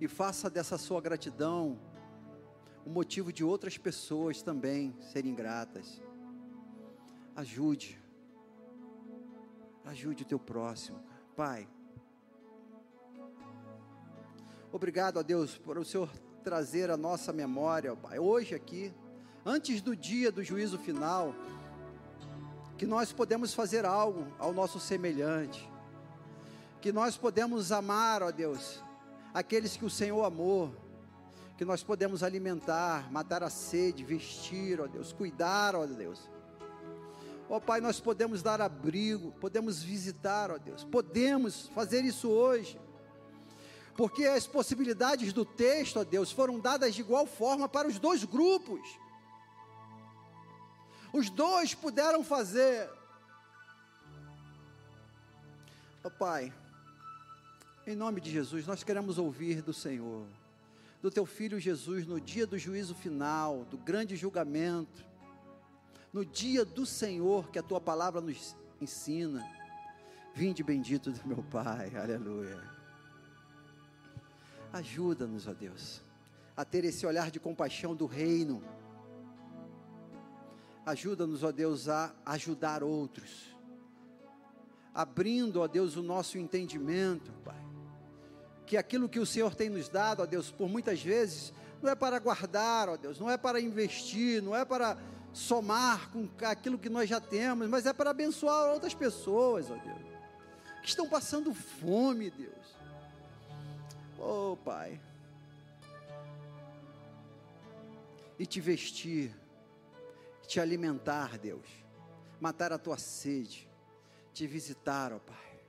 E 0.00 0.08
faça 0.08 0.50
dessa 0.50 0.76
sua 0.76 1.00
gratidão 1.00 1.78
o 2.84 2.90
motivo 2.90 3.32
de 3.32 3.44
outras 3.44 3.78
pessoas 3.78 4.42
também 4.42 4.94
serem 5.00 5.34
gratas. 5.34 6.02
Ajude. 7.36 7.98
Ajude 9.84 10.24
o 10.24 10.26
teu 10.26 10.38
próximo. 10.38 11.00
Pai, 11.36 11.68
Obrigado 14.74 15.20
a 15.20 15.22
Deus 15.22 15.56
por 15.56 15.78
o 15.78 15.84
Senhor 15.84 16.10
trazer 16.44 16.90
a 16.90 16.96
nossa 16.96 17.32
memória, 17.32 17.96
Pai, 17.96 18.18
hoje 18.18 18.54
aqui, 18.54 18.92
antes 19.46 19.80
do 19.80 19.96
dia 19.96 20.30
do 20.30 20.44
juízo 20.44 20.78
final, 20.78 21.34
que 22.76 22.84
nós 22.84 23.12
podemos 23.12 23.54
fazer 23.54 23.86
algo 23.86 24.26
ao 24.38 24.52
nosso 24.52 24.78
semelhante, 24.78 25.66
que 26.82 26.92
nós 26.92 27.16
podemos 27.16 27.72
amar, 27.72 28.22
ó 28.22 28.30
Deus, 28.30 28.82
aqueles 29.32 29.74
que 29.74 29.86
o 29.86 29.90
Senhor 29.90 30.22
amou, 30.22 30.74
que 31.56 31.64
nós 31.64 31.82
podemos 31.82 32.22
alimentar, 32.22 33.10
matar 33.10 33.42
a 33.42 33.48
sede, 33.48 34.04
vestir, 34.04 34.82
ó 34.82 34.86
Deus, 34.86 35.14
cuidar, 35.14 35.74
ó 35.74 35.86
Deus. 35.86 36.28
Ó 37.48 37.58
Pai, 37.58 37.80
nós 37.80 38.00
podemos 38.00 38.42
dar 38.42 38.60
abrigo, 38.60 39.32
podemos 39.40 39.82
visitar, 39.82 40.50
ó 40.50 40.58
Deus, 40.58 40.84
podemos 40.84 41.68
fazer 41.68 42.04
isso 42.04 42.28
hoje 42.28 42.78
porque 43.96 44.24
as 44.24 44.46
possibilidades 44.46 45.32
do 45.32 45.44
texto, 45.44 46.00
ó 46.00 46.04
Deus, 46.04 46.32
foram 46.32 46.58
dadas 46.58 46.94
de 46.94 47.00
igual 47.00 47.26
forma 47.26 47.68
para 47.68 47.86
os 47.86 47.98
dois 47.98 48.24
grupos. 48.24 48.80
Os 51.12 51.30
dois 51.30 51.74
puderam 51.74 52.24
fazer. 52.24 52.90
Ó 56.02 56.10
Pai, 56.10 56.52
em 57.86 57.94
nome 57.94 58.20
de 58.20 58.30
Jesus, 58.30 58.66
nós 58.66 58.82
queremos 58.82 59.16
ouvir 59.16 59.62
do 59.62 59.72
Senhor, 59.72 60.26
do 61.00 61.10
Teu 61.10 61.24
Filho 61.24 61.60
Jesus, 61.60 62.04
no 62.04 62.20
dia 62.20 62.46
do 62.46 62.58
juízo 62.58 62.94
final, 62.96 63.64
do 63.70 63.78
grande 63.78 64.16
julgamento, 64.16 65.04
no 66.12 66.24
dia 66.24 66.64
do 66.64 66.84
Senhor 66.84 67.48
que 67.50 67.58
a 67.60 67.62
Tua 67.62 67.80
palavra 67.80 68.20
nos 68.20 68.56
ensina. 68.80 69.48
Vinde 70.34 70.64
bendito 70.64 71.12
do 71.12 71.28
meu 71.28 71.44
Pai, 71.44 71.94
aleluia. 71.94 72.73
Ajuda-nos, 74.74 75.46
ó 75.46 75.52
Deus, 75.52 76.02
a 76.56 76.64
ter 76.64 76.84
esse 76.84 77.06
olhar 77.06 77.30
de 77.30 77.38
compaixão 77.38 77.94
do 77.94 78.06
reino. 78.06 78.60
Ajuda-nos, 80.84 81.44
ó 81.44 81.52
Deus, 81.52 81.88
a 81.88 82.12
ajudar 82.26 82.82
outros. 82.82 83.54
Abrindo, 84.92 85.60
ó 85.60 85.68
Deus, 85.68 85.94
o 85.94 86.02
nosso 86.02 86.38
entendimento, 86.38 87.30
Pai. 87.44 87.64
Que 88.66 88.76
aquilo 88.76 89.08
que 89.08 89.20
o 89.20 89.26
Senhor 89.26 89.54
tem 89.54 89.70
nos 89.70 89.88
dado, 89.88 90.24
ó 90.24 90.26
Deus, 90.26 90.50
por 90.50 90.68
muitas 90.68 91.00
vezes, 91.00 91.54
não 91.80 91.88
é 91.88 91.94
para 91.94 92.18
guardar, 92.18 92.88
ó 92.88 92.96
Deus, 92.96 93.20
não 93.20 93.30
é 93.30 93.36
para 93.36 93.60
investir, 93.60 94.42
não 94.42 94.56
é 94.56 94.64
para 94.64 94.98
somar 95.32 96.10
com 96.10 96.28
aquilo 96.44 96.80
que 96.80 96.88
nós 96.88 97.08
já 97.08 97.20
temos, 97.20 97.68
mas 97.68 97.86
é 97.86 97.92
para 97.92 98.10
abençoar 98.10 98.72
outras 98.72 98.92
pessoas, 98.92 99.70
ó 99.70 99.76
Deus, 99.76 100.02
que 100.82 100.88
estão 100.88 101.08
passando 101.08 101.54
fome, 101.54 102.28
Deus. 102.28 102.73
Oh, 104.26 104.56
Pai. 104.56 104.98
E 108.38 108.46
te 108.46 108.58
vestir, 108.58 109.30
te 110.48 110.58
alimentar, 110.58 111.38
Deus, 111.38 111.68
matar 112.40 112.72
a 112.72 112.78
tua 112.78 112.96
sede, 112.96 113.68
te 114.32 114.46
visitar, 114.46 115.12
ó 115.12 115.18
Pai, 115.18 115.60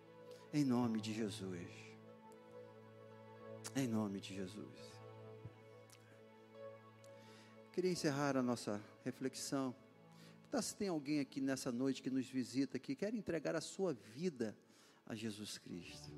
em 0.53 0.63
nome 0.63 1.01
de 1.01 1.13
Jesus. 1.13 1.67
Em 3.75 3.89
nome 3.89 4.21
de 4.21 4.33
Jesus. 4.33 4.79
Queria 7.73 7.91
encerrar 7.91 8.37
a 8.37 8.41
nossa 8.41 8.81
reflexão. 9.03 9.75
Tá, 10.49 10.61
se 10.61 10.73
tem 10.73 10.87
alguém 10.87 11.19
aqui 11.19 11.41
nessa 11.41 11.73
noite 11.73 12.01
que 12.01 12.09
nos 12.09 12.29
visita, 12.29 12.79
que 12.79 12.95
quer 12.95 13.13
entregar 13.13 13.53
a 13.53 13.59
sua 13.59 13.93
vida 13.93 14.55
a 15.05 15.13
Jesus 15.13 15.57
Cristo. 15.57 16.09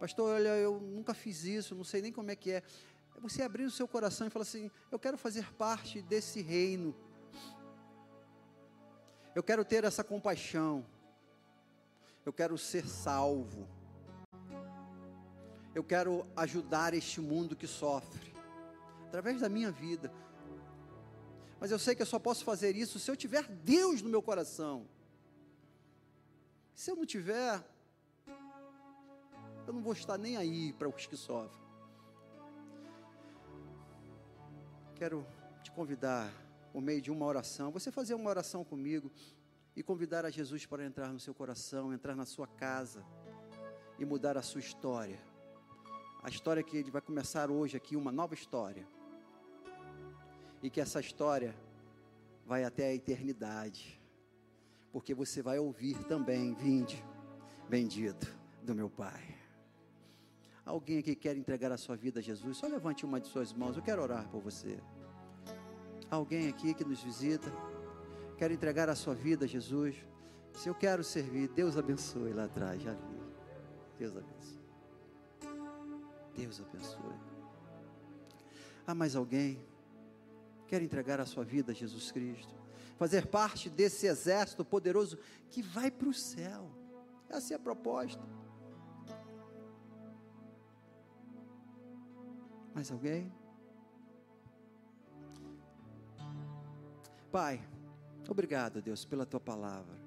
Pastor, 0.00 0.34
olha, 0.34 0.56
eu 0.56 0.80
nunca 0.80 1.12
fiz 1.12 1.44
isso, 1.44 1.74
não 1.74 1.84
sei 1.84 2.00
nem 2.00 2.10
como 2.10 2.30
é 2.30 2.34
que 2.34 2.52
é. 2.52 2.62
Você 3.18 3.42
abrir 3.42 3.64
o 3.64 3.70
seu 3.70 3.86
coração 3.86 4.26
e 4.26 4.30
falar 4.30 4.44
assim: 4.44 4.70
Eu 4.90 4.98
quero 4.98 5.18
fazer 5.18 5.52
parte 5.56 6.00
desse 6.00 6.40
reino. 6.40 6.96
Eu 9.34 9.42
quero 9.42 9.62
ter 9.62 9.84
essa 9.84 10.02
compaixão. 10.02 10.86
Eu 12.24 12.32
quero 12.32 12.56
ser 12.56 12.88
salvo. 12.88 13.68
Eu 15.74 15.84
quero 15.84 16.26
ajudar 16.34 16.94
este 16.94 17.20
mundo 17.20 17.54
que 17.54 17.66
sofre 17.66 18.32
através 19.06 19.42
da 19.42 19.50
minha 19.50 19.70
vida. 19.70 20.10
Mas 21.60 21.70
eu 21.70 21.78
sei 21.78 21.94
que 21.94 22.00
eu 22.00 22.06
só 22.06 22.18
posso 22.18 22.42
fazer 22.42 22.74
isso 22.74 22.98
se 22.98 23.10
eu 23.10 23.16
tiver 23.16 23.46
Deus 23.46 24.00
no 24.00 24.08
meu 24.08 24.22
coração. 24.22 24.88
Se 26.74 26.90
eu 26.90 26.96
não 26.96 27.04
tiver, 27.04 27.62
eu 29.66 29.72
não 29.72 29.82
vou 29.82 29.92
estar 29.92 30.18
nem 30.18 30.36
aí 30.36 30.72
para 30.72 30.88
os 30.88 31.06
que 31.06 31.16
sofrem. 31.16 31.60
Quero 34.94 35.26
te 35.62 35.70
convidar, 35.72 36.30
por 36.72 36.82
meio 36.82 37.00
de 37.00 37.10
uma 37.10 37.24
oração, 37.24 37.70
você 37.70 37.90
fazer 37.90 38.14
uma 38.14 38.28
oração 38.28 38.64
comigo 38.64 39.10
e 39.74 39.82
convidar 39.82 40.24
a 40.24 40.30
Jesus 40.30 40.66
para 40.66 40.84
entrar 40.84 41.12
no 41.12 41.20
seu 41.20 41.34
coração, 41.34 41.92
entrar 41.92 42.14
na 42.14 42.26
sua 42.26 42.46
casa 42.46 43.04
e 43.98 44.04
mudar 44.04 44.36
a 44.36 44.42
sua 44.42 44.60
história. 44.60 45.18
A 46.22 46.28
história 46.28 46.62
que 46.62 46.76
ele 46.76 46.90
vai 46.90 47.00
começar 47.00 47.50
hoje 47.50 47.76
aqui, 47.76 47.96
uma 47.96 48.12
nova 48.12 48.34
história 48.34 48.86
e 50.62 50.68
que 50.68 50.80
essa 50.80 51.00
história 51.00 51.54
vai 52.44 52.64
até 52.64 52.88
a 52.88 52.94
eternidade, 52.94 54.00
porque 54.92 55.14
você 55.14 55.42
vai 55.42 55.58
ouvir 55.58 55.96
também: 56.04 56.54
Vinde, 56.54 57.02
bendito 57.68 58.26
do 58.62 58.74
meu 58.74 58.90
Pai. 58.90 59.39
Alguém 60.70 60.98
aqui 60.98 61.14
quer 61.14 61.36
entregar 61.36 61.72
a 61.72 61.76
sua 61.76 61.96
vida 61.96 62.20
a 62.20 62.22
Jesus? 62.22 62.56
Só 62.56 62.66
levante 62.66 63.04
uma 63.04 63.20
de 63.20 63.26
suas 63.26 63.52
mãos, 63.52 63.76
eu 63.76 63.82
quero 63.82 64.02
orar 64.02 64.28
por 64.28 64.40
você. 64.40 64.78
Alguém 66.10 66.48
aqui 66.48 66.74
que 66.74 66.84
nos 66.84 67.02
visita, 67.02 67.50
quer 68.38 68.50
entregar 68.50 68.88
a 68.88 68.94
sua 68.94 69.14
vida 69.14 69.44
a 69.44 69.48
Jesus? 69.48 69.96
Se 70.54 70.68
eu 70.68 70.74
quero 70.74 71.02
servir, 71.02 71.48
Deus 71.48 71.76
abençoe 71.76 72.32
lá 72.32 72.44
atrás, 72.44 72.80
já 72.82 72.92
vi. 72.92 73.20
Deus 73.98 74.16
abençoe. 74.16 74.60
Deus 76.36 76.60
abençoe. 76.60 77.18
Há 78.86 78.94
mais 78.94 79.16
alguém? 79.16 79.58
quer 80.70 80.80
entregar 80.82 81.20
a 81.20 81.26
sua 81.26 81.42
vida 81.42 81.72
a 81.72 81.74
Jesus 81.74 82.12
Cristo, 82.12 82.54
fazer 82.96 83.26
parte 83.26 83.68
desse 83.68 84.06
exército 84.06 84.64
poderoso 84.64 85.18
que 85.50 85.62
vai 85.62 85.90
para 85.90 86.08
o 86.08 86.14
céu. 86.14 86.70
Essa 87.28 87.54
é 87.54 87.56
a 87.56 87.58
proposta. 87.58 88.22
Mais 92.74 92.90
alguém? 92.90 93.32
Pai, 97.32 97.60
obrigado, 98.28 98.82
Deus, 98.82 99.04
pela 99.04 99.26
tua 99.26 99.40
palavra. 99.40 100.00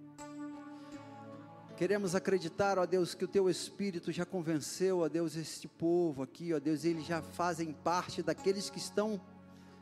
Queremos 1.76 2.16
acreditar, 2.16 2.78
ó 2.78 2.86
Deus, 2.86 3.16
que 3.16 3.26
o 3.26 3.28
teu 3.28 3.50
Espírito 3.50 4.12
já 4.12 4.26
convenceu, 4.26 5.00
ó 5.00 5.10
Deus, 5.10 5.36
este 5.36 5.68
povo 5.68 6.22
aqui, 6.22 6.54
ó 6.54 6.60
Deus, 6.60 6.86
eles 6.86 7.06
já 7.06 7.22
fazem 7.22 7.74
parte 7.74 8.22
daqueles 8.22 8.70
que 8.70 8.78
estão 8.78 9.20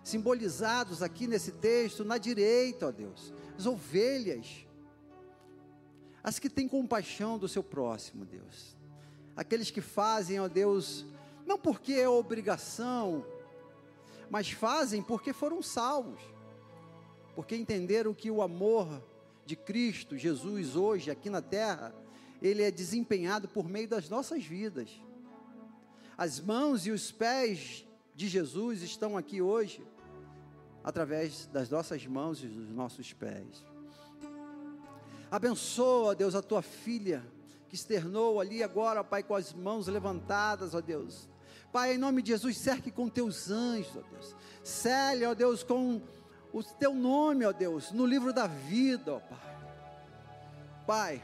simbolizados 0.04 1.04
aqui 1.04 1.28
nesse 1.28 1.52
texto, 1.52 2.06
na 2.06 2.18
direita, 2.18 2.88
ó 2.88 2.92
Deus, 2.92 3.34
as 3.58 3.66
ovelhas, 3.66 4.66
as 6.24 6.40
que 6.40 6.50
têm 6.50 6.68
compaixão 6.68 7.38
do 7.38 7.48
seu 7.48 7.62
próximo, 7.62 8.26
Deus, 8.26 8.76
aqueles 9.36 9.70
que 9.70 9.82
fazem, 9.82 10.40
ó 10.40 10.48
Deus, 10.48 11.06
não 11.52 11.60
porque 11.60 11.92
é 11.96 12.08
obrigação, 12.08 13.26
mas 14.30 14.50
fazem 14.50 15.04
porque 15.04 15.34
foram 15.34 15.62
salvos, 15.62 16.22
porque 17.36 17.58
entenderam 17.58 18.14
que 18.14 18.32
o 18.32 18.42
amor 18.42 19.04
de 19.46 19.58
Cristo, 19.58 20.18
Jesus, 20.18 20.78
hoje 20.78 21.12
aqui 21.12 21.30
na 21.30 21.42
terra, 21.42 21.94
ele 22.42 22.64
é 22.64 22.72
desempenhado 22.72 23.50
por 23.50 23.68
meio 23.68 23.86
das 23.86 24.08
nossas 24.08 24.46
vidas. 24.46 24.90
As 26.18 26.40
mãos 26.40 26.88
e 26.88 26.92
os 26.92 27.12
pés 27.12 27.86
de 28.16 28.30
Jesus 28.30 28.82
estão 28.82 29.18
aqui 29.18 29.42
hoje 29.42 29.86
através 30.82 31.48
das 31.48 31.70
nossas 31.70 32.08
mãos 32.08 32.42
e 32.42 32.48
dos 32.48 32.70
nossos 32.70 33.12
pés. 33.12 33.66
Abençoa, 35.30 36.16
Deus, 36.16 36.34
a 36.34 36.42
tua 36.42 36.62
filha 36.62 37.22
que 37.68 37.76
externou 37.76 38.40
ali 38.40 38.64
agora, 38.64 39.04
Pai, 39.04 39.22
com 39.22 39.36
as 39.36 39.54
mãos 39.54 39.88
levantadas, 39.88 40.74
ó 40.74 40.80
Deus. 40.80 41.30
Pai, 41.72 41.94
em 41.94 41.98
nome 41.98 42.22
de 42.22 42.30
Jesus, 42.30 42.58
cerque 42.58 42.92
com 42.92 43.08
teus 43.08 43.50
anjos, 43.50 43.96
ó 43.96 44.02
Deus. 44.10 44.36
Cele, 44.64 45.26
ó 45.26 45.34
Deus, 45.34 45.64
com 45.64 46.02
o 46.52 46.64
teu 46.64 46.94
nome, 46.94 47.46
ó 47.46 47.52
Deus, 47.52 47.92
no 47.92 48.06
livro 48.06 48.34
da 48.34 48.48
vida, 48.48 49.14
ó 49.14 49.20
Pai. 49.20 49.52
Pai, 50.86 51.24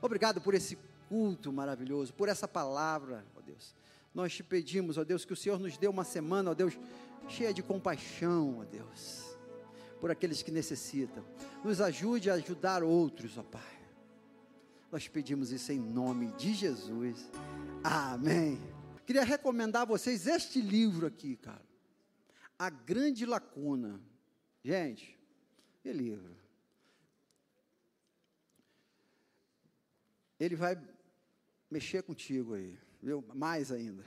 obrigado 0.00 0.40
por 0.40 0.54
esse 0.54 0.78
culto 1.08 1.52
maravilhoso, 1.52 2.12
por 2.14 2.28
essa 2.28 2.46
palavra, 2.46 3.24
ó 3.36 3.40
Deus. 3.40 3.74
Nós 4.14 4.32
te 4.32 4.44
pedimos, 4.44 4.96
ó 4.96 5.02
Deus, 5.02 5.24
que 5.24 5.32
o 5.32 5.36
Senhor 5.36 5.58
nos 5.58 5.76
dê 5.76 5.88
uma 5.88 6.04
semana, 6.04 6.52
ó 6.52 6.54
Deus, 6.54 6.78
cheia 7.28 7.52
de 7.52 7.62
compaixão, 7.62 8.60
ó 8.60 8.64
Deus, 8.64 9.36
por 10.00 10.10
aqueles 10.10 10.42
que 10.42 10.52
necessitam. 10.52 11.24
Nos 11.64 11.80
ajude 11.80 12.30
a 12.30 12.34
ajudar 12.34 12.84
outros, 12.84 13.36
ó 13.36 13.42
Pai. 13.42 13.62
Nós 14.92 15.08
pedimos 15.08 15.50
isso 15.50 15.72
em 15.72 15.80
nome 15.80 16.28
de 16.38 16.54
Jesus. 16.54 17.28
Amém. 17.82 18.73
Queria 19.06 19.24
recomendar 19.24 19.82
a 19.82 19.86
vocês 19.86 20.26
este 20.26 20.60
livro 20.60 21.06
aqui, 21.06 21.36
cara. 21.36 21.64
A 22.58 22.70
Grande 22.70 23.26
Lacuna. 23.26 24.00
Gente, 24.62 25.18
que 25.82 25.92
livro. 25.92 26.36
Ele 30.38 30.56
vai 30.56 30.80
mexer 31.70 32.02
contigo 32.02 32.54
aí, 32.54 32.78
viu? 33.02 33.24
Mais 33.34 33.70
ainda 33.70 34.04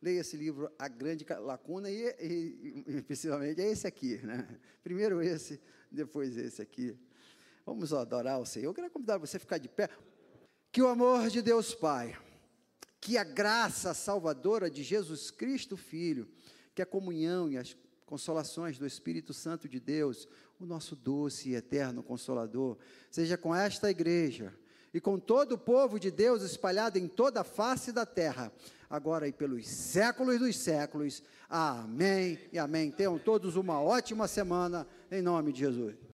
leia 0.00 0.20
esse 0.20 0.36
livro, 0.36 0.70
A 0.78 0.88
Grande 0.88 1.26
Lacuna, 1.40 1.90
e, 1.90 2.14
e, 2.20 2.84
e 2.86 3.60
é 3.60 3.70
esse 3.70 3.86
aqui, 3.86 4.18
né? 4.24 4.48
Primeiro 4.82 5.20
esse, 5.20 5.60
depois 5.90 6.36
esse 6.36 6.62
aqui. 6.62 6.96
Vamos 7.66 7.92
adorar 7.92 8.40
o 8.40 8.46
Senhor. 8.46 8.70
Eu 8.70 8.74
quero 8.74 8.90
convidar 8.90 9.18
você 9.18 9.36
a 9.36 9.40
ficar 9.40 9.58
de 9.58 9.68
pé. 9.68 9.90
Que 10.70 10.80
o 10.80 10.88
amor 10.88 11.28
de 11.28 11.42
Deus 11.42 11.74
Pai, 11.74 12.16
que 13.00 13.16
a 13.16 13.24
graça 13.24 13.94
salvadora 13.94 14.70
de 14.70 14.82
Jesus 14.82 15.30
Cristo 15.30 15.76
Filho, 15.76 16.28
que 16.74 16.82
a 16.82 16.86
comunhão 16.86 17.50
e 17.50 17.56
as 17.56 17.76
consolações 18.06 18.78
do 18.78 18.86
Espírito 18.86 19.34
Santo 19.34 19.68
de 19.68 19.78
Deus, 19.78 20.26
o 20.58 20.64
nosso 20.64 20.96
doce 20.96 21.50
e 21.50 21.54
eterno 21.54 22.02
consolador, 22.02 22.78
seja 23.10 23.36
com 23.36 23.54
esta 23.54 23.90
igreja 23.90 24.54
e 24.92 25.00
com 25.00 25.18
todo 25.18 25.52
o 25.52 25.58
povo 25.58 25.98
de 26.00 26.10
Deus 26.10 26.42
espalhado 26.42 26.98
em 26.98 27.06
toda 27.06 27.42
a 27.42 27.44
face 27.44 27.92
da 27.92 28.06
terra 28.06 28.52
agora 28.88 29.28
e 29.28 29.32
pelos 29.32 29.66
séculos 29.66 30.38
dos 30.38 30.56
séculos. 30.56 31.22
Amém 31.48 32.38
e 32.52 32.58
amém. 32.58 32.90
Tenham 32.90 33.18
todos 33.18 33.56
uma 33.56 33.80
ótima 33.80 34.26
semana, 34.26 34.86
em 35.10 35.20
nome 35.20 35.52
de 35.52 35.60
Jesus. 35.60 35.98